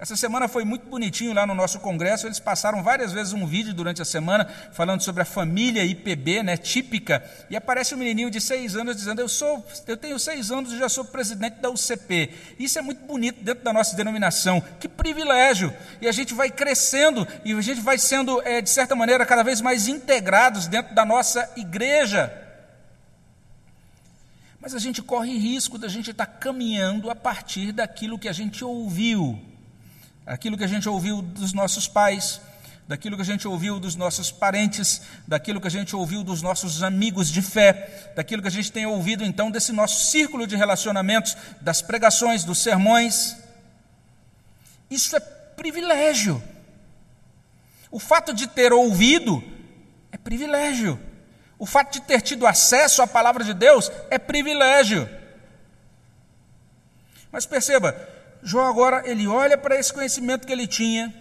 Essa 0.01 0.15
semana 0.15 0.47
foi 0.47 0.65
muito 0.65 0.87
bonitinho 0.87 1.33
lá 1.33 1.45
no 1.45 1.57
nosso 1.57 1.81
congresso. 1.81 2.29
Eles 2.29 2.39
passaram 2.39 2.85
várias 2.85 3.13
vezes 3.13 3.33
um 3.33 3.45
vídeo 3.45 3.75
durante 3.75 4.01
a 4.01 4.05
semana 4.05 4.45
falando 4.71 5.03
sobre 5.03 5.23
a 5.23 5.25
família 5.25 5.85
IPB, 5.85 6.45
né, 6.45 6.57
típica. 6.57 7.21
E 7.51 7.57
aparece 7.57 7.97
um 7.97 7.99
menininho 7.99 8.31
de 8.31 8.41
seis 8.41 8.77
anos 8.77 8.95
dizendo: 8.95 9.21
Eu 9.21 9.29
sou, 9.29 9.67
eu 9.89 9.97
tenho 9.97 10.17
seis 10.17 10.53
anos 10.53 10.73
e 10.73 10.79
já 10.79 10.89
sou 10.89 11.05
presidente 11.05 11.55
da 11.55 11.69
UCP. 11.69 12.31
Isso 12.61 12.79
é 12.79 12.83
muito 12.83 13.05
bonito 13.07 13.43
dentro 13.43 13.65
da 13.65 13.73
nossa 13.73 13.97
denominação. 13.97 14.63
Que 14.79 14.87
privilégio! 14.87 15.75
E 16.01 16.07
a 16.07 16.13
gente 16.13 16.33
vai 16.33 16.49
crescendo 16.49 17.27
e 17.45 17.53
a 17.53 17.61
gente 17.61 17.81
vai 17.81 17.99
sendo, 17.99 18.41
é, 18.43 18.61
de 18.61 18.71
certa 18.71 18.95
maneira, 18.95 19.27
cada 19.27 19.43
vez 19.43 19.61
mais 19.61 19.89
integrados 19.89 20.69
dentro 20.69 20.95
da 20.95 21.05
nossa 21.05 21.51
igreja. 21.57 22.33
Mas 24.61 24.77
a 24.77 24.79
gente 24.79 25.03
corre 25.03 25.37
risco 25.37 25.77
da 25.77 25.89
gente 25.89 26.13
estar 26.13 26.27
caminhando 26.27 27.11
a 27.11 27.17
partir 27.17 27.73
daquilo 27.73 28.17
que 28.17 28.29
a 28.29 28.33
gente 28.33 28.65
ouviu 28.65 29.48
aquilo 30.29 30.59
que 30.59 30.65
a 30.65 30.69
gente 30.69 30.87
ouviu 30.89 31.23
dos 31.23 31.55
nossos 31.55 31.89
pais, 31.89 32.41
daquilo 32.87 33.17
que 33.17 33.23
a 33.23 33.25
gente 33.25 33.49
ouviu 33.49 33.81
dos 33.81 33.97
nossos 33.97 34.31
parentes, 34.31 35.01
daquilo 35.27 35.61
que 35.61 35.67
a 35.67 35.71
gente 35.71 35.97
ouviu 35.97 36.23
dos 36.23 36.43
nossos 36.43 36.83
amigos 36.83 37.29
de 37.29 37.41
fé, 37.41 38.13
daquilo 38.15 38.43
que 38.43 38.49
a 38.49 38.51
gente 38.51 38.71
tem 38.71 38.87
ouvido 38.87 39.25
então 39.25 39.51
desse 39.51 39.73
nosso 39.73 40.11
círculo 40.11 40.47
de 40.47 40.55
relacionamentos, 40.55 41.35
das 41.63 41.81
pregações, 41.81 42.45
dos 42.45 42.59
sermões. 42.59 43.37
Isso 44.91 45.17
é 45.17 45.21
privilégio. 45.21 46.43
O 47.91 47.99
fato 47.99 48.35
de 48.35 48.47
ter 48.47 48.73
ouvido 48.73 49.43
é 50.13 50.19
privilégio. 50.19 51.01
O 51.59 51.65
fato 51.65 51.95
de 51.95 52.03
ter 52.03 52.21
tido 52.21 52.47
acesso 52.47 53.01
à 53.01 53.07
palavra 53.07 53.43
de 53.43 53.55
Deus 53.55 53.91
é 54.11 54.19
privilégio. 54.19 55.09
Mas 57.33 57.45
perceba, 57.47 58.18
Jó 58.43 58.67
agora 58.67 59.03
ele 59.09 59.27
olha 59.27 59.59
para 59.59 59.79
esse 59.79 59.93
conhecimento 59.93 60.47
que 60.47 60.53
ele 60.53 60.67
tinha, 60.67 61.15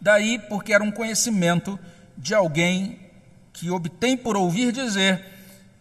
daí 0.00 0.38
porque 0.38 0.72
era 0.72 0.82
um 0.82 0.90
conhecimento 0.90 1.78
de 2.16 2.34
alguém 2.34 2.98
que 3.52 3.70
obtém 3.70 4.16
por 4.16 4.36
ouvir 4.36 4.72
dizer, 4.72 5.24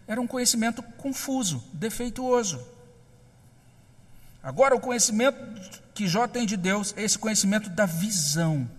era 0.07 0.19
um 0.19 0.27
conhecimento 0.27 0.81
confuso, 0.81 1.63
defeituoso. 1.73 2.59
Agora 4.41 4.75
o 4.75 4.79
conhecimento 4.79 5.37
que 5.93 6.07
Jó 6.07 6.27
tem 6.27 6.45
de 6.45 6.55
Deus 6.55 6.93
é 6.95 7.03
esse 7.03 7.17
conhecimento 7.19 7.69
da 7.69 7.85
visão. 7.85 8.69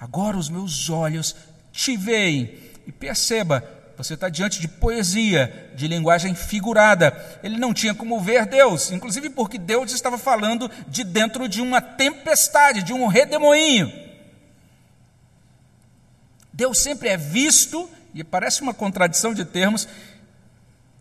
Agora 0.00 0.36
os 0.36 0.48
meus 0.48 0.88
olhos 0.88 1.36
te 1.70 1.96
veem. 1.96 2.58
E 2.86 2.90
perceba, 2.90 3.62
você 4.02 4.14
está 4.14 4.28
diante 4.28 4.60
de 4.60 4.66
poesia, 4.66 5.70
de 5.76 5.86
linguagem 5.86 6.34
figurada. 6.34 7.14
Ele 7.42 7.56
não 7.56 7.72
tinha 7.72 7.94
como 7.94 8.20
ver 8.20 8.46
Deus, 8.46 8.90
inclusive 8.90 9.30
porque 9.30 9.58
Deus 9.58 9.92
estava 9.92 10.18
falando 10.18 10.68
de 10.88 11.04
dentro 11.04 11.48
de 11.48 11.60
uma 11.60 11.80
tempestade, 11.80 12.82
de 12.82 12.92
um 12.92 13.06
redemoinho. 13.06 13.92
Deus 16.52 16.78
sempre 16.78 17.08
é 17.08 17.16
visto, 17.16 17.88
e 18.12 18.24
parece 18.24 18.60
uma 18.60 18.74
contradição 18.74 19.32
de 19.32 19.44
termos, 19.44 19.88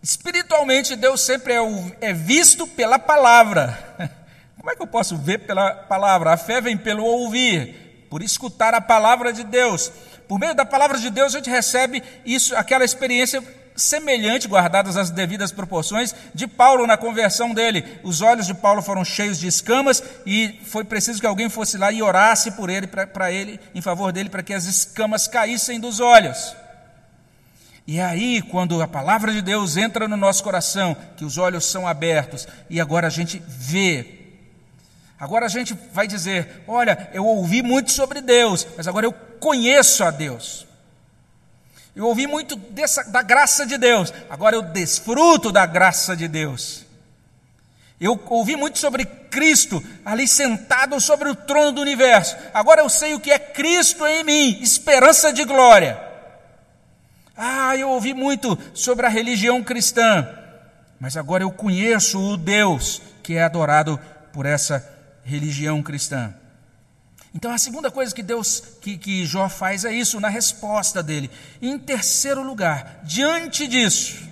espiritualmente 0.01 0.95
Deus 0.95 1.21
sempre 1.21 1.53
é, 1.53 1.59
é 2.01 2.13
visto 2.13 2.67
pela 2.67 2.99
palavra. 2.99 3.77
Como 4.57 4.69
é 4.69 4.75
que 4.75 4.81
eu 4.81 4.87
posso 4.87 5.17
ver 5.17 5.39
pela 5.39 5.73
palavra? 5.73 6.33
A 6.33 6.37
fé 6.37 6.61
vem 6.61 6.77
pelo 6.77 7.03
ouvir, 7.03 8.05
por 8.11 8.21
escutar 8.21 8.75
a 8.75 8.81
palavra 8.81 9.33
de 9.33 9.43
Deus. 9.43 9.91
Por 10.31 10.39
meio 10.39 10.55
da 10.55 10.63
palavra 10.63 10.97
de 10.97 11.09
Deus, 11.09 11.35
a 11.35 11.39
gente 11.39 11.49
recebe 11.49 12.01
isso, 12.25 12.55
aquela 12.55 12.85
experiência 12.85 13.43
semelhante, 13.75 14.47
guardadas 14.47 14.95
as 14.95 15.09
devidas 15.09 15.51
proporções, 15.51 16.15
de 16.33 16.47
Paulo 16.47 16.87
na 16.87 16.95
conversão 16.95 17.53
dele. 17.53 17.99
Os 18.01 18.21
olhos 18.21 18.47
de 18.47 18.53
Paulo 18.53 18.81
foram 18.81 19.03
cheios 19.03 19.37
de 19.37 19.47
escamas 19.47 20.01
e 20.25 20.57
foi 20.63 20.85
preciso 20.85 21.19
que 21.19 21.27
alguém 21.27 21.49
fosse 21.49 21.77
lá 21.77 21.91
e 21.91 22.01
orasse 22.01 22.51
por 22.51 22.69
ele, 22.69 22.87
para 22.87 23.29
ele, 23.29 23.59
em 23.75 23.81
favor 23.81 24.13
dele, 24.13 24.29
para 24.29 24.41
que 24.41 24.53
as 24.53 24.63
escamas 24.63 25.27
caíssem 25.27 25.81
dos 25.81 25.99
olhos. 25.99 26.55
E 27.85 27.99
é 27.99 28.05
aí, 28.05 28.41
quando 28.41 28.81
a 28.81 28.87
palavra 28.87 29.33
de 29.33 29.41
Deus 29.41 29.75
entra 29.75 30.07
no 30.07 30.15
nosso 30.15 30.45
coração, 30.45 30.95
que 31.17 31.25
os 31.25 31.37
olhos 31.37 31.65
são 31.65 31.85
abertos 31.85 32.47
e 32.69 32.79
agora 32.79 33.07
a 33.07 33.09
gente 33.09 33.43
vê 33.45 34.20
Agora 35.21 35.45
a 35.45 35.49
gente 35.49 35.77
vai 35.93 36.07
dizer: 36.07 36.63
olha, 36.67 37.07
eu 37.13 37.23
ouvi 37.23 37.61
muito 37.61 37.91
sobre 37.91 38.21
Deus, 38.21 38.65
mas 38.75 38.87
agora 38.87 39.05
eu 39.05 39.13
conheço 39.13 40.03
a 40.03 40.09
Deus. 40.09 40.65
Eu 41.95 42.07
ouvi 42.07 42.25
muito 42.25 42.55
dessa, 42.55 43.03
da 43.03 43.21
graça 43.21 43.63
de 43.63 43.77
Deus, 43.77 44.11
agora 44.27 44.55
eu 44.55 44.63
desfruto 44.63 45.51
da 45.51 45.63
graça 45.67 46.15
de 46.15 46.27
Deus. 46.27 46.87
Eu 47.99 48.19
ouvi 48.29 48.55
muito 48.55 48.79
sobre 48.79 49.05
Cristo 49.05 49.83
ali 50.03 50.27
sentado 50.27 50.99
sobre 50.99 51.29
o 51.29 51.35
trono 51.35 51.73
do 51.73 51.81
universo. 51.81 52.35
Agora 52.51 52.81
eu 52.81 52.89
sei 52.89 53.13
o 53.13 53.19
que 53.19 53.29
é 53.29 53.37
Cristo 53.37 54.07
em 54.07 54.23
mim, 54.23 54.59
esperança 54.59 55.31
de 55.31 55.43
glória. 55.43 56.01
Ah, 57.37 57.77
eu 57.77 57.89
ouvi 57.89 58.15
muito 58.15 58.57
sobre 58.73 59.05
a 59.05 59.09
religião 59.09 59.61
cristã, 59.61 60.27
mas 60.99 61.15
agora 61.15 61.43
eu 61.43 61.51
conheço 61.51 62.19
o 62.19 62.37
Deus 62.37 63.03
que 63.21 63.35
é 63.35 63.43
adorado 63.43 63.99
por 64.33 64.47
essa 64.47 64.90
religião 65.23 65.81
cristã. 65.81 66.33
Então 67.33 67.51
a 67.51 67.57
segunda 67.57 67.89
coisa 67.89 68.13
que 68.13 68.21
Deus, 68.23 68.61
que, 68.81 68.97
que 68.97 69.25
Jó 69.25 69.47
faz 69.47 69.85
é 69.85 69.93
isso, 69.93 70.19
na 70.19 70.27
resposta 70.29 71.01
dele. 71.01 71.31
Em 71.61 71.79
terceiro 71.79 72.43
lugar, 72.43 73.01
diante 73.03 73.67
disso, 73.67 74.27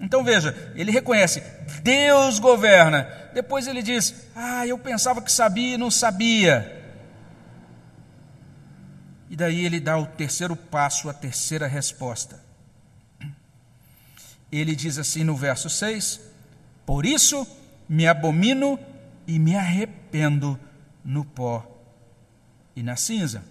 então 0.00 0.24
veja, 0.24 0.72
ele 0.74 0.90
reconhece, 0.90 1.42
Deus 1.82 2.38
governa. 2.38 3.08
Depois 3.34 3.66
ele 3.66 3.82
diz, 3.82 4.14
ah, 4.34 4.66
eu 4.66 4.78
pensava 4.78 5.20
que 5.20 5.30
sabia 5.30 5.74
e 5.74 5.78
não 5.78 5.90
sabia. 5.90 6.78
E 9.28 9.36
daí 9.36 9.64
ele 9.64 9.78
dá 9.78 9.98
o 9.98 10.06
terceiro 10.06 10.56
passo, 10.56 11.08
a 11.08 11.14
terceira 11.14 11.66
resposta. 11.66 12.40
Ele 14.50 14.74
diz 14.74 14.98
assim 14.98 15.22
no 15.22 15.36
verso 15.36 15.70
6: 15.70 16.20
Por 16.84 17.06
isso 17.06 17.46
me 17.88 18.08
abomino 18.08 18.78
e 19.30 19.38
me 19.38 19.54
arrependo 19.54 20.58
no 21.04 21.24
pó 21.24 21.64
e 22.74 22.82
na 22.82 22.96
cinza. 22.96 23.44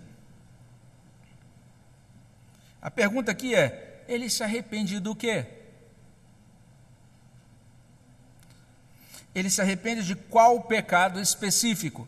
A 2.81 2.91
pergunta 2.91 3.31
aqui 3.31 3.55
é: 3.55 4.03
ele 4.05 4.29
se 4.29 4.43
arrepende 4.43 4.99
do 4.99 5.15
quê? 5.15 5.45
Ele 9.33 9.49
se 9.49 9.61
arrepende 9.61 10.03
de 10.03 10.15
qual 10.15 10.61
pecado 10.63 11.17
específico? 11.21 12.05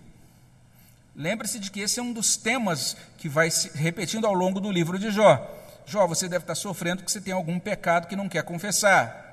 Lembre-se 1.15 1.57
de 1.57 1.71
que 1.71 1.79
esse 1.79 1.97
é 1.97 2.03
um 2.03 2.11
dos 2.11 2.35
temas 2.35 2.97
que 3.17 3.29
vai 3.29 3.49
se 3.49 3.69
repetindo 3.77 4.27
ao 4.27 4.33
longo 4.33 4.59
do 4.59 4.69
livro 4.69 4.99
de 4.99 5.11
Jó. 5.11 5.49
Jó, 5.85 6.05
você 6.05 6.27
deve 6.27 6.43
estar 6.43 6.55
sofrendo 6.55 6.97
porque 6.97 7.11
você 7.11 7.21
tem 7.21 7.33
algum 7.33 7.57
pecado 7.57 8.07
que 8.07 8.17
não 8.17 8.27
quer 8.27 8.43
confessar. 8.43 9.30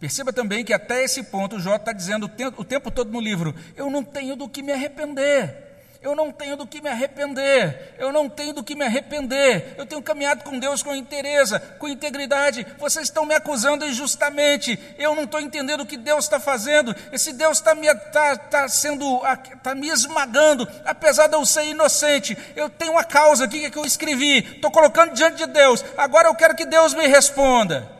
Perceba 0.00 0.32
também 0.32 0.64
que 0.64 0.72
até 0.72 1.04
esse 1.04 1.22
ponto 1.22 1.60
Jó 1.60 1.76
está 1.76 1.92
dizendo 1.92 2.30
o 2.56 2.64
tempo 2.64 2.90
todo 2.90 3.12
no 3.12 3.20
livro: 3.20 3.54
eu 3.76 3.90
não 3.90 4.02
tenho 4.02 4.34
do 4.34 4.48
que 4.48 4.62
me 4.62 4.72
arrepender. 4.72 5.68
Eu 6.02 6.16
não 6.16 6.32
tenho 6.32 6.56
do 6.56 6.66
que 6.66 6.80
me 6.80 6.88
arrepender. 6.88 7.94
Eu 7.98 8.10
não 8.10 8.26
tenho 8.26 8.54
do 8.54 8.64
que 8.64 8.74
me 8.74 8.86
arrepender. 8.86 9.74
Eu 9.76 9.84
tenho 9.84 10.00
caminhado 10.00 10.42
com 10.42 10.58
Deus 10.58 10.82
com 10.82 10.94
interesse, 10.94 11.60
com 11.78 11.86
integridade. 11.86 12.66
Vocês 12.78 13.08
estão 13.08 13.26
me 13.26 13.34
acusando 13.34 13.84
injustamente. 13.84 14.78
Eu 14.98 15.14
não 15.14 15.24
estou 15.24 15.38
entendendo 15.38 15.82
o 15.82 15.86
que 15.86 15.98
Deus 15.98 16.24
está 16.24 16.40
fazendo. 16.40 16.96
Esse 17.12 17.34
Deus 17.34 17.58
está 17.58 17.74
me, 17.74 17.94
tá, 17.94 18.34
tá 18.38 18.66
sendo, 18.68 19.20
está 19.54 19.74
me 19.74 19.90
esmagando, 19.90 20.66
apesar 20.86 21.26
de 21.26 21.34
eu 21.34 21.44
ser 21.44 21.66
inocente. 21.66 22.34
Eu 22.56 22.70
tenho 22.70 22.92
uma 22.92 23.04
causa 23.04 23.44
aqui 23.44 23.70
que 23.70 23.78
eu 23.78 23.84
escrevi. 23.84 24.38
Estou 24.38 24.70
colocando 24.70 25.12
diante 25.12 25.36
de 25.36 25.52
Deus. 25.52 25.84
Agora 25.98 26.28
eu 26.28 26.34
quero 26.34 26.56
que 26.56 26.64
Deus 26.64 26.94
me 26.94 27.06
responda. 27.06 27.99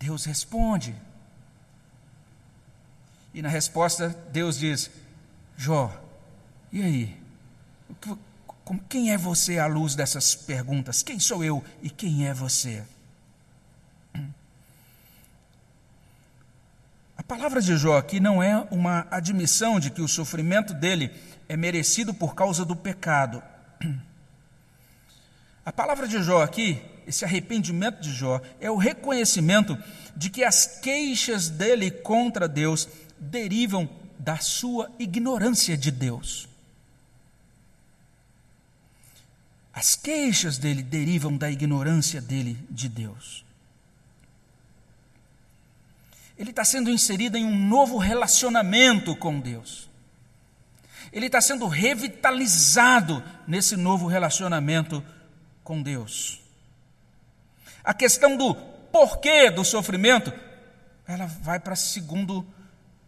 Deus 0.00 0.24
responde. 0.24 0.96
E 3.34 3.42
na 3.42 3.50
resposta, 3.50 4.08
Deus 4.32 4.58
diz: 4.58 4.90
Jó, 5.56 5.94
e 6.72 6.82
aí? 6.82 7.20
Quem 8.88 9.12
é 9.12 9.18
você 9.18 9.58
à 9.58 9.66
luz 9.66 9.94
dessas 9.94 10.34
perguntas? 10.34 11.02
Quem 11.02 11.20
sou 11.20 11.44
eu 11.44 11.62
e 11.82 11.90
quem 11.90 12.26
é 12.26 12.32
você? 12.32 12.82
A 17.16 17.22
palavra 17.22 17.60
de 17.60 17.76
Jó 17.76 17.98
aqui 17.98 18.18
não 18.18 18.42
é 18.42 18.56
uma 18.70 19.06
admissão 19.10 19.78
de 19.78 19.90
que 19.90 20.00
o 20.00 20.08
sofrimento 20.08 20.72
dele 20.72 21.12
é 21.48 21.56
merecido 21.56 22.14
por 22.14 22.34
causa 22.34 22.64
do 22.64 22.74
pecado. 22.74 23.42
A 25.64 25.70
palavra 25.70 26.08
de 26.08 26.22
Jó 26.22 26.42
aqui, 26.42 26.82
esse 27.10 27.24
arrependimento 27.24 28.00
de 28.00 28.12
Jó, 28.12 28.40
é 28.60 28.70
o 28.70 28.76
reconhecimento 28.76 29.76
de 30.16 30.30
que 30.30 30.44
as 30.44 30.78
queixas 30.80 31.48
dele 31.48 31.90
contra 31.90 32.48
Deus 32.48 32.88
derivam 33.18 33.90
da 34.16 34.38
sua 34.38 34.90
ignorância 34.96 35.76
de 35.76 35.90
Deus. 35.90 36.48
As 39.72 39.96
queixas 39.96 40.56
dele 40.56 40.84
derivam 40.84 41.36
da 41.36 41.50
ignorância 41.50 42.20
dele 42.20 42.56
de 42.70 42.88
Deus. 42.88 43.44
Ele 46.38 46.50
está 46.50 46.64
sendo 46.64 46.90
inserido 46.90 47.36
em 47.36 47.44
um 47.44 47.68
novo 47.68 47.98
relacionamento 47.98 49.16
com 49.16 49.40
Deus. 49.40 49.90
Ele 51.12 51.26
está 51.26 51.40
sendo 51.40 51.66
revitalizado 51.66 53.22
nesse 53.48 53.76
novo 53.76 54.06
relacionamento 54.06 55.04
com 55.64 55.82
Deus. 55.82 56.40
A 57.82 57.94
questão 57.94 58.36
do 58.36 58.54
porquê 58.92 59.50
do 59.50 59.64
sofrimento, 59.64 60.32
ela 61.06 61.26
vai 61.26 61.58
para 61.58 61.74
segundo 61.74 62.46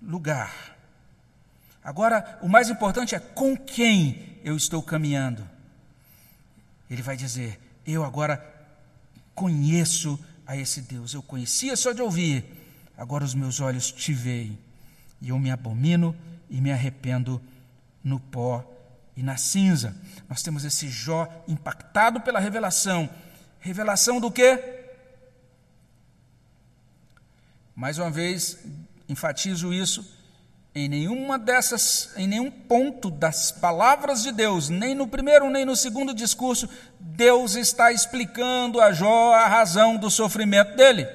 lugar. 0.01 0.77
Agora, 1.85 2.39
o 2.43 2.49
mais 2.49 2.71
importante 2.71 3.15
é 3.15 3.19
com 3.19 3.57
quem 3.57 4.39
eu 4.45 4.57
estou 4.57 4.83
caminhando. 4.83 5.49
Ele 6.89 7.03
vai 7.03 7.17
dizer: 7.17 7.59
Eu 7.87 8.05
agora 8.05 8.45
conheço 9.35 10.19
a 10.47 10.57
esse 10.57 10.81
Deus. 10.81 11.15
Eu 11.15 11.23
conhecia 11.23 11.77
só 11.77 11.93
de 11.93 12.03
ouvir, 12.03 12.45
agora 12.97 13.25
os 13.25 13.35
meus 13.35 13.61
olhos 13.61 13.91
te 13.91 14.13
veem. 14.13 14.59
E 15.21 15.29
eu 15.31 15.39
me 15.39 15.51
abomino 15.51 16.15
e 16.51 16.61
me 16.61 16.73
arrependo 16.73 17.41
no 18.03 18.19
pó 18.21 18.65
e 19.17 19.23
na 19.23 19.37
cinza. 19.37 19.97
Nós 20.29 20.43
temos 20.43 20.65
esse 20.65 20.89
Jó 20.89 21.29
impactado 21.47 22.21
pela 22.21 22.41
revelação. 22.41 23.09
Revelação 23.63 24.21
do 24.21 24.29
quê? 24.29 24.59
Mais 27.77 27.97
uma 27.97 28.11
vez, 28.11 28.59
enfatizo 29.09 29.73
isso. 29.73 30.05
Em 30.75 30.89
nenhuma 30.89 31.39
dessas, 31.39 32.11
em 32.17 32.27
nenhum 32.27 32.51
ponto 32.51 33.09
das 33.09 33.53
palavras 33.53 34.25
de 34.25 34.33
Deus, 34.33 34.69
nem 34.69 34.97
no 34.97 35.07
primeiro 35.07 35.49
nem 35.49 35.65
no 35.65 35.77
segundo 35.77 36.13
discurso, 36.13 36.69
Deus 36.99 37.55
está 37.55 37.93
explicando 37.93 38.81
a 38.81 38.93
Jó 38.93 39.33
a 39.33 39.47
razão 39.47 39.97
do 39.97 40.11
sofrimento 40.11 40.75
dele. 40.75 41.07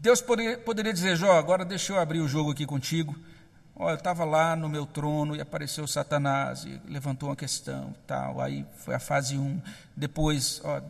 Deus 0.00 0.20
poderia, 0.20 0.92
dizer, 0.92 1.14
Jó, 1.14 1.38
agora 1.38 1.64
deixa 1.64 1.92
eu 1.92 2.00
abrir 2.00 2.18
o 2.18 2.28
jogo 2.28 2.50
aqui 2.50 2.66
contigo. 2.66 3.14
Olha, 3.76 3.94
eu 3.94 3.98
estava 3.98 4.24
lá 4.24 4.54
no 4.54 4.68
meu 4.68 4.86
trono 4.86 5.34
e 5.34 5.40
apareceu 5.40 5.86
Satanás 5.86 6.64
e 6.64 6.80
levantou 6.86 7.28
uma 7.28 7.36
questão 7.36 7.92
tal. 8.06 8.40
Aí 8.40 8.64
foi 8.76 8.94
a 8.94 9.00
fase 9.00 9.36
1. 9.36 9.42
Um. 9.42 9.60
Depois, 9.96 10.60
ó, 10.62 10.80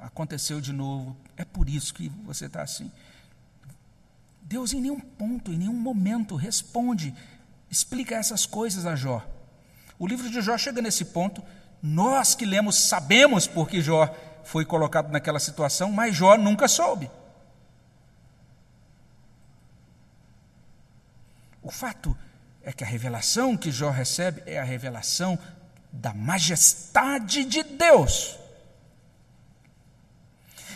aconteceu 0.00 0.60
de 0.60 0.72
novo. 0.72 1.16
É 1.36 1.44
por 1.44 1.68
isso 1.68 1.94
que 1.94 2.08
você 2.24 2.46
está 2.46 2.62
assim. 2.62 2.90
Deus 4.42 4.72
em 4.72 4.80
nenhum 4.80 4.98
ponto, 4.98 5.52
em 5.52 5.58
nenhum 5.58 5.74
momento 5.74 6.34
responde, 6.34 7.14
explica 7.70 8.16
essas 8.16 8.44
coisas 8.44 8.84
a 8.84 8.96
Jó. 8.96 9.24
O 9.98 10.06
livro 10.06 10.28
de 10.30 10.40
Jó 10.40 10.56
chega 10.56 10.80
nesse 10.80 11.04
ponto, 11.04 11.42
nós 11.82 12.34
que 12.34 12.46
lemos 12.46 12.76
sabemos 12.76 13.46
por 13.46 13.68
que 13.68 13.80
Jó 13.80 14.12
foi 14.42 14.64
colocado 14.64 15.12
naquela 15.12 15.38
situação, 15.38 15.92
mas 15.92 16.16
Jó 16.16 16.36
nunca 16.36 16.66
soube. 16.66 17.10
O 21.68 21.70
fato 21.70 22.16
é 22.62 22.72
que 22.72 22.82
a 22.82 22.86
revelação 22.86 23.54
que 23.54 23.70
Jó 23.70 23.90
recebe 23.90 24.42
é 24.46 24.58
a 24.58 24.64
revelação 24.64 25.38
da 25.92 26.14
majestade 26.14 27.44
de 27.44 27.62
Deus. 27.62 28.38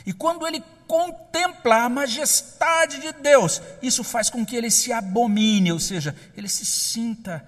E 0.04 0.12
quando 0.12 0.46
ele 0.46 0.62
contempla 0.86 1.84
a 1.84 1.88
majestade 1.88 3.00
de 3.00 3.10
Deus, 3.10 3.62
isso 3.80 4.04
faz 4.04 4.28
com 4.28 4.44
que 4.44 4.54
ele 4.54 4.70
se 4.70 4.92
abomine, 4.92 5.72
ou 5.72 5.80
seja, 5.80 6.14
ele 6.36 6.46
se 6.46 6.66
sinta 6.66 7.42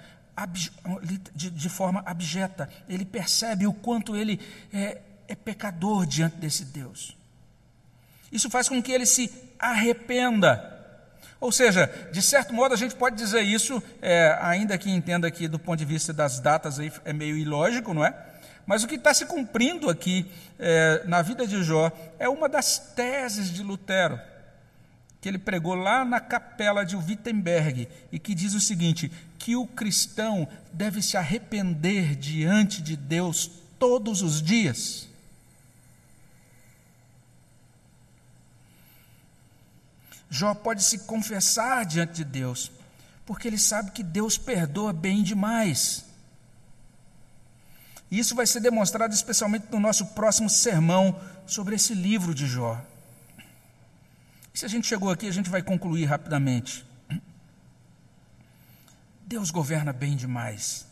de, 1.34 1.68
forma 1.68 2.02
abjeta. 2.06 2.66
Ele 2.88 3.04
percebe 3.04 3.66
o 3.66 3.74
quanto 3.74 4.16
ele 4.16 4.40
é, 4.72 5.02
é 5.28 5.34
pecador 5.34 6.06
diante 6.06 6.36
desse 6.36 6.64
Deus. 6.64 7.14
Isso 8.32 8.48
faz 8.48 8.70
com 8.70 8.82
que 8.82 8.90
ele 8.90 9.04
se 9.04 9.30
arrependa. 9.58 10.73
Ou 11.44 11.52
seja, 11.52 11.92
de 12.10 12.22
certo 12.22 12.54
modo 12.54 12.72
a 12.72 12.76
gente 12.76 12.94
pode 12.94 13.16
dizer 13.16 13.42
isso, 13.42 13.82
é, 14.00 14.34
ainda 14.40 14.78
que 14.78 14.90
entenda 14.90 15.30
que 15.30 15.46
do 15.46 15.58
ponto 15.58 15.78
de 15.78 15.84
vista 15.84 16.10
das 16.10 16.40
datas 16.40 16.80
aí 16.80 16.90
é 17.04 17.12
meio 17.12 17.36
ilógico, 17.36 17.92
não 17.92 18.02
é? 18.02 18.16
Mas 18.64 18.82
o 18.82 18.88
que 18.88 18.94
está 18.94 19.12
se 19.12 19.26
cumprindo 19.26 19.90
aqui 19.90 20.24
é, 20.58 21.02
na 21.04 21.20
vida 21.20 21.46
de 21.46 21.62
Jó 21.62 21.92
é 22.18 22.30
uma 22.30 22.48
das 22.48 22.78
teses 22.78 23.52
de 23.52 23.62
Lutero, 23.62 24.18
que 25.20 25.28
ele 25.28 25.36
pregou 25.36 25.74
lá 25.74 26.02
na 26.02 26.18
capela 26.18 26.82
de 26.82 26.96
Wittenberg, 26.96 27.88
e 28.10 28.18
que 28.18 28.34
diz 28.34 28.54
o 28.54 28.60
seguinte: 28.60 29.12
que 29.38 29.54
o 29.54 29.66
cristão 29.66 30.48
deve 30.72 31.02
se 31.02 31.18
arrepender 31.18 32.16
diante 32.16 32.80
de 32.80 32.96
Deus 32.96 33.50
todos 33.78 34.22
os 34.22 34.40
dias. 34.40 35.10
Jó 40.34 40.52
pode 40.52 40.82
se 40.82 40.98
confessar 40.98 41.86
diante 41.86 42.14
de 42.14 42.24
Deus, 42.24 42.72
porque 43.24 43.46
ele 43.46 43.56
sabe 43.56 43.92
que 43.92 44.02
Deus 44.02 44.36
perdoa 44.36 44.92
bem 44.92 45.22
demais. 45.22 46.04
E 48.10 48.18
isso 48.18 48.34
vai 48.34 48.44
ser 48.44 48.58
demonstrado 48.58 49.14
especialmente 49.14 49.66
no 49.70 49.78
nosso 49.78 50.06
próximo 50.06 50.50
sermão 50.50 51.20
sobre 51.46 51.76
esse 51.76 51.94
livro 51.94 52.34
de 52.34 52.48
Jó. 52.48 52.84
E 54.52 54.58
se 54.58 54.64
a 54.64 54.68
gente 54.68 54.88
chegou 54.88 55.08
aqui, 55.08 55.28
a 55.28 55.32
gente 55.32 55.48
vai 55.48 55.62
concluir 55.62 56.06
rapidamente. 56.06 56.84
Deus 59.24 59.52
governa 59.52 59.92
bem 59.92 60.16
demais. 60.16 60.84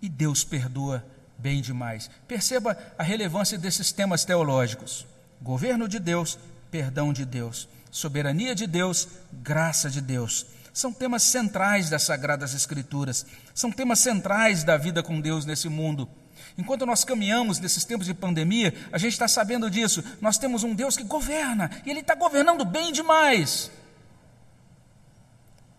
E 0.00 0.08
Deus 0.08 0.42
perdoa 0.42 1.04
bem 1.36 1.60
demais. 1.60 2.10
Perceba 2.26 2.78
a 2.96 3.02
relevância 3.02 3.58
desses 3.58 3.92
temas 3.92 4.24
teológicos: 4.24 5.06
governo 5.42 5.86
de 5.86 5.98
Deus, 5.98 6.38
perdão 6.70 7.12
de 7.12 7.26
Deus, 7.26 7.68
soberania 7.90 8.54
de 8.54 8.66
Deus, 8.66 9.08
graça 9.32 9.90
de 9.90 10.00
Deus. 10.00 10.46
São 10.72 10.92
temas 10.92 11.24
centrais 11.24 11.90
das 11.90 12.04
Sagradas 12.04 12.54
Escrituras, 12.54 13.26
são 13.54 13.72
temas 13.72 13.98
centrais 13.98 14.62
da 14.62 14.76
vida 14.76 15.02
com 15.02 15.20
Deus 15.20 15.44
nesse 15.44 15.68
mundo. 15.68 16.08
Enquanto 16.56 16.86
nós 16.86 17.04
caminhamos 17.04 17.58
nesses 17.58 17.84
tempos 17.84 18.06
de 18.06 18.14
pandemia, 18.14 18.74
a 18.92 18.98
gente 18.98 19.12
está 19.12 19.26
sabendo 19.26 19.70
disso. 19.70 20.02
Nós 20.20 20.38
temos 20.38 20.62
um 20.62 20.74
Deus 20.74 20.96
que 20.96 21.04
governa, 21.04 21.70
e 21.84 21.90
Ele 21.90 22.00
está 22.00 22.14
governando 22.14 22.64
bem 22.64 22.92
demais. 22.92 23.70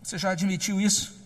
Você 0.02 0.18
já 0.18 0.30
admitiu 0.30 0.80
isso? 0.80 1.20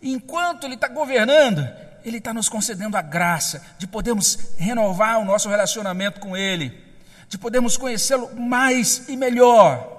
Enquanto 0.00 0.64
Ele 0.64 0.74
está 0.74 0.88
governando, 0.88 1.66
Ele 2.06 2.16
está 2.16 2.32
nos 2.32 2.48
concedendo 2.48 2.96
a 2.96 3.02
graça 3.02 3.62
de 3.76 3.86
podermos 3.86 4.38
renovar 4.56 5.18
o 5.18 5.24
nosso 5.26 5.50
relacionamento 5.50 6.20
com 6.20 6.34
Ele 6.34 6.86
de 7.28 7.38
podermos 7.38 7.76
conhecê-lo 7.76 8.34
mais 8.36 9.08
e 9.08 9.16
melhor, 9.16 9.94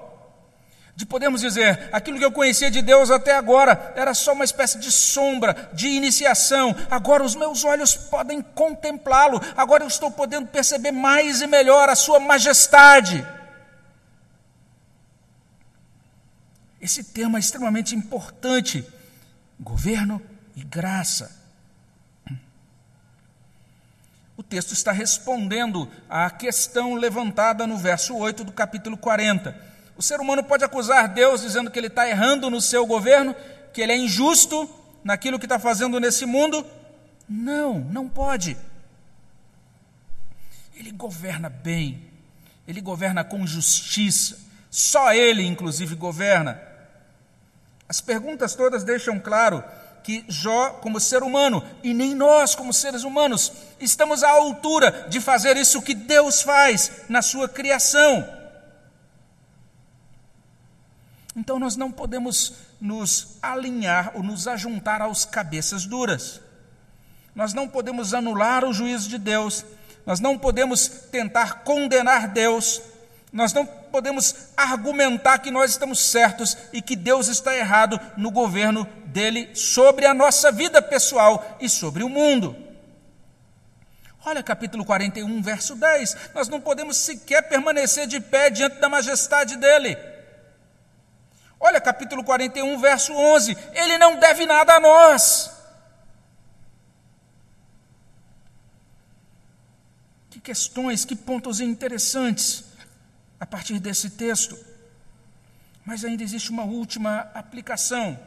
de 0.96 1.06
podermos 1.06 1.40
dizer, 1.40 1.88
aquilo 1.92 2.18
que 2.18 2.24
eu 2.24 2.32
conhecia 2.32 2.70
de 2.70 2.82
Deus 2.82 3.10
até 3.10 3.36
agora 3.36 3.92
era 3.94 4.14
só 4.14 4.32
uma 4.32 4.44
espécie 4.44 4.78
de 4.78 4.90
sombra, 4.90 5.70
de 5.72 5.88
iniciação, 5.88 6.74
agora 6.90 7.22
os 7.22 7.36
meus 7.36 7.64
olhos 7.64 7.94
podem 7.94 8.42
contemplá-lo, 8.42 9.40
agora 9.56 9.84
eu 9.84 9.88
estou 9.88 10.10
podendo 10.10 10.48
perceber 10.48 10.90
mais 10.90 11.40
e 11.40 11.46
melhor 11.46 11.88
a 11.88 11.94
Sua 11.94 12.18
majestade. 12.18 13.24
Esse 16.80 17.04
tema 17.04 17.38
é 17.38 17.40
extremamente 17.40 17.94
importante: 17.94 18.84
governo 19.60 20.22
e 20.56 20.64
graça 20.64 21.38
o 24.37 24.37
texto 24.48 24.72
está 24.72 24.92
respondendo 24.92 25.88
à 26.08 26.30
questão 26.30 26.94
levantada 26.94 27.66
no 27.66 27.76
verso 27.76 28.16
8 28.16 28.44
do 28.44 28.52
capítulo 28.52 28.96
40. 28.96 29.54
O 29.96 30.02
ser 30.02 30.20
humano 30.20 30.42
pode 30.42 30.64
acusar 30.64 31.08
Deus 31.08 31.42
dizendo 31.42 31.70
que 31.70 31.78
ele 31.78 31.88
está 31.88 32.08
errando 32.08 32.48
no 32.48 32.60
seu 32.60 32.86
governo, 32.86 33.34
que 33.72 33.82
ele 33.82 33.92
é 33.92 33.96
injusto 33.96 34.68
naquilo 35.04 35.38
que 35.38 35.44
está 35.44 35.58
fazendo 35.58 36.00
nesse 36.00 36.24
mundo? 36.24 36.64
Não, 37.28 37.78
não 37.78 38.08
pode. 38.08 38.56
Ele 40.74 40.92
governa 40.92 41.48
bem, 41.48 42.02
ele 42.66 42.80
governa 42.80 43.24
com 43.24 43.46
justiça, 43.46 44.38
só 44.70 45.12
ele, 45.12 45.44
inclusive, 45.44 45.94
governa. 45.94 46.60
As 47.88 48.00
perguntas 48.00 48.54
todas 48.54 48.84
deixam 48.84 49.18
claro 49.18 49.62
que 50.02 50.24
Jó, 50.28 50.70
como 50.80 51.00
ser 51.00 51.22
humano, 51.22 51.62
e 51.82 51.92
nem 51.92 52.14
nós, 52.14 52.54
como 52.54 52.72
seres 52.72 53.04
humanos, 53.04 53.52
estamos 53.78 54.22
à 54.22 54.30
altura 54.30 55.06
de 55.08 55.20
fazer 55.20 55.56
isso 55.56 55.82
que 55.82 55.94
Deus 55.94 56.42
faz 56.42 56.90
na 57.08 57.22
sua 57.22 57.48
criação. 57.48 58.26
Então 61.36 61.58
nós 61.58 61.76
não 61.76 61.92
podemos 61.92 62.54
nos 62.80 63.36
alinhar 63.40 64.12
ou 64.14 64.22
nos 64.22 64.48
ajuntar 64.48 65.00
aos 65.00 65.24
cabeças 65.24 65.86
duras. 65.86 66.40
Nós 67.34 67.54
não 67.54 67.68
podemos 67.68 68.12
anular 68.12 68.64
o 68.64 68.72
juízo 68.72 69.08
de 69.08 69.18
Deus, 69.18 69.64
nós 70.04 70.18
não 70.18 70.36
podemos 70.36 70.88
tentar 70.88 71.62
condenar 71.62 72.28
Deus, 72.28 72.82
nós 73.32 73.52
não 73.52 73.64
podemos 73.88 74.34
argumentar 74.56 75.38
que 75.38 75.50
nós 75.50 75.72
estamos 75.72 75.98
certos 75.98 76.56
e 76.72 76.80
que 76.80 76.94
Deus 76.94 77.28
está 77.28 77.56
errado 77.56 78.00
no 78.16 78.30
governo 78.30 78.84
dele 79.06 79.54
sobre 79.54 80.06
a 80.06 80.14
nossa 80.14 80.52
vida 80.52 80.80
pessoal 80.80 81.56
e 81.60 81.68
sobre 81.68 82.02
o 82.02 82.08
mundo. 82.08 82.68
Olha 84.24 84.42
capítulo 84.42 84.84
41, 84.84 85.42
verso 85.42 85.74
10. 85.74 86.32
Nós 86.34 86.48
não 86.48 86.60
podemos 86.60 86.96
sequer 86.96 87.48
permanecer 87.48 88.06
de 88.06 88.20
pé 88.20 88.50
diante 88.50 88.78
da 88.78 88.88
majestade 88.88 89.56
dele. 89.56 89.96
Olha 91.58 91.80
capítulo 91.80 92.22
41, 92.22 92.78
verso 92.78 93.12
11. 93.12 93.56
Ele 93.72 93.98
não 93.98 94.16
deve 94.18 94.44
nada 94.46 94.74
a 94.74 94.80
nós. 94.80 95.50
Que 100.30 100.40
questões, 100.40 101.04
que 101.04 101.16
pontos 101.16 101.60
interessantes 101.60 102.64
a 103.40 103.46
partir 103.46 103.78
desse 103.78 104.10
texto. 104.10 104.58
Mas 105.84 106.04
ainda 106.04 106.22
existe 106.22 106.50
uma 106.50 106.64
última 106.64 107.20
aplicação. 107.34 108.18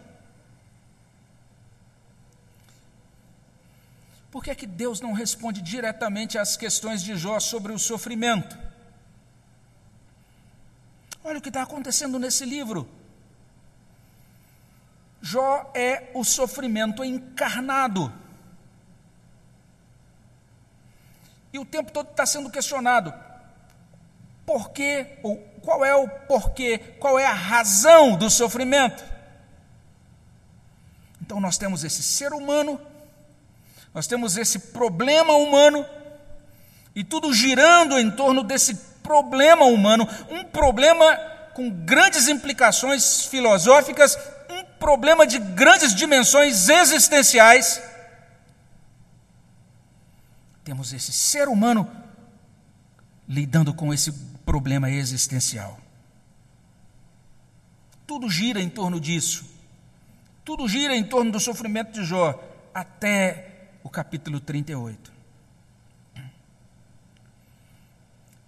Por 4.31 4.43
que 4.43 4.49
é 4.49 4.55
que 4.55 4.65
Deus 4.65 5.01
não 5.01 5.11
responde 5.11 5.61
diretamente 5.61 6.37
às 6.37 6.55
questões 6.55 7.03
de 7.03 7.17
Jó 7.17 7.39
sobre 7.39 7.73
o 7.73 7.77
sofrimento? 7.77 8.57
Olha 11.23 11.37
o 11.37 11.41
que 11.41 11.49
está 11.49 11.61
acontecendo 11.61 12.17
nesse 12.17 12.45
livro. 12.45 12.89
Jó 15.21 15.71
é 15.75 16.09
o 16.15 16.23
sofrimento 16.23 17.03
encarnado. 17.03 18.11
E 21.53 21.59
o 21.59 21.65
tempo 21.65 21.91
todo 21.91 22.09
está 22.09 22.25
sendo 22.25 22.49
questionado: 22.49 23.13
porquê, 24.51 25.17
ou 25.23 25.37
qual 25.61 25.85
é 25.85 25.95
o 25.95 26.07
porquê, 26.07 26.77
qual 26.99 27.17
é 27.17 27.25
a 27.25 27.33
razão 27.33 28.17
do 28.17 28.29
sofrimento. 28.29 29.01
Então 31.21 31.39
nós 31.39 31.57
temos 31.57 31.85
esse 31.85 32.03
ser 32.03 32.33
humano, 32.33 32.79
nós 33.93 34.07
temos 34.07 34.35
esse 34.35 34.59
problema 34.59 35.33
humano, 35.33 35.85
e 36.93 37.03
tudo 37.03 37.33
girando 37.33 37.97
em 37.97 38.11
torno 38.11 38.43
desse 38.43 38.75
problema 39.01 39.65
humano, 39.65 40.05
um 40.29 40.43
problema 40.43 41.15
com 41.53 41.69
grandes 41.69 42.27
implicações 42.27 43.25
filosóficas, 43.25 44.17
um 44.49 44.63
problema 44.77 45.25
de 45.25 45.39
grandes 45.39 45.95
dimensões 45.95 46.67
existenciais. 46.67 47.81
Temos 50.65 50.91
esse 50.91 51.13
ser 51.13 51.47
humano 51.47 51.89
lidando 53.27 53.73
com 53.73 53.93
esse 53.93 54.30
problema 54.51 54.91
existencial. 54.91 55.79
Tudo 58.05 58.29
gira 58.29 58.59
em 58.59 58.67
torno 58.67 58.99
disso. 58.99 59.45
Tudo 60.43 60.67
gira 60.67 60.93
em 60.93 61.05
torno 61.05 61.31
do 61.31 61.39
sofrimento 61.39 61.93
de 61.93 62.03
Jó, 62.03 62.37
até 62.73 63.69
o 63.81 63.89
capítulo 63.89 64.41
38. 64.41 65.09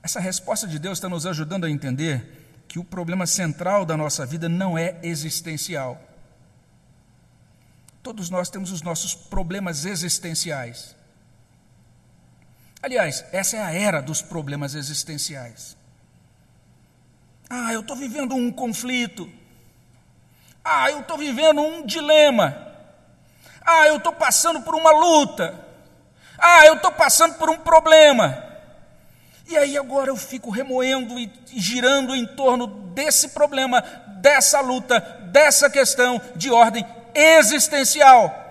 Essa 0.03 0.19
resposta 0.19 0.67
de 0.67 0.77
Deus 0.77 0.97
está 0.97 1.07
nos 1.07 1.25
ajudando 1.25 1.63
a 1.63 1.69
entender 1.69 2.65
que 2.67 2.79
o 2.79 2.83
problema 2.83 3.25
central 3.25 3.85
da 3.85 3.95
nossa 3.95 4.25
vida 4.25 4.49
não 4.49 4.77
é 4.77 4.99
existencial. 5.03 6.01
Todos 8.01 8.29
nós 8.29 8.49
temos 8.49 8.73
os 8.73 8.81
nossos 8.81 9.15
problemas 9.15 9.85
existenciais. 9.85 10.97
Aliás, 12.81 13.23
essa 13.31 13.55
é 13.55 13.61
a 13.61 13.71
era 13.71 14.01
dos 14.01 14.21
problemas 14.21 14.75
existenciais. 14.75 15.81
Ah, 17.55 17.71
eu 17.71 17.81
estou 17.81 17.95
vivendo 17.95 18.33
um 18.33 18.51
conflito. 18.51 19.29
Ah, 20.65 20.89
eu 20.89 21.01
estou 21.01 21.19
vivendo 21.19 21.61
um 21.61 21.85
dilema. 21.85 22.73
Ah, 23.63 23.85
eu 23.85 23.97
estou 23.97 24.11
passando 24.11 24.61
por 24.61 24.73
uma 24.73 24.89
luta. 24.89 25.53
Ah, 26.39 26.65
eu 26.65 26.73
estou 26.73 26.91
passando 26.93 27.35
por 27.35 27.51
um 27.51 27.57
problema. 27.57 28.43
E 29.47 29.55
aí 29.55 29.77
agora 29.77 30.09
eu 30.09 30.15
fico 30.15 30.49
remoendo 30.49 31.19
e 31.19 31.31
girando 31.53 32.15
em 32.15 32.25
torno 32.25 32.65
desse 32.65 33.29
problema, 33.29 33.81
dessa 34.19 34.59
luta, 34.59 34.99
dessa 35.31 35.69
questão 35.69 36.19
de 36.35 36.49
ordem 36.49 36.83
existencial. 37.13 38.42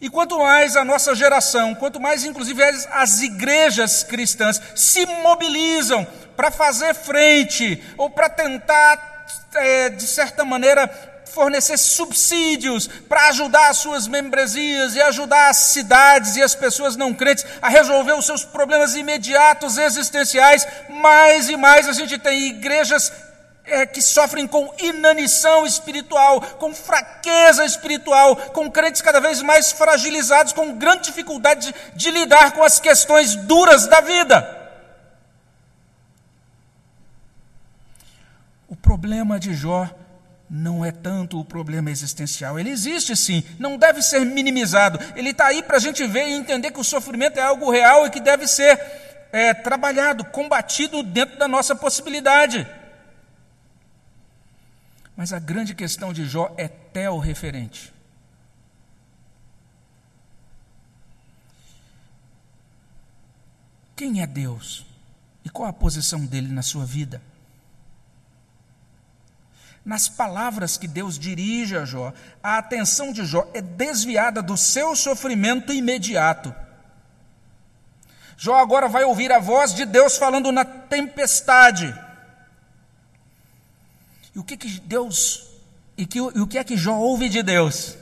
E 0.00 0.10
quanto 0.10 0.38
mais 0.38 0.76
a 0.76 0.84
nossa 0.84 1.14
geração, 1.14 1.74
quanto 1.74 2.00
mais 2.00 2.24
inclusive 2.24 2.62
as 2.92 3.20
igrejas 3.20 4.02
cristãs 4.02 4.60
se 4.74 5.06
mobilizam 5.06 6.06
para 6.36 6.50
fazer 6.50 6.94
frente 6.94 7.82
ou 7.96 8.10
para 8.10 8.28
tentar, 8.28 9.26
é, 9.54 9.88
de 9.88 10.06
certa 10.06 10.44
maneira, 10.44 10.88
fornecer 11.34 11.76
subsídios 11.76 12.86
para 12.86 13.28
ajudar 13.28 13.68
as 13.68 13.78
suas 13.78 14.06
membresias 14.06 14.94
e 14.94 15.00
ajudar 15.02 15.48
as 15.48 15.56
cidades 15.56 16.36
e 16.36 16.42
as 16.42 16.54
pessoas 16.54 16.94
não 16.94 17.12
crentes 17.12 17.44
a 17.60 17.68
resolver 17.68 18.12
os 18.12 18.24
seus 18.24 18.44
problemas 18.44 18.94
imediatos 18.94 19.76
existenciais, 19.76 20.66
mais 20.88 21.48
e 21.48 21.56
mais 21.56 21.88
a 21.88 21.92
gente 21.92 22.16
tem 22.18 22.46
igrejas 22.46 23.12
é, 23.66 23.86
que 23.86 24.02
sofrem 24.02 24.46
com 24.46 24.72
inanição 24.78 25.66
espiritual, 25.66 26.40
com 26.40 26.74
fraqueza 26.74 27.64
espiritual, 27.64 28.36
com 28.36 28.70
crentes 28.70 29.00
cada 29.00 29.20
vez 29.20 29.40
mais 29.42 29.72
fragilizados, 29.72 30.52
com 30.52 30.76
grande 30.76 31.04
dificuldade 31.04 31.72
de, 31.72 31.96
de 31.96 32.10
lidar 32.10 32.52
com 32.52 32.62
as 32.62 32.78
questões 32.78 33.34
duras 33.34 33.86
da 33.86 34.00
vida. 34.00 34.62
O 38.68 38.76
problema 38.76 39.38
de 39.38 39.54
Jó 39.54 39.88
não 40.50 40.84
é 40.84 40.90
tanto 40.92 41.40
o 41.40 41.44
problema 41.44 41.90
existencial. 41.90 42.58
Ele 42.58 42.70
existe 42.70 43.16
sim, 43.16 43.42
não 43.58 43.78
deve 43.78 44.02
ser 44.02 44.20
minimizado. 44.26 44.98
Ele 45.16 45.30
está 45.30 45.46
aí 45.46 45.62
para 45.62 45.78
a 45.78 45.80
gente 45.80 46.06
ver 46.06 46.28
e 46.28 46.34
entender 46.34 46.70
que 46.70 46.80
o 46.80 46.84
sofrimento 46.84 47.38
é 47.38 47.42
algo 47.42 47.70
real 47.70 48.06
e 48.06 48.10
que 48.10 48.20
deve 48.20 48.46
ser 48.46 48.78
é, 49.32 49.54
trabalhado, 49.54 50.24
combatido 50.26 51.02
dentro 51.02 51.38
da 51.38 51.48
nossa 51.48 51.74
possibilidade. 51.74 52.66
Mas 55.16 55.32
a 55.32 55.38
grande 55.38 55.74
questão 55.74 56.12
de 56.12 56.26
Jó 56.26 56.52
é 56.56 56.66
tel-referente. 56.66 57.92
Quem 63.96 64.20
é 64.20 64.26
Deus? 64.26 64.84
E 65.44 65.50
qual 65.50 65.68
a 65.68 65.72
posição 65.72 66.24
dele 66.26 66.48
na 66.52 66.62
sua 66.62 66.84
vida? 66.84 67.22
Nas 69.84 70.08
palavras 70.08 70.78
que 70.78 70.88
Deus 70.88 71.18
dirige 71.18 71.76
a 71.76 71.84
Jó, 71.84 72.12
a 72.42 72.58
atenção 72.58 73.12
de 73.12 73.24
Jó 73.24 73.48
é 73.52 73.60
desviada 73.60 74.42
do 74.42 74.56
seu 74.56 74.96
sofrimento 74.96 75.72
imediato. 75.72 76.54
Jó 78.36 78.56
agora 78.56 78.88
vai 78.88 79.04
ouvir 79.04 79.30
a 79.30 79.38
voz 79.38 79.74
de 79.74 79.84
Deus 79.84 80.16
falando 80.16 80.50
na 80.50 80.64
tempestade. 80.64 81.94
E 84.34 84.38
o 84.38 84.44
que, 84.44 84.56
que 84.56 84.80
Deus, 84.80 85.46
e, 85.96 86.04
que, 86.04 86.18
e 86.18 86.40
o 86.40 86.46
que 86.46 86.58
é 86.58 86.64
que 86.64 86.76
Jó 86.76 86.96
ouve 86.96 87.28
de 87.28 87.42
Deus? 87.42 87.96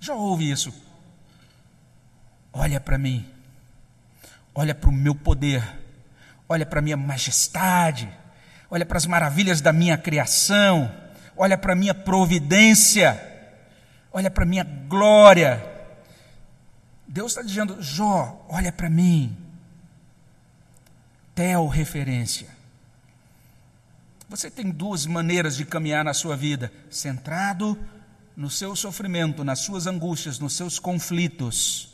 Jó 0.00 0.14
ouve 0.16 0.50
isso. 0.50 0.72
Olha 2.52 2.80
para 2.80 2.98
mim, 2.98 3.24
olha 4.54 4.74
para 4.74 4.90
o 4.90 4.92
meu 4.92 5.14
poder, 5.14 5.62
olha 6.48 6.66
para 6.66 6.80
a 6.80 6.82
minha 6.82 6.96
majestade, 6.96 8.08
olha 8.68 8.84
para 8.84 8.98
as 8.98 9.06
maravilhas 9.06 9.60
da 9.60 9.72
minha 9.72 9.96
criação, 9.96 10.92
olha 11.36 11.56
para 11.56 11.72
a 11.72 11.76
minha 11.76 11.94
providência, 11.94 13.20
olha 14.12 14.30
para 14.30 14.42
a 14.42 14.46
minha 14.46 14.64
glória. 14.64 15.64
Deus 17.06 17.32
está 17.32 17.42
dizendo, 17.42 17.80
Jó, 17.80 18.44
olha 18.48 18.72
para 18.72 18.90
mim. 18.90 19.36
Tel 21.34 21.68
referência. 21.68 22.57
Você 24.28 24.50
tem 24.50 24.70
duas 24.70 25.06
maneiras 25.06 25.56
de 25.56 25.64
caminhar 25.64 26.04
na 26.04 26.12
sua 26.12 26.36
vida: 26.36 26.70
centrado 26.90 27.78
no 28.36 28.50
seu 28.50 28.76
sofrimento, 28.76 29.42
nas 29.42 29.60
suas 29.60 29.86
angústias, 29.86 30.38
nos 30.38 30.54
seus 30.54 30.78
conflitos. 30.78 31.88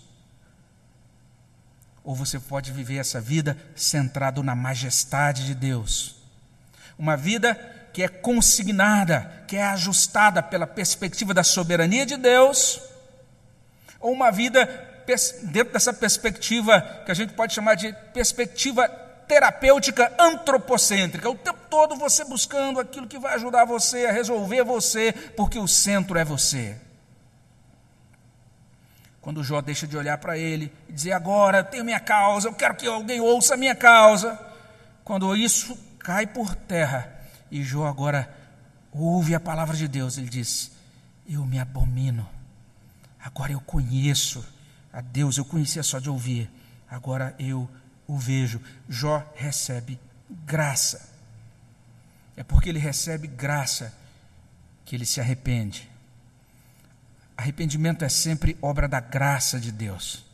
Ou 2.03 2.15
você 2.15 2.39
pode 2.39 2.71
viver 2.73 2.97
essa 2.97 3.21
vida 3.21 3.57
centrado 3.75 4.43
na 4.43 4.55
majestade 4.55 5.47
de 5.47 5.55
Deus. 5.55 6.17
Uma 6.99 7.17
vida 7.17 7.55
que 7.95 8.03
é 8.03 8.09
consignada, 8.09 9.45
que 9.47 9.57
é 9.57 9.63
ajustada 9.63 10.43
pela 10.43 10.67
perspectiva 10.67 11.33
da 11.33 11.45
soberania 11.45 12.05
de 12.05 12.17
Deus, 12.17 12.81
ou 14.01 14.13
uma 14.13 14.31
vida 14.31 14.67
dentro 15.45 15.73
dessa 15.73 15.93
perspectiva 15.93 16.81
que 17.05 17.13
a 17.13 17.15
gente 17.15 17.33
pode 17.35 17.55
chamar 17.55 17.75
de 17.77 17.93
perspectiva 18.13 18.89
terapêutica 19.27 20.13
antropocêntrica, 20.19 21.29
o 21.29 21.35
tempo 21.35 21.61
todo 21.71 21.97
você 21.97 22.25
buscando 22.25 22.81
aquilo 22.81 23.07
que 23.07 23.19
vai 23.19 23.35
ajudar 23.35 23.65
você 23.65 24.07
a 24.07 24.13
resolver 24.13 24.63
você, 24.65 25.13
porque 25.37 25.59
o 25.59 25.69
centro 25.69 26.19
é 26.19 26.25
você. 26.25 26.77
Quando 29.21 29.43
Jó 29.43 29.63
deixa 29.63 29.87
de 29.87 29.97
olhar 29.97 30.19
para 30.19 30.37
ele 30.37 30.71
e 30.89 30.93
dizer, 30.93 31.13
agora 31.13 31.59
eu 31.59 31.65
tenho 31.65 31.85
minha 31.85 32.01
causa, 32.01 32.49
eu 32.49 32.53
quero 32.53 32.75
que 32.75 32.87
alguém 32.87 33.21
ouça 33.21 33.55
a 33.55 33.57
minha 33.57 33.75
causa. 33.75 34.39
Quando 35.03 35.35
isso 35.35 35.77
cai 35.99 36.27
por 36.27 36.55
terra 36.55 37.11
e 37.51 37.63
Jó 37.63 37.87
agora 37.87 38.29
ouve 38.93 39.35
a 39.35 39.41
palavra 39.41 39.77
de 39.77 39.89
Deus, 39.89 40.19
ele 40.19 40.29
diz: 40.29 40.71
Eu 41.29 41.45
me 41.45 41.59
abomino, 41.59 42.29
agora 43.19 43.53
eu 43.53 43.61
conheço 43.61 44.45
a 44.93 45.01
Deus, 45.01 45.39
eu 45.39 45.45
conhecia 45.45 45.83
só 45.83 45.99
de 45.99 46.11
ouvir, 46.11 46.51
agora 46.89 47.35
eu 47.39 47.69
o 48.07 48.17
vejo. 48.17 48.61
Jó 48.89 49.23
recebe 49.35 49.99
graça. 50.29 51.09
É 52.37 52.43
porque 52.43 52.69
ele 52.69 52.79
recebe 52.79 53.27
graça 53.27 53.93
que 54.85 54.97
ele 54.97 55.07
se 55.07 55.21
arrepende. 55.21 55.89
Arrependimento 57.37 58.05
é 58.05 58.09
sempre 58.09 58.57
obra 58.61 58.87
da 58.89 59.01
graça 59.01 59.59
de 59.59 59.73
Deus. 59.73 60.25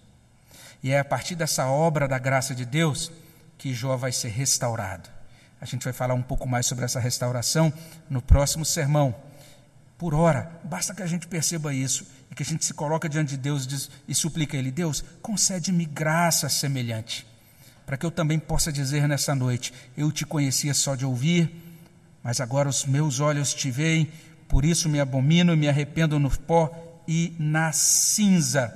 E 0.82 0.90
é 0.90 0.98
a 0.98 1.04
partir 1.04 1.34
dessa 1.34 1.66
obra 1.66 2.08
da 2.08 2.18
graça 2.18 2.54
de 2.54 2.64
Deus 2.64 3.12
que 3.58 3.74
Jó 3.74 3.96
vai 3.96 4.12
ser 4.12 4.28
restaurado. 4.28 5.08
A 5.60 5.66
gente 5.66 5.84
vai 5.84 5.92
falar 5.92 6.14
um 6.14 6.22
pouco 6.22 6.48
mais 6.48 6.66
sobre 6.66 6.86
essa 6.86 6.98
restauração 6.98 7.72
no 8.08 8.22
próximo 8.22 8.64
sermão. 8.64 9.14
Por 9.98 10.14
hora, 10.14 10.50
basta 10.64 10.94
que 10.94 11.02
a 11.02 11.06
gente 11.06 11.28
perceba 11.28 11.74
isso 11.74 12.06
e 12.30 12.34
que 12.34 12.42
a 12.42 12.46
gente 12.46 12.64
se 12.64 12.72
coloca 12.72 13.06
diante 13.06 13.30
de 13.30 13.36
Deus 13.36 13.64
e, 13.64 13.68
diz, 13.68 13.90
e 14.08 14.14
suplica 14.14 14.56
a 14.56 14.58
Ele: 14.58 14.70
Deus, 14.70 15.04
concede-me 15.20 15.84
graça 15.84 16.48
semelhante 16.48 17.29
para 17.90 17.96
que 17.96 18.06
eu 18.06 18.10
também 18.12 18.38
possa 18.38 18.72
dizer 18.72 19.08
nessa 19.08 19.34
noite: 19.34 19.74
Eu 19.96 20.12
te 20.12 20.24
conhecia 20.24 20.72
só 20.72 20.94
de 20.94 21.04
ouvir, 21.04 21.50
mas 22.22 22.40
agora 22.40 22.68
os 22.68 22.86
meus 22.86 23.18
olhos 23.18 23.52
te 23.52 23.68
veem, 23.68 24.12
por 24.46 24.64
isso 24.64 24.88
me 24.88 25.00
abomino 25.00 25.52
e 25.52 25.56
me 25.56 25.68
arrependo 25.68 26.16
no 26.16 26.30
pó 26.30 26.70
e 27.08 27.34
na 27.36 27.72
cinza. 27.72 28.72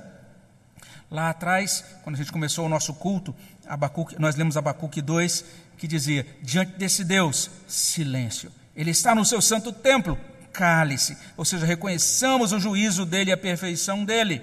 Lá 1.09 1.29
atrás, 1.29 1.81
quando 2.03 2.15
a 2.15 2.17
gente 2.17 2.29
começou 2.29 2.65
o 2.65 2.69
nosso 2.69 2.93
culto, 2.93 3.33
Abacuque, 3.65 4.19
nós 4.19 4.35
lemos 4.35 4.57
Abacuque 4.57 5.01
2, 5.01 5.45
que 5.77 5.87
dizia: 5.87 6.27
Diante 6.41 6.73
desse 6.77 7.05
Deus, 7.05 7.49
silêncio. 7.69 8.51
Ele 8.75 8.91
está 8.91 9.15
no 9.15 9.23
seu 9.23 9.41
santo 9.41 9.71
templo, 9.71 10.19
cale-se. 10.51 11.17
Ou 11.37 11.45
seja, 11.45 11.65
reconheçamos 11.65 12.51
o 12.51 12.59
juízo 12.59 13.05
dele 13.05 13.29
e 13.29 13.33
a 13.33 13.37
perfeição 13.37 14.03
dele. 14.03 14.41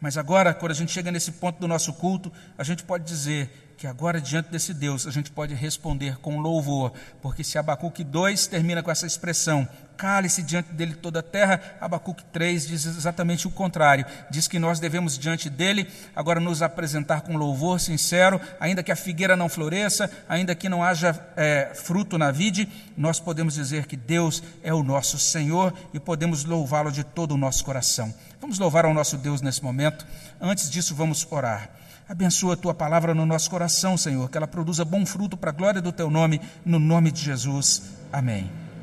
Mas 0.00 0.16
agora, 0.16 0.54
quando 0.54 0.70
a 0.70 0.76
gente 0.76 0.92
chega 0.92 1.10
nesse 1.10 1.32
ponto 1.32 1.58
do 1.58 1.66
nosso 1.66 1.92
culto, 1.94 2.32
a 2.56 2.62
gente 2.62 2.84
pode 2.84 3.02
dizer 3.02 3.67
que 3.78 3.86
agora, 3.86 4.20
diante 4.20 4.50
desse 4.50 4.74
Deus, 4.74 5.06
a 5.06 5.10
gente 5.12 5.30
pode 5.30 5.54
responder 5.54 6.18
com 6.18 6.40
louvor, 6.40 6.92
porque 7.22 7.44
se 7.44 7.56
Abacuque 7.58 8.02
2 8.02 8.48
termina 8.48 8.82
com 8.82 8.90
essa 8.90 9.06
expressão, 9.06 9.68
cale-se 9.96 10.42
diante 10.42 10.72
dele 10.72 10.94
toda 10.94 11.20
a 11.20 11.22
terra, 11.22 11.62
Abacuque 11.80 12.24
3 12.32 12.66
diz 12.66 12.84
exatamente 12.86 13.46
o 13.46 13.52
contrário, 13.52 14.04
diz 14.28 14.48
que 14.48 14.58
nós 14.58 14.80
devemos 14.80 15.16
diante 15.16 15.48
dele 15.48 15.86
agora 16.16 16.40
nos 16.40 16.60
apresentar 16.60 17.20
com 17.20 17.36
louvor 17.36 17.78
sincero, 17.78 18.40
ainda 18.58 18.82
que 18.82 18.90
a 18.90 18.96
figueira 18.96 19.36
não 19.36 19.48
floresça, 19.48 20.10
ainda 20.28 20.56
que 20.56 20.68
não 20.68 20.82
haja 20.82 21.16
é, 21.36 21.70
fruto 21.72 22.18
na 22.18 22.32
vide, 22.32 22.68
nós 22.96 23.20
podemos 23.20 23.54
dizer 23.54 23.86
que 23.86 23.96
Deus 23.96 24.42
é 24.60 24.74
o 24.74 24.82
nosso 24.82 25.20
Senhor 25.20 25.72
e 25.94 26.00
podemos 26.00 26.44
louvá-lo 26.44 26.90
de 26.90 27.04
todo 27.04 27.32
o 27.32 27.38
nosso 27.38 27.64
coração. 27.64 28.12
Vamos 28.40 28.58
louvar 28.58 28.86
ao 28.86 28.94
nosso 28.94 29.16
Deus 29.16 29.40
nesse 29.40 29.62
momento, 29.62 30.04
antes 30.40 30.68
disso, 30.68 30.96
vamos 30.96 31.24
orar. 31.30 31.78
Abençoa 32.08 32.54
a 32.54 32.56
tua 32.56 32.72
palavra 32.72 33.14
no 33.14 33.26
nosso 33.26 33.50
coração, 33.50 33.96
Senhor, 33.96 34.30
que 34.30 34.36
ela 34.38 34.48
produza 34.48 34.84
bom 34.84 35.04
fruto 35.04 35.36
para 35.36 35.50
a 35.50 35.52
glória 35.52 35.82
do 35.82 35.92
teu 35.92 36.08
nome, 36.10 36.40
no 36.64 36.78
nome 36.78 37.12
de 37.12 37.22
Jesus. 37.22 37.82
Amém. 38.10 38.50